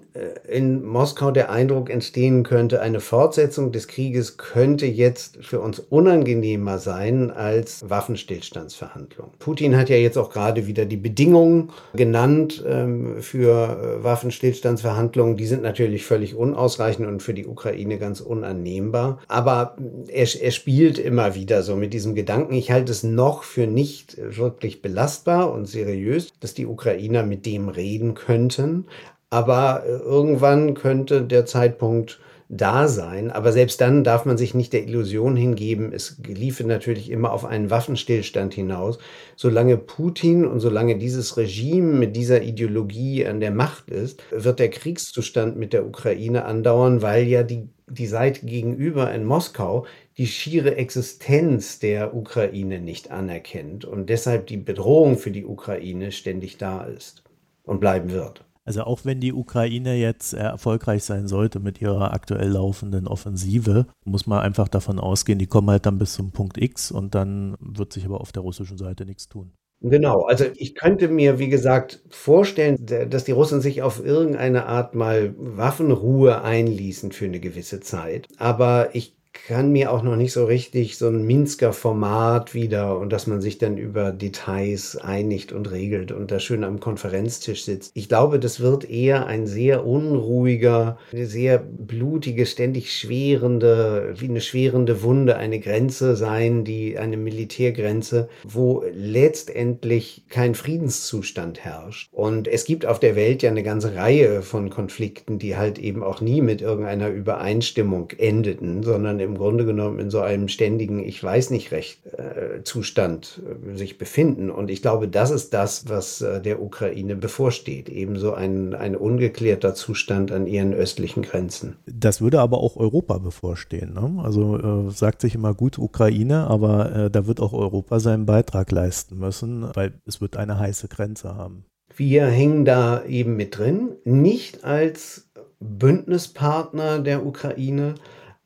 in 0.55 0.84
Moskau 0.84 1.32
der 1.32 1.50
Eindruck 1.50 1.90
entstehen 1.90 2.44
könnte, 2.44 2.80
eine 2.80 3.00
Fortsetzung 3.00 3.72
des 3.72 3.88
Krieges 3.88 4.36
könnte 4.36 4.86
jetzt 4.86 5.44
für 5.44 5.61
uns 5.61 5.80
unangenehmer 5.80 6.78
sein 6.78 7.32
als 7.32 7.88
Waffenstillstandsverhandlungen. 7.88 9.32
Putin 9.40 9.76
hat 9.76 9.88
ja 9.88 9.96
jetzt 9.96 10.16
auch 10.16 10.30
gerade 10.30 10.68
wieder 10.68 10.84
die 10.84 10.96
Bedingungen 10.96 11.70
genannt, 11.94 12.64
ähm, 12.66 13.20
für 13.20 13.98
äh, 14.00 14.05
Waffenstillstandsverhandlungen, 14.05 15.36
die 15.36 15.46
sind 15.46 15.62
natürlich 15.62 16.07
völlig 16.07 16.36
unausreichend 16.36 17.09
und 17.09 17.20
für 17.20 17.34
die 17.34 17.46
Ukraine 17.46 17.98
ganz 17.98 18.20
unannehmbar. 18.20 19.18
Aber 19.26 19.76
er, 20.07 20.28
er 20.40 20.50
spielt 20.52 20.98
immer 20.98 21.34
wieder 21.34 21.64
so 21.64 21.74
mit 21.74 21.92
diesem 21.92 22.14
Gedanken. 22.14 22.55
Ich 22.55 22.70
halte 22.70 22.92
es 22.92 23.02
noch 23.02 23.42
für 23.42 23.66
nicht 23.66 24.16
wirklich 24.18 24.82
belastbar 24.82 25.52
und 25.52 25.66
seriös, 25.66 26.28
dass 26.38 26.55
die 26.55 26.66
Ukrainer 26.66 27.24
mit 27.24 27.44
dem 27.44 27.68
reden 27.68 28.14
könnten. 28.14 28.86
Aber 29.31 29.85
äh, 29.87 29.91
irgendwann 29.91 30.75
könnte 30.75 31.22
der 31.22 31.47
Zeitpunkt 31.47 32.20
da 32.49 32.89
sein. 32.89 33.31
Aber 33.31 33.53
selbst 33.53 33.81
dann 33.81 34.05
darf 34.05 34.25
man 34.25 34.37
sich 34.37 34.55
nicht 34.55 34.72
der 34.72 34.85
Illusion 34.85 35.37
hingeben, 35.37 35.93
es 35.93 36.18
liefe 36.27 36.64
natürlich 36.64 37.11
immer 37.11 37.33
auf 37.33 37.45
einen 37.45 37.70
Waffenstillstand 37.70 38.55
hinaus. 38.55 38.99
Solange 39.37 39.77
Putin 39.77 40.47
und 40.47 40.61
solange 40.61 40.97
dieses 40.97 41.37
Regime 41.37 41.93
mit 41.99 42.16
dieser 42.16 42.43
Ideologie 42.43 43.27
an 43.27 43.41
der 43.41 43.51
Macht 43.51 43.91
ist, 43.91 44.22
wird 44.31 44.59
der 44.59 44.70
Kriegszustand 44.70 45.57
mit 45.57 45.72
der 45.72 45.87
Ukraine 45.87 46.45
andauern, 46.45 47.03
weil 47.03 47.27
ja 47.27 47.43
die, 47.43 47.68
die 47.89 48.07
Seite 48.07 48.45
gegenüber 48.47 49.12
in 49.12 49.25
Moskau 49.25 49.87
die 50.16 50.27
schiere 50.27 50.77
Existenz 50.77 51.81
der 51.81 52.14
Ukraine 52.14 52.79
nicht 52.79 53.11
anerkennt 53.11 53.85
und 53.85 54.09
deshalb 54.11 54.47
die 54.47 54.59
Bedrohung 54.59 55.18
für 55.18 55.33
die 55.33 55.45
Ukraine 55.45 56.12
ständig 56.12 56.57
da 56.57 56.85
ist 56.85 57.25
und 57.64 57.81
bleiben 57.81 58.12
wird. 58.12 58.45
Also 58.65 58.85
auch 58.85 59.05
wenn 59.05 59.21
die 59.21 59.33
Ukraine 59.33 59.95
jetzt 59.95 60.33
erfolgreich 60.33 61.05
sein 61.05 61.29
sollte 61.29 61.61
mit 61.61 61.81
ihrer 61.83 62.12
aktuell 62.15 62.49
laufenden 62.49 63.07
Offensive, 63.07 63.87
muss 64.05 64.27
man 64.27 64.41
einfach 64.41 64.69
davon 64.69 64.99
ausgehen, 64.99 65.39
die 65.39 65.47
kommen 65.47 65.71
halt 65.71 65.85
dann 65.87 65.99
bis 65.99 66.15
zum 66.15 66.33
Punkt 66.33 66.57
X 66.57 66.91
und 66.91 67.15
dann 67.15 67.57
wird 67.61 67.93
sich 67.93 68.07
aber 68.07 68.21
auf 68.21 68.33
der 68.33 68.43
russischen 68.43 68.79
Seite 68.79 69.05
nichts 69.05 69.29
tun. 69.29 69.53
Genau, 69.81 70.23
also 70.23 70.47
ich 70.55 70.75
könnte 70.75 71.09
mir, 71.09 71.39
wie 71.39 71.51
gesagt, 71.51 72.03
vorstellen, 72.09 72.87
dass 72.87 73.25
die 73.25 73.33
Russen 73.33 73.61
sich 73.61 73.83
auf 73.83 74.03
irgendeine 74.03 74.65
Art 74.65 74.95
mal 74.95 75.35
Waffenruhe 75.37 76.41
einließen 76.43 77.12
für 77.12 77.27
eine 77.27 77.39
gewisse 77.39 77.81
Zeit. 77.81 78.29
Aber 78.39 78.95
ich 78.95 79.15
kann 79.47 79.72
mir 79.72 79.93
auch 79.93 80.03
noch 80.03 80.16
nicht 80.16 80.32
so 80.32 80.47
richtig 80.47 80.97
so 80.97 81.09
ein 81.09 81.24
Minsker 81.26 81.72
Format 81.72 82.55
wieder 82.55 82.99
und 82.99 83.12
dass 83.12 83.26
man 83.26 83.41
sich 83.41 83.59
dann 83.59 83.76
über 83.76 84.12
Details 84.12 84.97
einigt 84.97 85.53
und 85.53 85.70
regelt 85.70 86.12
und 86.12 86.30
da 86.30 86.39
schön 86.39 86.64
am 86.64 86.80
Konferenztisch 86.80 87.64
sitzt. 87.64 87.93
Ich 87.95 88.09
glaube, 88.09 88.39
das 88.39 88.61
wird 88.61 88.89
eher 88.89 89.26
ein 89.26 89.47
sehr 89.47 89.87
unruhiger, 89.87 90.99
eine 91.12 91.26
sehr 91.26 91.59
blutige, 91.59 92.47
ständig 92.47 92.93
schwerende, 92.93 94.14
wie 94.16 94.28
eine 94.28 94.41
schwerende 94.41 95.03
Wunde, 95.03 95.37
eine 95.37 95.61
Grenze 95.61 96.16
sein, 96.16 96.64
die 96.64 96.99
eine 96.99 97.16
Militärgrenze, 97.16 98.28
wo 98.45 98.85
letztendlich 98.95 100.24
kein 100.28 100.55
Friedenszustand 100.55 101.64
herrscht. 101.64 102.09
Und 102.12 102.49
es 102.49 102.64
gibt 102.64 102.87
auf 102.87 103.01
der 103.01 103.16
Welt 103.16 103.43
ja 103.43 103.51
eine 103.51 103.62
ganze 103.62 103.95
Reihe 103.95 104.43
von 104.43 104.70
Konflikten, 104.70 105.39
die 105.39 105.57
halt 105.57 105.78
eben 105.78 106.03
auch 106.03 106.20
nie 106.20 106.41
mit 106.41 106.62
irgendeiner 106.62 107.09
Übereinstimmung 107.09 108.11
endeten, 108.16 108.82
sondern 108.82 109.20
im 109.25 109.37
Grunde 109.37 109.64
genommen 109.64 109.99
in 109.99 110.11
so 110.11 110.20
einem 110.20 110.49
ständigen, 110.49 111.03
ich 111.03 111.22
weiß 111.22 111.51
nicht 111.51 111.72
recht, 111.72 112.07
äh, 112.07 112.62
Zustand 112.62 113.43
äh, 113.45 113.77
sich 113.77 113.99
befinden. 113.99 114.51
Und 114.51 114.70
ich 114.70 114.83
glaube, 114.83 115.09
das 115.09 115.31
ist 115.31 115.55
das, 115.55 115.89
was 115.89 116.20
äh, 116.20 116.41
der 116.41 116.62
Ukraine 116.62 117.16
bevorsteht. 117.16 117.89
Ebenso 117.89 118.33
ein, 118.35 118.75
ein 118.75 118.97
ungeklärter 118.97 119.75
Zustand 119.75 120.31
an 120.33 120.47
ihren 120.47 120.75
östlichen 120.75 121.22
Grenzen. 121.22 121.77
Das 121.87 122.20
würde 122.20 122.41
aber 122.41 122.59
auch 122.59 122.77
Europa 122.77 123.18
bevorstehen. 123.18 123.95
Ne? 123.95 124.22
Also 124.22 124.89
äh, 124.89 124.91
sagt 124.91 125.20
sich 125.20 125.35
immer 125.35 125.55
gut 125.55 125.79
Ukraine, 125.79 126.47
aber 126.47 126.95
äh, 126.95 127.11
da 127.11 127.27
wird 127.27 127.41
auch 127.41 127.53
Europa 127.53 128.01
seinen 128.01 128.27
Beitrag 128.27 128.70
leisten 128.70 129.18
müssen, 129.18 129.68
weil 129.75 129.95
es 130.07 130.20
wird 130.20 130.37
eine 130.37 130.59
heiße 130.59 130.89
Grenze 130.89 131.35
haben. 131.35 131.64
Wir 131.97 132.27
hängen 132.27 132.64
da 132.64 133.05
eben 133.05 133.37
mit 133.37 133.59
drin, 133.59 133.91
nicht 134.05 134.64
als 134.64 135.31
Bündnispartner 135.61 136.99
der 136.99 137.25
Ukraine, 137.25 137.95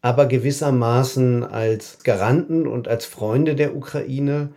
aber 0.01 0.27
gewissermaßen 0.27 1.45
als 1.45 1.99
Garanten 2.05 2.67
und 2.67 2.89
als 2.89 3.05
Freunde 3.05 3.55
der 3.55 3.77
Ukraine. 3.77 4.51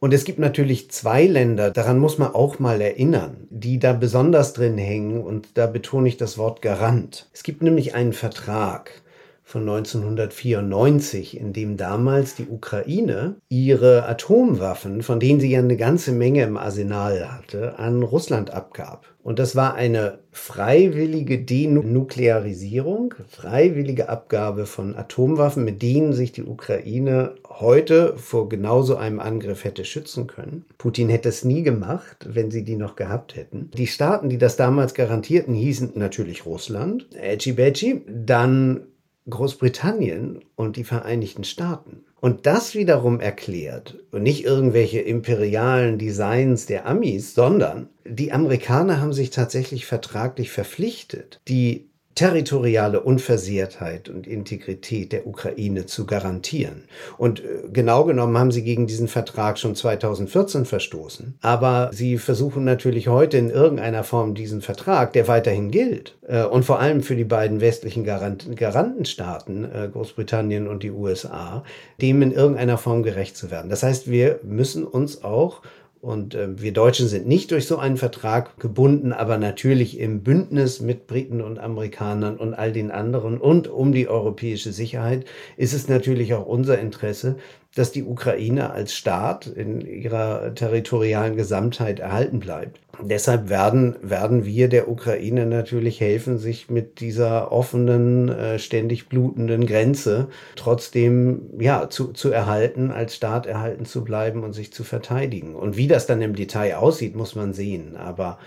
Und 0.00 0.12
es 0.12 0.24
gibt 0.24 0.38
natürlich 0.38 0.90
zwei 0.90 1.24
Länder, 1.26 1.70
daran 1.70 1.98
muss 1.98 2.18
man 2.18 2.34
auch 2.34 2.58
mal 2.58 2.80
erinnern, 2.80 3.46
die 3.50 3.78
da 3.78 3.92
besonders 3.92 4.52
drin 4.52 4.76
hängen 4.76 5.22
und 5.22 5.56
da 5.56 5.66
betone 5.66 6.08
ich 6.08 6.16
das 6.16 6.36
Wort 6.36 6.60
Garant. 6.60 7.28
Es 7.32 7.42
gibt 7.42 7.62
nämlich 7.62 7.94
einen 7.94 8.12
Vertrag 8.12 9.02
von 9.44 9.68
1994, 9.68 11.38
in 11.38 11.52
dem 11.52 11.76
damals 11.76 12.34
die 12.34 12.48
Ukraine 12.48 13.36
ihre 13.50 14.06
Atomwaffen, 14.06 15.02
von 15.02 15.20
denen 15.20 15.38
sie 15.38 15.50
ja 15.50 15.58
eine 15.58 15.76
ganze 15.76 16.12
Menge 16.12 16.42
im 16.42 16.56
Arsenal 16.56 17.30
hatte, 17.30 17.78
an 17.78 18.02
Russland 18.02 18.50
abgab. 18.50 19.06
Und 19.22 19.38
das 19.38 19.54
war 19.54 19.74
eine 19.74 20.18
freiwillige 20.32 21.38
Denuklearisierung, 21.38 23.14
freiwillige 23.28 24.08
Abgabe 24.08 24.66
von 24.66 24.96
Atomwaffen, 24.96 25.64
mit 25.64 25.82
denen 25.82 26.12
sich 26.12 26.32
die 26.32 26.44
Ukraine 26.44 27.34
heute 27.48 28.16
vor 28.16 28.48
genauso 28.48 28.96
einem 28.96 29.20
Angriff 29.20 29.64
hätte 29.64 29.84
schützen 29.84 30.26
können. 30.26 30.64
Putin 30.78 31.08
hätte 31.08 31.28
es 31.28 31.44
nie 31.44 31.62
gemacht, 31.62 32.26
wenn 32.28 32.50
sie 32.50 32.64
die 32.64 32.76
noch 32.76 32.96
gehabt 32.96 33.36
hätten. 33.36 33.70
Die 33.76 33.86
Staaten, 33.86 34.28
die 34.28 34.38
das 34.38 34.56
damals 34.56 34.94
garantierten, 34.94 35.54
hießen 35.54 35.92
natürlich 35.94 36.44
Russland, 36.44 37.06
Edgy 37.14 38.02
dann 38.06 38.80
Großbritannien 39.28 40.40
und 40.54 40.76
die 40.76 40.84
Vereinigten 40.84 41.44
Staaten. 41.44 42.04
Und 42.20 42.46
das 42.46 42.74
wiederum 42.74 43.20
erklärt, 43.20 43.98
und 44.10 44.22
nicht 44.22 44.44
irgendwelche 44.44 45.00
imperialen 45.00 45.98
Designs 45.98 46.66
der 46.66 46.86
Amis, 46.86 47.34
sondern 47.34 47.88
die 48.06 48.32
Amerikaner 48.32 49.00
haben 49.00 49.12
sich 49.12 49.30
tatsächlich 49.30 49.86
vertraglich 49.86 50.50
verpflichtet, 50.50 51.40
die 51.48 51.90
territoriale 52.14 53.00
Unversehrtheit 53.00 54.08
und 54.08 54.26
Integrität 54.26 55.12
der 55.12 55.26
Ukraine 55.26 55.86
zu 55.86 56.06
garantieren. 56.06 56.84
Und 57.18 57.40
äh, 57.40 57.68
genau 57.72 58.04
genommen 58.04 58.38
haben 58.38 58.52
sie 58.52 58.62
gegen 58.62 58.86
diesen 58.86 59.08
Vertrag 59.08 59.58
schon 59.58 59.74
2014 59.74 60.64
verstoßen. 60.64 61.38
Aber 61.40 61.90
sie 61.92 62.18
versuchen 62.18 62.64
natürlich 62.64 63.08
heute 63.08 63.38
in 63.38 63.50
irgendeiner 63.50 64.04
Form 64.04 64.34
diesen 64.34 64.62
Vertrag, 64.62 65.12
der 65.12 65.26
weiterhin 65.26 65.70
gilt, 65.70 66.16
äh, 66.26 66.44
und 66.44 66.64
vor 66.64 66.78
allem 66.78 67.02
für 67.02 67.16
die 67.16 67.24
beiden 67.24 67.60
westlichen 67.60 68.04
Garantenstaaten, 68.04 69.64
äh, 69.64 69.88
Großbritannien 69.92 70.68
und 70.68 70.82
die 70.82 70.92
USA, 70.92 71.64
dem 72.00 72.22
in 72.22 72.32
irgendeiner 72.32 72.78
Form 72.78 73.02
gerecht 73.02 73.36
zu 73.36 73.50
werden. 73.50 73.70
Das 73.70 73.82
heißt, 73.82 74.08
wir 74.08 74.38
müssen 74.42 74.84
uns 74.84 75.24
auch 75.24 75.62
und 76.04 76.34
äh, 76.34 76.60
wir 76.60 76.72
Deutschen 76.72 77.08
sind 77.08 77.26
nicht 77.26 77.50
durch 77.50 77.66
so 77.66 77.78
einen 77.78 77.96
Vertrag 77.96 78.58
gebunden, 78.60 79.12
aber 79.12 79.38
natürlich 79.38 79.98
im 79.98 80.22
Bündnis 80.22 80.80
mit 80.80 81.06
Briten 81.06 81.40
und 81.40 81.58
Amerikanern 81.58 82.36
und 82.36 82.52
all 82.52 82.72
den 82.72 82.90
anderen. 82.90 83.38
Und 83.38 83.68
um 83.68 83.92
die 83.92 84.06
europäische 84.06 84.72
Sicherheit 84.72 85.24
ist 85.56 85.72
es 85.72 85.88
natürlich 85.88 86.34
auch 86.34 86.44
unser 86.44 86.78
Interesse, 86.78 87.36
dass 87.74 87.92
die 87.92 88.04
Ukraine 88.04 88.70
als 88.70 88.94
Staat 88.94 89.46
in 89.46 89.80
ihrer 89.80 90.54
territorialen 90.54 91.36
Gesamtheit 91.36 92.00
erhalten 92.00 92.40
bleibt. 92.40 92.80
Deshalb 93.02 93.48
werden, 93.48 93.96
werden 94.02 94.44
wir 94.44 94.68
der 94.68 94.88
Ukraine 94.88 95.46
natürlich 95.46 96.00
helfen, 96.00 96.38
sich 96.38 96.70
mit 96.70 97.00
dieser 97.00 97.50
offenen, 97.50 98.28
äh, 98.28 98.58
ständig 98.58 99.08
blutenden 99.08 99.66
Grenze 99.66 100.28
trotzdem 100.54 101.50
ja, 101.58 101.90
zu, 101.90 102.12
zu 102.12 102.30
erhalten, 102.30 102.92
als 102.92 103.16
Staat 103.16 103.46
erhalten 103.46 103.84
zu 103.84 104.04
bleiben 104.04 104.44
und 104.44 104.52
sich 104.52 104.72
zu 104.72 104.84
verteidigen. 104.84 105.56
Und 105.56 105.76
wie 105.76 105.88
das 105.88 106.06
dann 106.06 106.22
im 106.22 106.36
Detail 106.36 106.76
aussieht, 106.76 107.16
muss 107.16 107.34
man 107.34 107.52
sehen. 107.52 107.96
Aber 107.96 108.38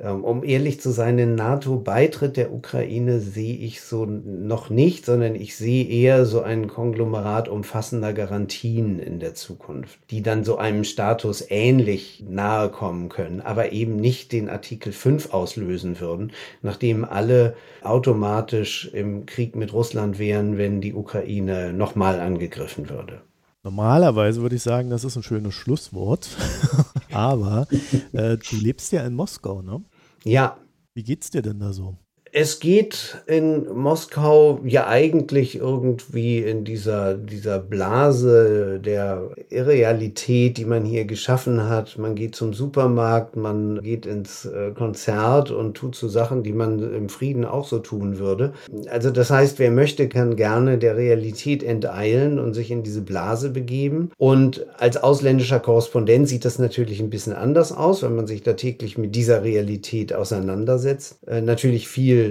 um 0.00 0.42
ehrlich 0.42 0.80
zu 0.80 0.90
sein, 0.90 1.16
den 1.16 1.34
NATO-Beitritt 1.34 2.36
der 2.36 2.52
Ukraine 2.52 3.20
sehe 3.20 3.56
ich 3.56 3.82
so 3.82 4.06
noch 4.06 4.70
nicht, 4.70 5.04
sondern 5.04 5.34
ich 5.34 5.56
sehe 5.56 5.86
eher 5.86 6.24
so 6.24 6.40
ein 6.40 6.68
Konglomerat 6.68 7.48
umfassender 7.48 8.12
Garantien 8.12 8.98
in 8.98 9.20
der 9.20 9.34
Zukunft, 9.34 9.98
die 10.10 10.22
dann 10.22 10.44
so 10.44 10.56
einem 10.56 10.84
Status 10.84 11.44
ähnlich 11.48 12.24
nahe 12.26 12.70
kommen 12.70 13.10
können, 13.10 13.40
aber 13.42 13.72
eben 13.72 13.96
nicht 13.96 14.32
den 14.32 14.48
Artikel 14.48 14.92
5 14.92 15.34
auslösen 15.34 16.00
würden, 16.00 16.32
nachdem 16.62 17.04
alle 17.04 17.54
automatisch 17.82 18.90
im 18.92 19.26
Krieg 19.26 19.56
mit 19.56 19.72
Russland 19.72 20.18
wären, 20.18 20.56
wenn 20.56 20.80
die 20.80 20.94
Ukraine 20.94 21.72
nochmal 21.72 22.18
angegriffen 22.18 22.88
würde. 22.88 23.20
Normalerweise 23.62 24.42
würde 24.42 24.56
ich 24.56 24.62
sagen, 24.62 24.90
das 24.90 25.04
ist 25.04 25.16
ein 25.16 25.22
schönes 25.22 25.54
Schlusswort. 25.54 26.28
Aber 27.12 27.66
äh, 28.12 28.36
du 28.36 28.56
lebst 28.56 28.92
ja 28.92 29.04
in 29.06 29.14
Moskau, 29.14 29.62
ne? 29.62 29.84
Ja. 30.24 30.58
Wie 30.94 31.02
geht's 31.02 31.30
dir 31.30 31.42
denn 31.42 31.58
da 31.58 31.72
so? 31.72 31.96
Es 32.34 32.60
geht 32.60 33.18
in 33.26 33.68
Moskau 33.74 34.58
ja 34.64 34.86
eigentlich 34.86 35.56
irgendwie 35.56 36.38
in 36.38 36.64
dieser, 36.64 37.12
dieser 37.12 37.58
Blase 37.58 38.80
der 38.82 39.28
Irrealität, 39.50 40.56
die 40.56 40.64
man 40.64 40.86
hier 40.86 41.04
geschaffen 41.04 41.68
hat. 41.68 41.98
Man 41.98 42.14
geht 42.14 42.34
zum 42.34 42.54
Supermarkt, 42.54 43.36
man 43.36 43.82
geht 43.82 44.06
ins 44.06 44.46
äh, 44.46 44.70
Konzert 44.70 45.50
und 45.50 45.74
tut 45.74 45.94
so 45.94 46.08
Sachen, 46.08 46.42
die 46.42 46.54
man 46.54 46.78
im 46.94 47.10
Frieden 47.10 47.44
auch 47.44 47.68
so 47.68 47.80
tun 47.80 48.18
würde. 48.18 48.54
Also 48.88 49.10
das 49.10 49.30
heißt, 49.30 49.58
wer 49.58 49.70
möchte, 49.70 50.08
kann 50.08 50.34
gerne 50.34 50.78
der 50.78 50.96
Realität 50.96 51.62
enteilen 51.62 52.38
und 52.38 52.54
sich 52.54 52.70
in 52.70 52.82
diese 52.82 53.02
Blase 53.02 53.50
begeben. 53.50 54.10
Und 54.16 54.64
als 54.78 54.96
ausländischer 54.96 55.60
Korrespondent 55.60 56.28
sieht 56.28 56.46
das 56.46 56.58
natürlich 56.58 56.98
ein 57.00 57.10
bisschen 57.10 57.34
anders 57.34 57.72
aus, 57.72 58.02
wenn 58.02 58.16
man 58.16 58.26
sich 58.26 58.42
da 58.42 58.54
täglich 58.54 58.96
mit 58.96 59.14
dieser 59.14 59.44
Realität 59.44 60.14
auseinandersetzt. 60.14 61.18
Äh, 61.26 61.42
natürlich 61.42 61.88
viel 61.88 62.21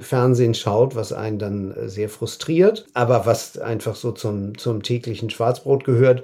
Fernsehen 0.00 0.54
schaut, 0.54 0.94
was 0.94 1.12
einen 1.12 1.38
dann 1.38 1.72
äh, 1.72 1.88
sehr 1.88 2.08
frustriert, 2.08 2.86
aber 2.94 3.26
was 3.26 3.58
einfach 3.58 3.96
so 3.96 4.12
zum, 4.12 4.56
zum 4.58 4.82
täglichen 4.82 5.30
Schwarzbrot 5.30 5.84
gehört. 5.84 6.22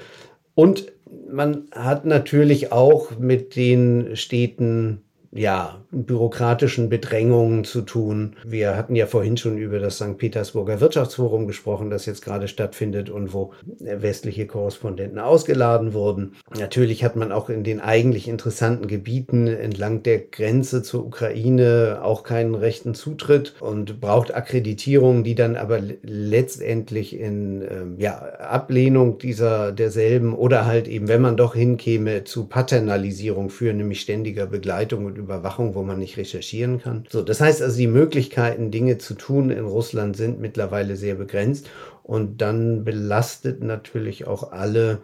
Und 0.55 0.93
man 1.31 1.64
hat 1.72 2.05
natürlich 2.05 2.72
auch 2.72 3.18
mit 3.18 3.57
den 3.57 4.16
Städten 4.16 5.03
ja, 5.35 5.80
bürokratischen 5.91 6.89
Bedrängungen 6.89 7.64
zu 7.64 7.82
tun. 7.82 8.37
Wir 8.47 8.76
hatten 8.76 8.95
ja 8.95 9.07
vorhin 9.07 9.37
schon 9.37 9.59
über 9.59 9.80
das 9.80 9.97
St. 9.97 10.16
Petersburger 10.16 10.80
Wirtschaftsforum 10.80 11.49
gesprochen, 11.49 11.91
das 11.91 12.07
jetzt 12.07 12.24
gerade 12.24 12.47
stattfindet 12.47 13.11
und 13.11 13.35
wo 13.35 13.53
westliche 13.80 14.47
Korrespondenten 14.47 15.18
ausgeladen 15.18 15.93
wurden. 15.93 16.37
Natürlich 16.57 17.03
hat 17.03 17.16
man 17.16 17.32
auch 17.32 17.51
in 17.51 17.64
den 17.64 17.80
eigentlich 17.80 18.28
interessanten 18.28 18.87
Gebieten 18.87 19.49
entlang 19.49 20.05
der 20.05 20.20
Grenze 20.20 20.82
zur 20.82 21.05
Ukraine 21.05 22.01
auch 22.03 22.22
keinen 22.22 22.55
rechten 22.55 22.95
Zutritt 22.95 23.55
und 23.61 24.01
braucht 24.01 24.35
Akkreditierungen, 24.35 25.24
die 25.24 25.35
dann 25.35 25.57
aber 25.57 25.80
letztendlich 26.03 27.18
in 27.18 27.62
ähm, 27.62 27.97
ja, 27.99 28.18
Ablehnung 28.39 29.18
dieser 29.18 29.72
derselben 29.72 30.32
oder 30.32 30.64
halt 30.64 30.87
eben, 30.87 31.09
wenn 31.09 31.20
man 31.20 31.37
doch 31.37 31.55
hinkäme, 31.55 32.22
zu 32.22 32.47
Paternalisierung 32.47 33.51
führen, 33.51 33.78
nämlich 33.78 34.01
ständiger 34.01 34.47
Begleitung 34.47 35.07
und 35.07 35.24
Überwachung, 35.25 35.75
wo 35.75 35.83
man 35.83 35.99
nicht 35.99 36.16
recherchieren 36.16 36.81
kann. 36.81 37.05
So, 37.11 37.22
das 37.22 37.41
heißt 37.41 37.62
also, 37.62 37.77
die 37.77 37.87
Möglichkeiten, 37.87 38.70
Dinge 38.70 38.99
zu 38.99 39.14
tun 39.14 39.51
in 39.51 39.64
Russland 39.64 40.16
sind 40.16 40.41
mittlerweile 40.41 40.97
sehr 40.97 41.16
begrenzt 41.16 41.68
und 42.03 42.41
dann 42.41 42.85
belastet 42.85 43.62
natürlich 43.62 44.27
auch 44.27 44.53
alle 44.53 45.01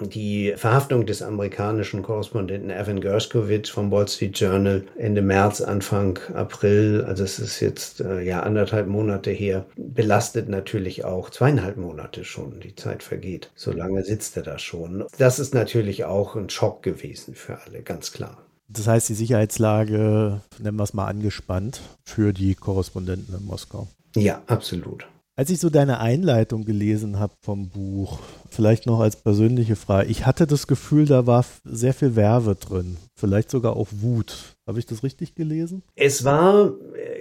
die 0.00 0.52
Verhaftung 0.56 1.06
des 1.06 1.22
amerikanischen 1.22 2.02
Korrespondenten 2.02 2.70
Evan 2.70 3.00
Gershkovich 3.00 3.70
vom 3.70 3.90
Wall 3.90 4.06
Street 4.06 4.38
Journal 4.38 4.84
Ende 4.98 5.22
März, 5.22 5.62
Anfang 5.62 6.18
April, 6.34 7.02
also 7.06 7.24
es 7.24 7.38
ist 7.38 7.60
jetzt 7.60 8.02
äh, 8.02 8.20
ja 8.20 8.40
anderthalb 8.40 8.88
Monate 8.88 9.30
her, 9.30 9.64
belastet 9.76 10.48
natürlich 10.50 11.04
auch 11.04 11.30
zweieinhalb 11.30 11.78
Monate 11.78 12.24
schon. 12.24 12.60
Die 12.60 12.74
Zeit 12.74 13.02
vergeht. 13.02 13.50
So 13.54 13.72
lange 13.72 14.04
sitzt 14.04 14.36
er 14.36 14.42
da 14.42 14.58
schon. 14.58 15.04
Das 15.18 15.38
ist 15.38 15.54
natürlich 15.54 16.04
auch 16.04 16.36
ein 16.36 16.50
Schock 16.50 16.82
gewesen 16.82 17.34
für 17.34 17.58
alle, 17.64 17.82
ganz 17.82 18.12
klar. 18.12 18.45
Das 18.68 18.88
heißt, 18.88 19.08
die 19.08 19.14
Sicherheitslage, 19.14 20.40
nennen 20.58 20.76
wir 20.76 20.82
es 20.82 20.94
mal 20.94 21.06
angespannt, 21.06 21.80
für 22.04 22.32
die 22.32 22.54
Korrespondenten 22.54 23.34
in 23.34 23.44
Moskau. 23.44 23.86
Ja, 24.16 24.42
absolut. 24.46 25.06
Als 25.38 25.50
ich 25.50 25.60
so 25.60 25.68
deine 25.68 26.00
Einleitung 26.00 26.64
gelesen 26.64 27.18
habe 27.18 27.34
vom 27.42 27.68
Buch, 27.68 28.20
vielleicht 28.48 28.86
noch 28.86 29.00
als 29.00 29.16
persönliche 29.16 29.76
Frage, 29.76 30.08
ich 30.08 30.24
hatte 30.24 30.46
das 30.46 30.66
Gefühl, 30.66 31.04
da 31.04 31.26
war 31.26 31.44
sehr 31.62 31.92
viel 31.92 32.16
Werbe 32.16 32.54
drin, 32.54 32.96
vielleicht 33.14 33.50
sogar 33.50 33.76
auch 33.76 33.88
Wut. 34.00 34.56
Habe 34.66 34.78
ich 34.78 34.86
das 34.86 35.02
richtig 35.02 35.34
gelesen? 35.34 35.82
Es 35.94 36.24
war, 36.24 36.72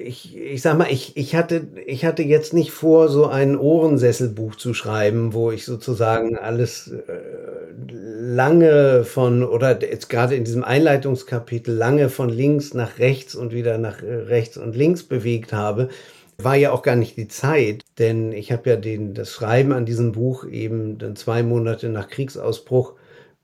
ich, 0.02 0.36
ich 0.36 0.62
sag 0.62 0.78
mal, 0.78 0.88
ich, 0.90 1.18
ich, 1.18 1.36
hatte, 1.36 1.68
ich 1.86 2.06
hatte 2.06 2.24
jetzt 2.24 2.54
nicht 2.54 2.72
vor, 2.72 3.10
so 3.10 3.28
ein 3.28 3.58
Ohrensesselbuch 3.58 4.56
zu 4.56 4.74
schreiben, 4.74 5.34
wo 5.34 5.52
ich 5.52 5.66
sozusagen 5.66 6.38
alles 6.38 6.88
äh, 6.88 7.12
lange 8.26 9.04
von, 9.04 9.44
oder 9.44 9.82
jetzt 9.82 10.10
gerade 10.10 10.36
in 10.36 10.44
diesem 10.44 10.64
Einleitungskapitel, 10.64 11.74
lange 11.74 12.10
von 12.10 12.30
links 12.30 12.74
nach 12.74 13.00
rechts 13.00 13.36
und 13.36 13.54
wieder 13.54 13.78
nach 13.78 14.02
äh, 14.02 14.14
rechts 14.14 14.58
und 14.58 14.76
links 14.76 15.04
bewegt 15.04 15.54
habe 15.54 15.90
war 16.38 16.56
ja 16.56 16.72
auch 16.72 16.82
gar 16.82 16.96
nicht 16.96 17.18
die 17.18 17.28
Zeit, 17.28 17.84
denn 17.98 18.32
ich 18.32 18.52
habe 18.52 18.70
ja 18.70 18.76
den, 18.76 19.14
das 19.14 19.32
Schreiben 19.32 19.72
an 19.72 19.86
diesem 19.86 20.12
Buch 20.12 20.46
eben 20.46 20.98
dann 20.98 21.16
zwei 21.16 21.44
Monate 21.44 21.90
nach 21.90 22.10
Kriegsausbruch 22.10 22.94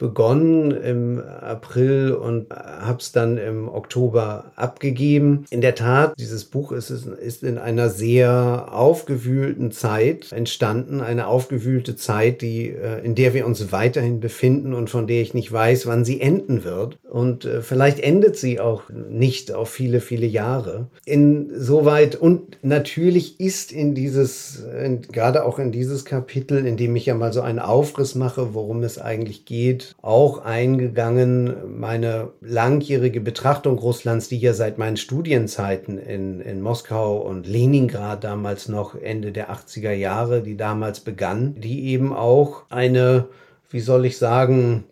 begonnen 0.01 0.71
im 0.71 1.21
April 1.41 2.13
und 2.13 2.51
habe 2.51 2.97
es 2.99 3.11
dann 3.11 3.37
im 3.37 3.69
Oktober 3.69 4.45
abgegeben. 4.55 5.45
In 5.51 5.61
der 5.61 5.75
Tat, 5.75 6.15
dieses 6.17 6.45
Buch 6.45 6.71
ist, 6.71 6.89
ist 6.89 7.43
in 7.43 7.59
einer 7.59 7.87
sehr 7.91 8.69
aufgewühlten 8.71 9.71
Zeit 9.71 10.31
entstanden, 10.31 11.01
eine 11.01 11.27
aufgewühlte 11.27 11.95
Zeit, 11.95 12.41
die, 12.41 12.69
äh, 12.69 13.05
in 13.05 13.13
der 13.13 13.35
wir 13.35 13.45
uns 13.45 13.71
weiterhin 13.71 14.19
befinden 14.19 14.73
und 14.73 14.89
von 14.89 15.05
der 15.05 15.21
ich 15.21 15.35
nicht 15.35 15.51
weiß, 15.51 15.85
wann 15.85 16.03
sie 16.03 16.19
enden 16.19 16.63
wird. 16.63 16.97
Und 17.07 17.45
äh, 17.45 17.61
vielleicht 17.61 17.99
endet 17.99 18.37
sie 18.37 18.59
auch 18.59 18.89
nicht 18.89 19.53
auf 19.53 19.69
viele, 19.69 20.01
viele 20.01 20.25
Jahre. 20.25 20.87
Insoweit 21.05 22.15
und 22.15 22.57
natürlich 22.63 23.39
ist 23.39 23.71
in 23.71 23.93
dieses, 23.93 24.63
in, 24.83 25.03
gerade 25.03 25.45
auch 25.45 25.59
in 25.59 25.71
dieses 25.71 26.05
Kapitel, 26.05 26.65
in 26.65 26.75
dem 26.75 26.95
ich 26.95 27.05
ja 27.05 27.13
mal 27.13 27.33
so 27.33 27.41
einen 27.41 27.59
Aufriss 27.59 28.15
mache, 28.15 28.55
worum 28.55 28.81
es 28.81 28.97
eigentlich 28.97 29.45
geht, 29.45 29.90
auch 30.01 30.43
eingegangen, 30.43 31.79
meine 31.79 32.31
langjährige 32.41 33.21
Betrachtung 33.21 33.77
Russlands, 33.77 34.29
die 34.29 34.37
ja 34.37 34.53
seit 34.53 34.77
meinen 34.77 34.97
Studienzeiten 34.97 35.97
in, 35.97 36.41
in 36.41 36.61
Moskau 36.61 37.17
und 37.17 37.47
Leningrad 37.47 38.23
damals 38.23 38.67
noch 38.67 38.95
Ende 38.95 39.31
der 39.31 39.51
80er 39.51 39.91
Jahre, 39.91 40.41
die 40.41 40.57
damals 40.57 40.99
begann, 40.99 41.55
die 41.59 41.85
eben 41.85 42.13
auch 42.13 42.63
eine 42.69 43.27
wie 43.71 43.79
soll 43.79 44.05
ich 44.05 44.17
sagen, 44.17 44.83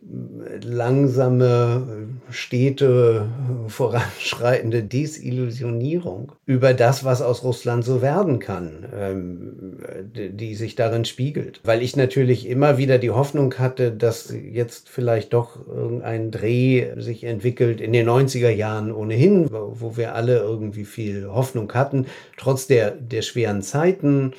langsame, 0.63 2.07
stete, 2.29 3.27
voranschreitende 3.67 4.83
Desillusionierung 4.83 6.31
über 6.45 6.73
das, 6.73 7.03
was 7.03 7.21
aus 7.21 7.43
Russland 7.43 7.83
so 7.83 8.01
werden 8.01 8.39
kann, 8.39 8.85
ähm, 8.97 9.79
die, 10.13 10.55
sich 10.55 10.75
darin 10.75 11.03
spiegelt. 11.03 11.59
Weil 11.63 11.81
ich 11.81 11.97
natürlich 11.97 12.47
immer 12.47 12.77
wieder 12.77 12.97
die 12.97 13.11
Hoffnung 13.11 13.53
hatte, 13.55 13.91
dass 13.91 14.33
jetzt 14.33 14.87
vielleicht 14.87 15.33
doch 15.33 15.67
irgendein 15.67 16.31
Dreh 16.31 16.87
sich 16.97 17.25
entwickelt 17.25 17.81
in 17.81 17.91
den 17.91 18.07
90er 18.07 18.49
Jahren 18.49 18.93
ohnehin, 18.93 19.49
wo 19.51 19.97
wir 19.97 20.15
alle 20.15 20.37
irgendwie 20.37 20.85
viel 20.85 21.27
Hoffnung 21.27 21.71
hatten, 21.73 22.05
trotz 22.37 22.67
der, 22.67 22.91
der 22.91 23.23
schweren 23.23 23.61
Zeiten 23.61 24.33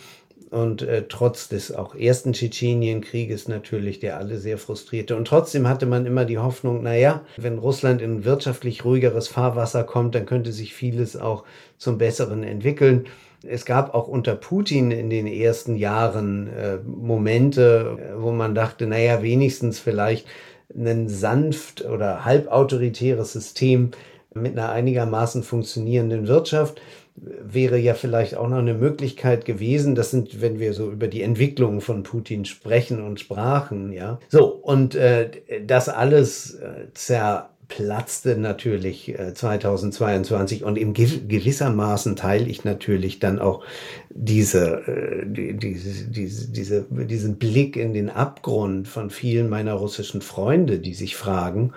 und 0.50 0.82
äh, 0.82 1.04
trotz 1.08 1.48
des 1.48 1.72
auch 1.72 1.94
ersten 1.94 2.32
Tschetschenienkrieges 2.32 3.46
natürlich, 3.46 4.00
der 4.00 4.18
alle 4.18 4.38
sehr 4.38 4.58
frustrierte. 4.58 5.16
Und 5.16 5.26
trotzdem 5.26 5.68
hatte 5.68 5.86
man 5.86 6.06
immer 6.06 6.24
die 6.24 6.38
Hoffnung, 6.38 6.82
naja, 6.82 7.22
wenn 7.36 7.58
Russland 7.58 8.02
in 8.02 8.24
wirtschaftlich 8.24 8.84
ruhigeres 8.84 9.28
Fahrwasser 9.28 9.84
kommt, 9.84 10.14
dann 10.14 10.26
könnte 10.26 10.52
sich 10.52 10.74
vieles 10.74 11.16
auch 11.16 11.44
zum 11.78 11.98
Besseren 11.98 12.42
entwickeln. 12.42 13.06
Es 13.46 13.64
gab 13.64 13.94
auch 13.94 14.08
unter 14.08 14.34
Putin 14.34 14.90
in 14.90 15.08
den 15.08 15.26
ersten 15.26 15.76
Jahren 15.76 16.48
äh, 16.48 16.78
Momente, 16.84 17.98
äh, 17.98 18.20
wo 18.20 18.32
man 18.32 18.54
dachte, 18.54 18.86
naja, 18.86 19.22
wenigstens 19.22 19.78
vielleicht 19.78 20.26
ein 20.74 21.08
sanft 21.08 21.84
oder 21.84 22.24
halbautoritäres 22.24 23.32
System 23.32 23.90
mit 24.34 24.52
einer 24.52 24.70
einigermaßen 24.70 25.42
funktionierenden 25.42 26.28
Wirtschaft 26.28 26.80
wäre 27.16 27.78
ja 27.78 27.94
vielleicht 27.94 28.36
auch 28.36 28.48
noch 28.48 28.58
eine 28.58 28.74
Möglichkeit 28.74 29.44
gewesen. 29.44 29.94
Das 29.94 30.10
sind, 30.10 30.40
wenn 30.40 30.58
wir 30.58 30.72
so 30.72 30.90
über 30.90 31.08
die 31.08 31.22
Entwicklung 31.22 31.80
von 31.80 32.02
Putin 32.02 32.44
sprechen 32.44 33.02
und 33.02 33.20
sprachen, 33.20 33.92
ja. 33.92 34.18
So, 34.28 34.46
und 34.46 34.94
äh, 34.94 35.30
das 35.66 35.88
alles 35.88 36.54
äh, 36.54 36.86
zerplatzte 36.94 38.36
natürlich 38.36 39.18
äh, 39.18 39.34
2022 39.34 40.64
und 40.64 40.78
in 40.78 40.94
gewissermaßen 40.94 42.16
teile 42.16 42.46
ich 42.46 42.64
natürlich 42.64 43.18
dann 43.18 43.38
auch 43.38 43.64
diese, 44.10 44.86
äh, 44.86 45.26
die, 45.26 45.56
diese, 45.56 46.08
diese, 46.08 46.48
diese, 46.48 46.86
diesen 46.90 47.36
Blick 47.36 47.76
in 47.76 47.92
den 47.92 48.08
Abgrund 48.08 48.88
von 48.88 49.10
vielen 49.10 49.48
meiner 49.48 49.74
russischen 49.74 50.22
Freunde, 50.22 50.78
die 50.78 50.94
sich 50.94 51.16
fragen, 51.16 51.72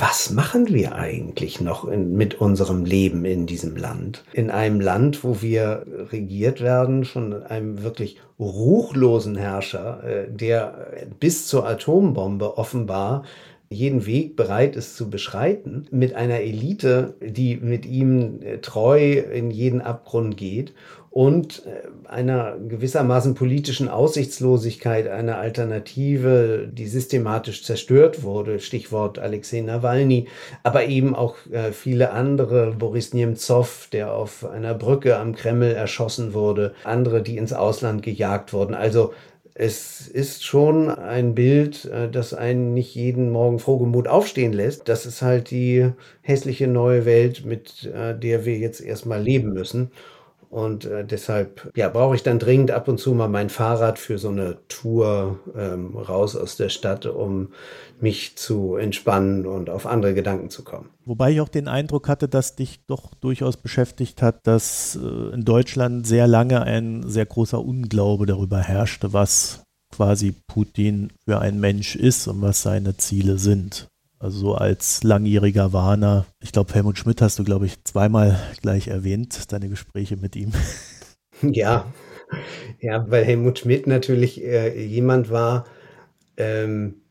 was 0.00 0.30
machen 0.30 0.68
wir 0.68 0.94
eigentlich 0.94 1.60
noch 1.60 1.86
in, 1.86 2.16
mit 2.16 2.40
unserem 2.40 2.84
Leben 2.84 3.24
in 3.24 3.46
diesem 3.46 3.76
Land? 3.76 4.24
In 4.32 4.50
einem 4.50 4.80
Land, 4.80 5.24
wo 5.24 5.42
wir 5.42 5.84
regiert 6.12 6.60
werden 6.60 7.04
von 7.04 7.42
einem 7.42 7.82
wirklich 7.82 8.18
ruchlosen 8.38 9.36
Herrscher, 9.36 10.02
äh, 10.04 10.30
der 10.30 11.08
bis 11.18 11.48
zur 11.48 11.66
Atombombe 11.66 12.56
offenbar 12.56 13.24
jeden 13.70 14.06
Weg 14.06 14.36
bereit 14.36 14.76
ist 14.76 14.96
zu 14.96 15.10
beschreiten, 15.10 15.86
mit 15.90 16.14
einer 16.14 16.40
Elite, 16.40 17.14
die 17.20 17.56
mit 17.56 17.84
ihm 17.84 18.40
äh, 18.42 18.58
treu 18.58 19.18
in 19.18 19.50
jeden 19.50 19.82
Abgrund 19.82 20.36
geht 20.36 20.72
und 21.10 21.62
äh, 21.66 22.08
einer 22.08 22.56
gewissermaßen 22.56 23.34
politischen 23.34 23.88
Aussichtslosigkeit, 23.88 25.08
einer 25.08 25.38
Alternative, 25.38 26.68
die 26.70 26.86
systematisch 26.86 27.64
zerstört 27.64 28.22
wurde, 28.22 28.60
Stichwort 28.60 29.18
Alexei 29.18 29.60
Nawalny, 29.60 30.28
aber 30.62 30.86
eben 30.86 31.14
auch 31.14 31.36
äh, 31.50 31.72
viele 31.72 32.12
andere, 32.12 32.72
Boris 32.78 33.14
Nemtsov, 33.14 33.88
der 33.92 34.12
auf 34.12 34.48
einer 34.48 34.74
Brücke 34.74 35.16
am 35.16 35.34
Kreml 35.34 35.72
erschossen 35.72 36.34
wurde, 36.34 36.74
andere, 36.84 37.22
die 37.22 37.36
ins 37.36 37.52
Ausland 37.52 38.02
gejagt 38.02 38.52
wurden. 38.52 38.74
Also 38.74 39.12
es 39.54 40.06
ist 40.06 40.44
schon 40.44 40.88
ein 40.88 41.34
Bild, 41.34 41.86
äh, 41.86 42.10
das 42.10 42.34
einen 42.34 42.74
nicht 42.74 42.94
jeden 42.94 43.30
Morgen 43.30 43.58
frohgemut 43.58 44.08
aufstehen 44.08 44.52
lässt. 44.52 44.88
Das 44.88 45.06
ist 45.06 45.22
halt 45.22 45.50
die 45.50 45.90
hässliche 46.20 46.68
neue 46.68 47.06
Welt, 47.06 47.44
mit 47.46 47.90
der 47.92 48.44
wir 48.44 48.58
jetzt 48.58 48.80
erstmal 48.80 49.22
leben 49.22 49.52
müssen. 49.52 49.90
Und 50.50 50.86
äh, 50.86 51.04
deshalb 51.04 51.70
ja, 51.76 51.88
brauche 51.88 52.14
ich 52.14 52.22
dann 52.22 52.38
dringend 52.38 52.70
ab 52.70 52.88
und 52.88 52.98
zu 52.98 53.12
mal 53.12 53.28
mein 53.28 53.50
Fahrrad 53.50 53.98
für 53.98 54.18
so 54.18 54.30
eine 54.30 54.58
Tour 54.68 55.40
ähm, 55.54 55.96
raus 55.96 56.36
aus 56.36 56.56
der 56.56 56.70
Stadt, 56.70 57.04
um 57.04 57.52
mich 58.00 58.36
zu 58.36 58.76
entspannen 58.76 59.46
und 59.46 59.68
auf 59.68 59.86
andere 59.86 60.14
Gedanken 60.14 60.48
zu 60.48 60.64
kommen. 60.64 60.88
Wobei 61.04 61.32
ich 61.32 61.40
auch 61.40 61.48
den 61.48 61.68
Eindruck 61.68 62.08
hatte, 62.08 62.28
dass 62.28 62.56
dich 62.56 62.80
doch 62.86 63.14
durchaus 63.14 63.58
beschäftigt 63.58 64.22
hat, 64.22 64.46
dass 64.46 64.96
äh, 64.96 65.34
in 65.34 65.44
Deutschland 65.44 66.06
sehr 66.06 66.26
lange 66.26 66.62
ein 66.62 67.02
sehr 67.06 67.26
großer 67.26 67.62
Unglaube 67.62 68.24
darüber 68.24 68.58
herrschte, 68.58 69.12
was 69.12 69.62
quasi 69.94 70.34
Putin 70.46 71.12
für 71.24 71.40
ein 71.40 71.60
Mensch 71.60 71.96
ist 71.96 72.26
und 72.26 72.40
was 72.40 72.62
seine 72.62 72.96
Ziele 72.96 73.38
sind. 73.38 73.88
Also 74.18 74.38
so 74.38 74.54
als 74.54 75.04
langjähriger 75.04 75.72
Warner. 75.72 76.26
Ich 76.40 76.52
glaube, 76.52 76.74
Helmut 76.74 76.98
Schmidt 76.98 77.22
hast 77.22 77.38
du, 77.38 77.44
glaube 77.44 77.66
ich, 77.66 77.84
zweimal 77.84 78.38
gleich 78.60 78.88
erwähnt, 78.88 79.52
deine 79.52 79.68
Gespräche 79.68 80.16
mit 80.16 80.36
ihm. 80.36 80.52
Ja, 81.40 81.92
ja, 82.80 83.08
weil 83.08 83.24
Helmut 83.24 83.60
Schmidt 83.60 83.86
natürlich 83.86 84.42
äh, 84.42 84.84
jemand 84.84 85.30
war, 85.30 85.66
ähm, 86.36 87.02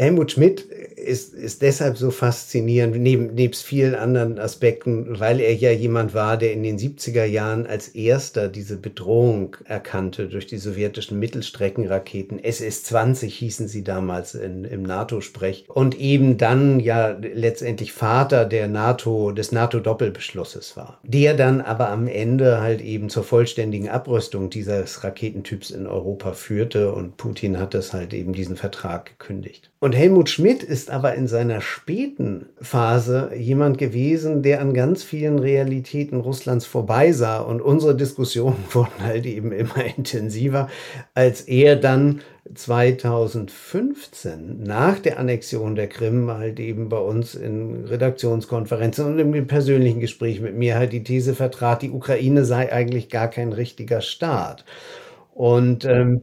Helmut 0.00 0.32
Schmidt 0.32 0.62
ist, 0.62 1.34
ist 1.34 1.60
deshalb 1.60 1.98
so 1.98 2.10
faszinierend, 2.10 2.96
neben, 2.96 3.34
nebst 3.34 3.62
vielen 3.62 3.94
anderen 3.94 4.38
Aspekten, 4.38 5.20
weil 5.20 5.40
er 5.40 5.54
ja 5.54 5.72
jemand 5.72 6.14
war, 6.14 6.38
der 6.38 6.54
in 6.54 6.62
den 6.62 6.78
70er 6.78 7.24
Jahren 7.24 7.66
als 7.66 7.88
erster 7.88 8.48
diese 8.48 8.78
Bedrohung 8.78 9.58
erkannte 9.66 10.28
durch 10.28 10.46
die 10.46 10.56
sowjetischen 10.56 11.18
Mittelstreckenraketen. 11.18 12.38
SS-20 12.42 13.26
hießen 13.26 13.68
sie 13.68 13.84
damals 13.84 14.34
in, 14.34 14.64
im 14.64 14.84
NATO-Sprech. 14.84 15.66
Und 15.68 16.00
eben 16.00 16.38
dann 16.38 16.80
ja 16.80 17.10
letztendlich 17.10 17.92
Vater 17.92 18.46
der 18.46 18.68
NATO, 18.68 19.32
des 19.32 19.52
NATO-Doppelbeschlusses 19.52 20.78
war. 20.78 20.98
Der 21.02 21.34
dann 21.34 21.60
aber 21.60 21.90
am 21.90 22.08
Ende 22.08 22.62
halt 22.62 22.80
eben 22.80 23.10
zur 23.10 23.24
vollständigen 23.24 23.90
Abrüstung 23.90 24.48
dieses 24.48 25.04
Raketentyps 25.04 25.70
in 25.70 25.86
Europa 25.86 26.32
führte 26.32 26.90
und 26.90 27.18
Putin 27.18 27.58
hat 27.58 27.74
das 27.74 27.92
halt 27.92 28.14
eben 28.14 28.32
diesen 28.32 28.56
Vertrag 28.56 29.18
gekündigt. 29.18 29.69
Und 29.82 29.96
Helmut 29.96 30.28
Schmidt 30.28 30.62
ist 30.62 30.90
aber 30.90 31.14
in 31.14 31.26
seiner 31.26 31.62
späten 31.62 32.50
Phase 32.60 33.30
jemand 33.34 33.78
gewesen, 33.78 34.42
der 34.42 34.60
an 34.60 34.74
ganz 34.74 35.02
vielen 35.02 35.38
Realitäten 35.38 36.20
Russlands 36.20 36.66
vorbeisah. 36.66 37.38
Und 37.38 37.62
unsere 37.62 37.96
Diskussionen 37.96 38.62
wurden 38.72 39.02
halt 39.02 39.24
eben 39.24 39.52
immer 39.52 39.82
intensiver, 39.96 40.68
als 41.14 41.40
er 41.40 41.76
dann 41.76 42.20
2015 42.54 44.62
nach 44.62 44.98
der 44.98 45.18
Annexion 45.18 45.76
der 45.76 45.88
Krim 45.88 46.30
halt 46.30 46.60
eben 46.60 46.90
bei 46.90 46.98
uns 46.98 47.34
in 47.34 47.86
Redaktionskonferenzen 47.86 49.06
und 49.06 49.18
im 49.18 49.46
persönlichen 49.46 50.00
Gespräch 50.00 50.42
mit 50.42 50.56
mir 50.56 50.76
halt 50.76 50.92
die 50.92 51.04
These 51.04 51.34
vertrat, 51.34 51.80
die 51.80 51.90
Ukraine 51.90 52.44
sei 52.44 52.70
eigentlich 52.70 53.08
gar 53.08 53.28
kein 53.28 53.54
richtiger 53.54 54.02
Staat. 54.02 54.66
Und 55.32 55.86
ähm, 55.86 56.20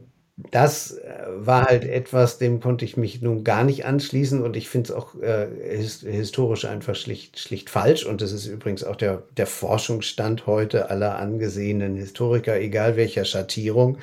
das 0.50 0.92
äh, 0.98 1.24
war 1.30 1.64
halt 1.64 1.84
etwas, 1.84 2.38
dem 2.38 2.60
konnte 2.60 2.84
ich 2.84 2.96
mich 2.96 3.20
nun 3.22 3.42
gar 3.42 3.64
nicht 3.64 3.84
anschließen 3.84 4.40
und 4.40 4.56
ich 4.56 4.68
finde 4.68 4.90
es 4.90 4.96
auch 4.96 5.14
äh, 5.20 5.48
historisch 5.76 6.64
einfach 6.64 6.94
schlicht, 6.94 7.40
schlicht 7.40 7.68
falsch 7.70 8.06
und 8.06 8.20
das 8.20 8.30
ist 8.30 8.46
übrigens 8.46 8.84
auch 8.84 8.94
der, 8.94 9.24
der 9.36 9.46
Forschungsstand 9.46 10.46
heute 10.46 10.90
aller 10.90 11.18
angesehenen 11.18 11.96
Historiker, 11.96 12.58
egal 12.60 12.96
welcher 12.96 13.24
Schattierung, 13.24 13.98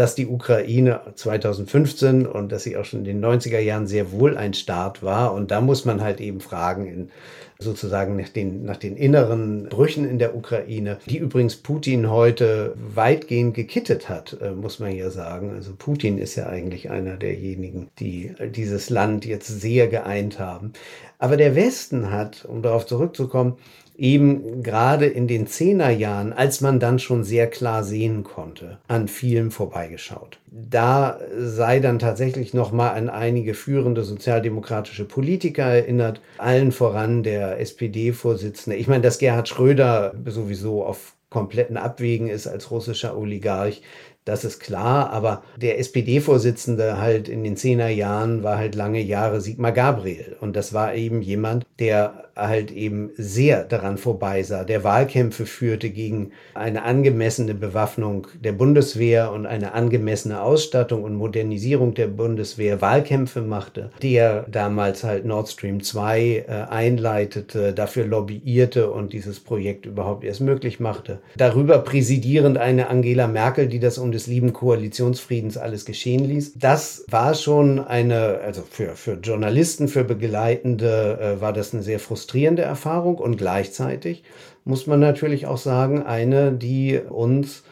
dass 0.00 0.14
die 0.14 0.26
Ukraine 0.26 1.02
2015 1.14 2.26
und 2.26 2.50
dass 2.50 2.62
sie 2.62 2.78
auch 2.78 2.86
schon 2.86 3.00
in 3.00 3.20
den 3.20 3.22
90er 3.22 3.58
Jahren 3.58 3.86
sehr 3.86 4.12
wohl 4.12 4.38
ein 4.38 4.54
Staat 4.54 5.02
war 5.02 5.34
und 5.34 5.50
da 5.50 5.60
muss 5.60 5.84
man 5.84 6.00
halt 6.00 6.22
eben 6.22 6.40
fragen, 6.40 6.86
in 6.86 7.10
sozusagen 7.58 8.16
nach 8.16 8.30
den, 8.30 8.64
nach 8.64 8.78
den 8.78 8.96
inneren 8.96 9.64
Brüchen 9.68 10.08
in 10.08 10.18
der 10.18 10.34
Ukraine, 10.34 10.96
die 11.04 11.18
übrigens 11.18 11.56
Putin 11.56 12.08
heute 12.08 12.74
weitgehend 12.94 13.52
gekittet 13.52 14.08
hat, 14.08 14.38
äh, 14.40 14.52
muss 14.52 14.78
man 14.78 14.96
ja 14.96 15.10
sagen. 15.10 15.52
Also 15.54 15.74
Putin 15.76 16.16
ist 16.16 16.36
ja 16.36 16.46
eigentlich 16.46 16.88
einer 16.88 17.18
derjenigen, 17.18 17.90
die 17.98 18.32
dieses 18.54 18.88
Land 18.88 19.26
jetzt 19.26 19.48
sehr 19.48 19.88
geeint 19.88 20.38
haben. 20.38 20.72
Aber 21.18 21.36
der 21.36 21.54
Westen 21.54 22.10
hat, 22.10 22.46
um 22.46 22.62
darauf 22.62 22.86
zurückzukommen, 22.86 23.58
eben 24.00 24.62
gerade 24.62 25.04
in 25.04 25.28
den 25.28 25.46
Zehnerjahren, 25.46 26.32
als 26.32 26.62
man 26.62 26.80
dann 26.80 26.98
schon 26.98 27.22
sehr 27.22 27.48
klar 27.48 27.84
sehen 27.84 28.24
konnte, 28.24 28.78
an 28.88 29.08
vielem 29.08 29.50
vorbeigeschaut. 29.50 30.38
Da 30.50 31.20
sei 31.36 31.80
dann 31.80 31.98
tatsächlich 31.98 32.54
noch 32.54 32.72
mal 32.72 32.92
an 32.92 33.10
einige 33.10 33.52
führende 33.52 34.02
sozialdemokratische 34.02 35.04
Politiker 35.04 35.64
erinnert, 35.64 36.22
allen 36.38 36.72
voran 36.72 37.22
der 37.22 37.60
SPD-Vorsitzende. 37.60 38.78
Ich 38.78 38.88
meine, 38.88 39.02
dass 39.02 39.18
Gerhard 39.18 39.48
Schröder 39.48 40.14
sowieso 40.24 40.82
auf 40.82 41.14
kompletten 41.28 41.76
Abwägen 41.76 42.28
ist 42.28 42.48
als 42.48 42.70
russischer 42.70 43.16
Oligarch, 43.16 43.82
das 44.24 44.44
ist 44.44 44.60
klar, 44.60 45.10
aber 45.10 45.42
der 45.56 45.78
SPD-Vorsitzende 45.78 47.00
halt 47.00 47.28
in 47.28 47.42
den 47.42 47.56
Zehnerjahren 47.56 48.42
war 48.42 48.58
halt 48.58 48.74
lange 48.74 49.00
Jahre 49.00 49.40
Sigmar 49.40 49.72
Gabriel. 49.72 50.36
Und 50.40 50.56
das 50.56 50.74
war 50.74 50.94
eben 50.94 51.22
jemand, 51.22 51.64
der 51.78 52.30
halt 52.36 52.70
eben 52.70 53.10
sehr 53.16 53.64
daran 53.64 53.98
vorbeisah, 53.98 54.64
der 54.64 54.84
Wahlkämpfe 54.84 55.46
führte 55.46 55.90
gegen 55.90 56.30
eine 56.54 56.82
angemessene 56.84 57.54
Bewaffnung 57.54 58.26
der 58.40 58.52
Bundeswehr 58.52 59.32
und 59.32 59.46
eine 59.46 59.74
angemessene 59.74 60.40
Ausstattung 60.40 61.04
und 61.04 61.14
Modernisierung 61.14 61.94
der 61.94 62.06
Bundeswehr, 62.06 62.80
Wahlkämpfe 62.80 63.42
machte, 63.42 63.90
der 64.02 64.46
damals 64.50 65.04
halt 65.04 65.24
Nord 65.24 65.48
Stream 65.48 65.82
2 65.82 66.20
äh, 66.20 66.44
einleitete, 66.70 67.72
dafür 67.72 68.06
lobbyierte 68.06 68.90
und 68.90 69.12
dieses 69.12 69.40
Projekt 69.40 69.86
überhaupt 69.86 70.24
erst 70.24 70.40
möglich 70.40 70.80
machte. 70.80 71.20
Darüber 71.36 71.78
präsidierend 71.78 72.58
eine 72.58 72.88
Angela 72.88 73.26
Merkel, 73.26 73.66
die 73.66 73.80
das 73.80 73.98
um 73.98 74.09
des 74.12 74.26
lieben 74.26 74.52
Koalitionsfriedens 74.52 75.56
alles 75.56 75.84
geschehen 75.84 76.24
ließ. 76.24 76.54
Das 76.58 77.04
war 77.08 77.34
schon 77.34 77.78
eine, 77.78 78.40
also 78.44 78.62
für, 78.68 78.96
für 78.96 79.14
Journalisten, 79.14 79.88
für 79.88 80.04
Begleitende 80.04 81.18
äh, 81.20 81.40
war 81.40 81.52
das 81.52 81.74
eine 81.74 81.82
sehr 81.82 82.00
frustrierende 82.00 82.62
Erfahrung 82.62 83.16
und 83.16 83.36
gleichzeitig 83.36 84.22
muss 84.64 84.86
man 84.86 85.00
natürlich 85.00 85.46
auch 85.46 85.58
sagen, 85.58 86.02
eine, 86.02 86.52
die 86.52 86.98
uns 86.98 87.62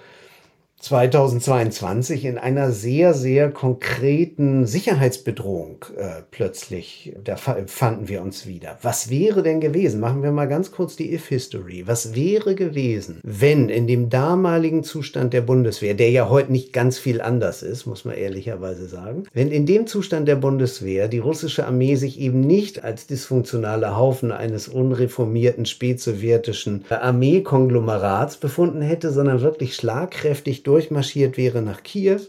2022 0.80 2.24
in 2.24 2.38
einer 2.38 2.70
sehr, 2.70 3.12
sehr 3.12 3.50
konkreten 3.50 4.64
Sicherheitsbedrohung 4.64 5.84
äh, 5.96 6.22
plötzlich, 6.30 7.16
da 7.24 7.34
fanden 7.36 8.06
wir 8.06 8.22
uns 8.22 8.46
wieder. 8.46 8.78
Was 8.82 9.10
wäre 9.10 9.42
denn 9.42 9.60
gewesen? 9.60 9.98
Machen 9.98 10.22
wir 10.22 10.30
mal 10.30 10.46
ganz 10.46 10.70
kurz 10.70 10.94
die 10.94 11.12
If-History. 11.12 11.84
Was 11.86 12.14
wäre 12.14 12.54
gewesen, 12.54 13.18
wenn 13.24 13.68
in 13.70 13.88
dem 13.88 14.08
damaligen 14.08 14.84
Zustand 14.84 15.32
der 15.32 15.40
Bundeswehr, 15.40 15.94
der 15.94 16.10
ja 16.10 16.28
heute 16.28 16.52
nicht 16.52 16.72
ganz 16.72 16.96
viel 16.96 17.20
anders 17.20 17.64
ist, 17.64 17.86
muss 17.86 18.04
man 18.04 18.14
ehrlicherweise 18.14 18.86
sagen, 18.86 19.24
wenn 19.32 19.50
in 19.50 19.66
dem 19.66 19.88
Zustand 19.88 20.28
der 20.28 20.36
Bundeswehr 20.36 21.08
die 21.08 21.18
russische 21.18 21.66
Armee 21.66 21.96
sich 21.96 22.20
eben 22.20 22.40
nicht 22.40 22.84
als 22.84 23.08
dysfunktionaler 23.08 23.96
Haufen 23.96 24.30
eines 24.30 24.68
unreformierten 24.68 25.66
spätsowjetischen 25.66 26.84
Armeekonglomerats 26.88 28.36
befunden 28.36 28.80
hätte, 28.80 29.10
sondern 29.10 29.40
wirklich 29.40 29.74
schlagkräftig 29.74 30.62
durchmarschiert 30.68 31.36
wäre 31.36 31.62
nach 31.62 31.82
Kiew, 31.82 32.20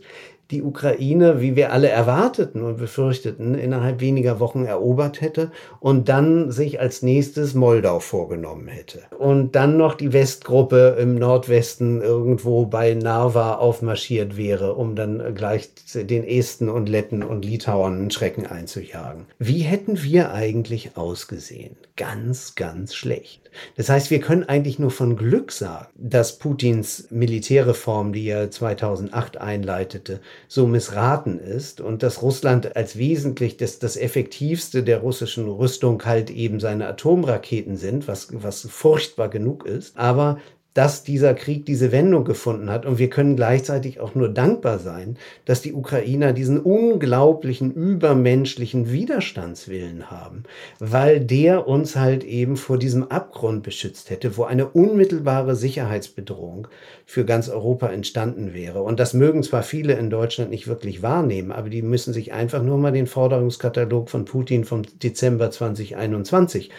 die 0.52 0.64
Ukraine, 0.64 1.42
wie 1.42 1.56
wir 1.56 1.72
alle 1.72 1.90
erwarteten 1.90 2.64
und 2.64 2.78
befürchteten, 2.78 3.54
innerhalb 3.54 4.00
weniger 4.00 4.40
Wochen 4.40 4.66
erobert 4.66 5.22
hätte 5.22 5.52
und 5.80 6.10
dann 6.10 6.52
sich 6.52 6.80
als 6.80 7.04
nächstes 7.04 7.54
Moldau 7.54 8.00
vorgenommen 8.00 8.68
hätte. 8.68 9.02
Und 9.20 9.56
dann 9.56 9.78
noch 9.78 9.94
die 9.94 10.12
Westgruppe 10.12 10.98
im 11.00 11.16
Nordwesten 11.16 12.02
irgendwo 12.02 12.66
bei 12.66 12.96
Narva 12.96 13.56
aufmarschiert 13.56 14.38
wäre, 14.38 14.74
um 14.74 14.96
dann 14.96 15.36
gleich 15.36 15.70
den 15.94 16.24
Esten 16.24 16.68
und 16.68 16.90
Letten 16.90 17.22
und 17.22 17.46
Litauern 17.46 17.98
einen 17.98 18.12
Schrecken 18.12 18.48
einzujagen. 18.48 19.26
Wie 19.38 19.60
hätten 19.60 20.02
wir 20.02 20.34
eigentlich 20.34 20.98
ausgesehen? 20.98 21.76
Ganz, 21.96 22.56
ganz 22.56 22.96
schlecht. 22.96 23.49
Das 23.76 23.90
heißt, 23.90 24.12
wir 24.12 24.20
können 24.20 24.44
eigentlich 24.44 24.80
nur 24.80 24.92
von 24.92 25.16
Glück 25.16 25.52
sagen, 25.52 25.88
dass 25.96 26.38
Putins 26.38 27.08
Militärreform, 27.10 28.14
die 28.14 28.28
er 28.28 28.52
2008 28.52 29.38
einleitete, 29.38 30.22
so 30.48 30.68
missraten 30.68 31.40
ist 31.40 31.82
und 31.82 32.04
dass 32.04 32.22
Russland 32.22 32.76
als 32.76 32.98
wesentlich 32.98 33.58
das, 33.58 33.80
das 33.80 33.98
effektivste 33.98 34.84
der 34.84 35.00
russischen 35.00 35.48
Rüstung 35.48 36.04
halt 36.06 36.30
eben 36.30 36.60
seine 36.60 36.88
Atomraketen 36.88 37.76
sind, 37.78 38.08
was, 38.08 38.28
was 38.32 38.68
furchtbar 38.70 39.30
genug 39.30 39.66
ist. 39.66 39.98
Aber 39.98 40.40
dass 40.80 41.04
dieser 41.04 41.34
Krieg 41.34 41.66
diese 41.66 41.92
Wendung 41.92 42.24
gefunden 42.24 42.70
hat. 42.70 42.86
Und 42.86 43.00
wir 43.00 43.10
können 43.10 43.36
gleichzeitig 43.36 44.00
auch 44.00 44.16
nur 44.16 44.30
dankbar 44.30 44.80
sein, 44.80 45.18
dass 45.44 45.62
die 45.62 45.74
Ukrainer 45.74 46.32
diesen 46.32 46.58
unglaublichen, 46.58 47.74
übermenschlichen 47.74 48.90
Widerstandswillen 48.90 50.10
haben, 50.10 50.44
weil 50.80 51.20
der 51.20 51.68
uns 51.68 51.98
halt 51.98 52.24
eben 52.24 52.56
vor 52.56 52.78
diesem 52.78 53.12
Abgrund 53.12 53.62
beschützt 53.62 54.10
hätte, 54.10 54.38
wo 54.38 54.46
eine 54.46 54.70
unmittelbare 54.70 55.58
Sicherheitsbedrohung 55.58 56.70
für 57.06 57.26
ganz 57.26 57.50
Europa 57.50 57.88
entstanden 57.88 58.54
wäre. 58.54 58.82
Und 58.82 59.02
das 59.02 59.14
mögen 59.14 59.44
zwar 59.44 59.64
viele 59.64 59.96
in 59.96 60.10
Deutschland 60.10 60.50
nicht 60.50 60.70
wirklich 60.70 61.04
wahrnehmen, 61.04 61.52
aber 61.52 61.70
die 61.70 61.82
müssen 61.82 62.14
sich 62.14 62.32
einfach 62.32 62.64
nur 62.64 62.78
mal 62.78 62.94
den 62.94 63.08
Forderungskatalog 63.08 64.10
von 64.10 64.24
Putin 64.24 64.64
vom 64.64 64.84
Dezember 65.04 65.52
2021 65.52 66.70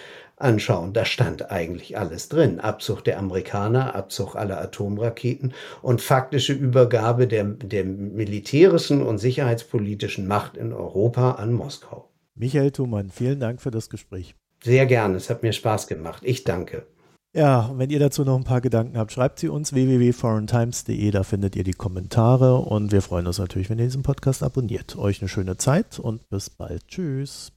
anschauen. 0.41 0.93
Da 0.93 1.05
stand 1.05 1.51
eigentlich 1.51 1.99
alles 1.99 2.29
drin. 2.29 2.61
Abzug 2.61 3.03
der 3.03 3.19
Amerikaner, 3.19 3.95
Abzug 3.95 4.37
aller 4.37 4.61
Atomraketen 4.61 5.53
und 5.83 6.01
faktische 6.01 6.53
Übergabe 6.53 7.27
der, 7.27 7.45
der 7.45 7.85
militärischen 7.85 9.03
und 9.03 9.19
sicherheitspolitischen 9.19 10.27
Macht 10.27 10.57
in 10.57 10.73
Europa 10.73 11.33
an 11.33 11.53
Moskau. 11.53 12.09
Michael 12.35 12.71
Thumann, 12.71 13.11
vielen 13.11 13.41
Dank 13.41 13.61
für 13.61 13.71
das 13.71 13.91
Gespräch. 13.91 14.35
Sehr 14.63 14.87
gerne, 14.87 15.17
es 15.17 15.31
hat 15.31 15.43
mir 15.43 15.53
Spaß 15.53 15.87
gemacht. 15.87 16.23
Ich 16.25 16.45
danke. 16.45 16.87
Ja, 17.33 17.67
und 17.67 17.79
wenn 17.79 17.91
ihr 17.91 18.01
dazu 18.01 18.25
noch 18.25 18.37
ein 18.37 18.45
paar 18.45 18.61
Gedanken 18.61 18.99
habt, 18.99 19.13
schreibt 19.13 19.39
sie 19.39 19.49
uns 19.49 19.73
www.foreigntimes.de, 19.73 21.11
da 21.13 21.23
findet 21.23 21.55
ihr 21.55 21.63
die 21.63 21.73
Kommentare 21.73 22.57
und 22.57 22.91
wir 22.91 23.03
freuen 23.03 23.29
uns 23.29 23.39
natürlich, 23.39 23.71
wenn 23.71 23.79
ihr 23.79 23.85
diesen 23.85 24.03
Podcast 24.03 24.43
abonniert. 24.43 24.97
Euch 24.99 25.21
eine 25.21 25.29
schöne 25.29 25.57
Zeit 25.57 26.01
und 26.01 26.29
bis 26.29 26.51
bald. 26.51 26.89
Tschüss. 26.89 27.53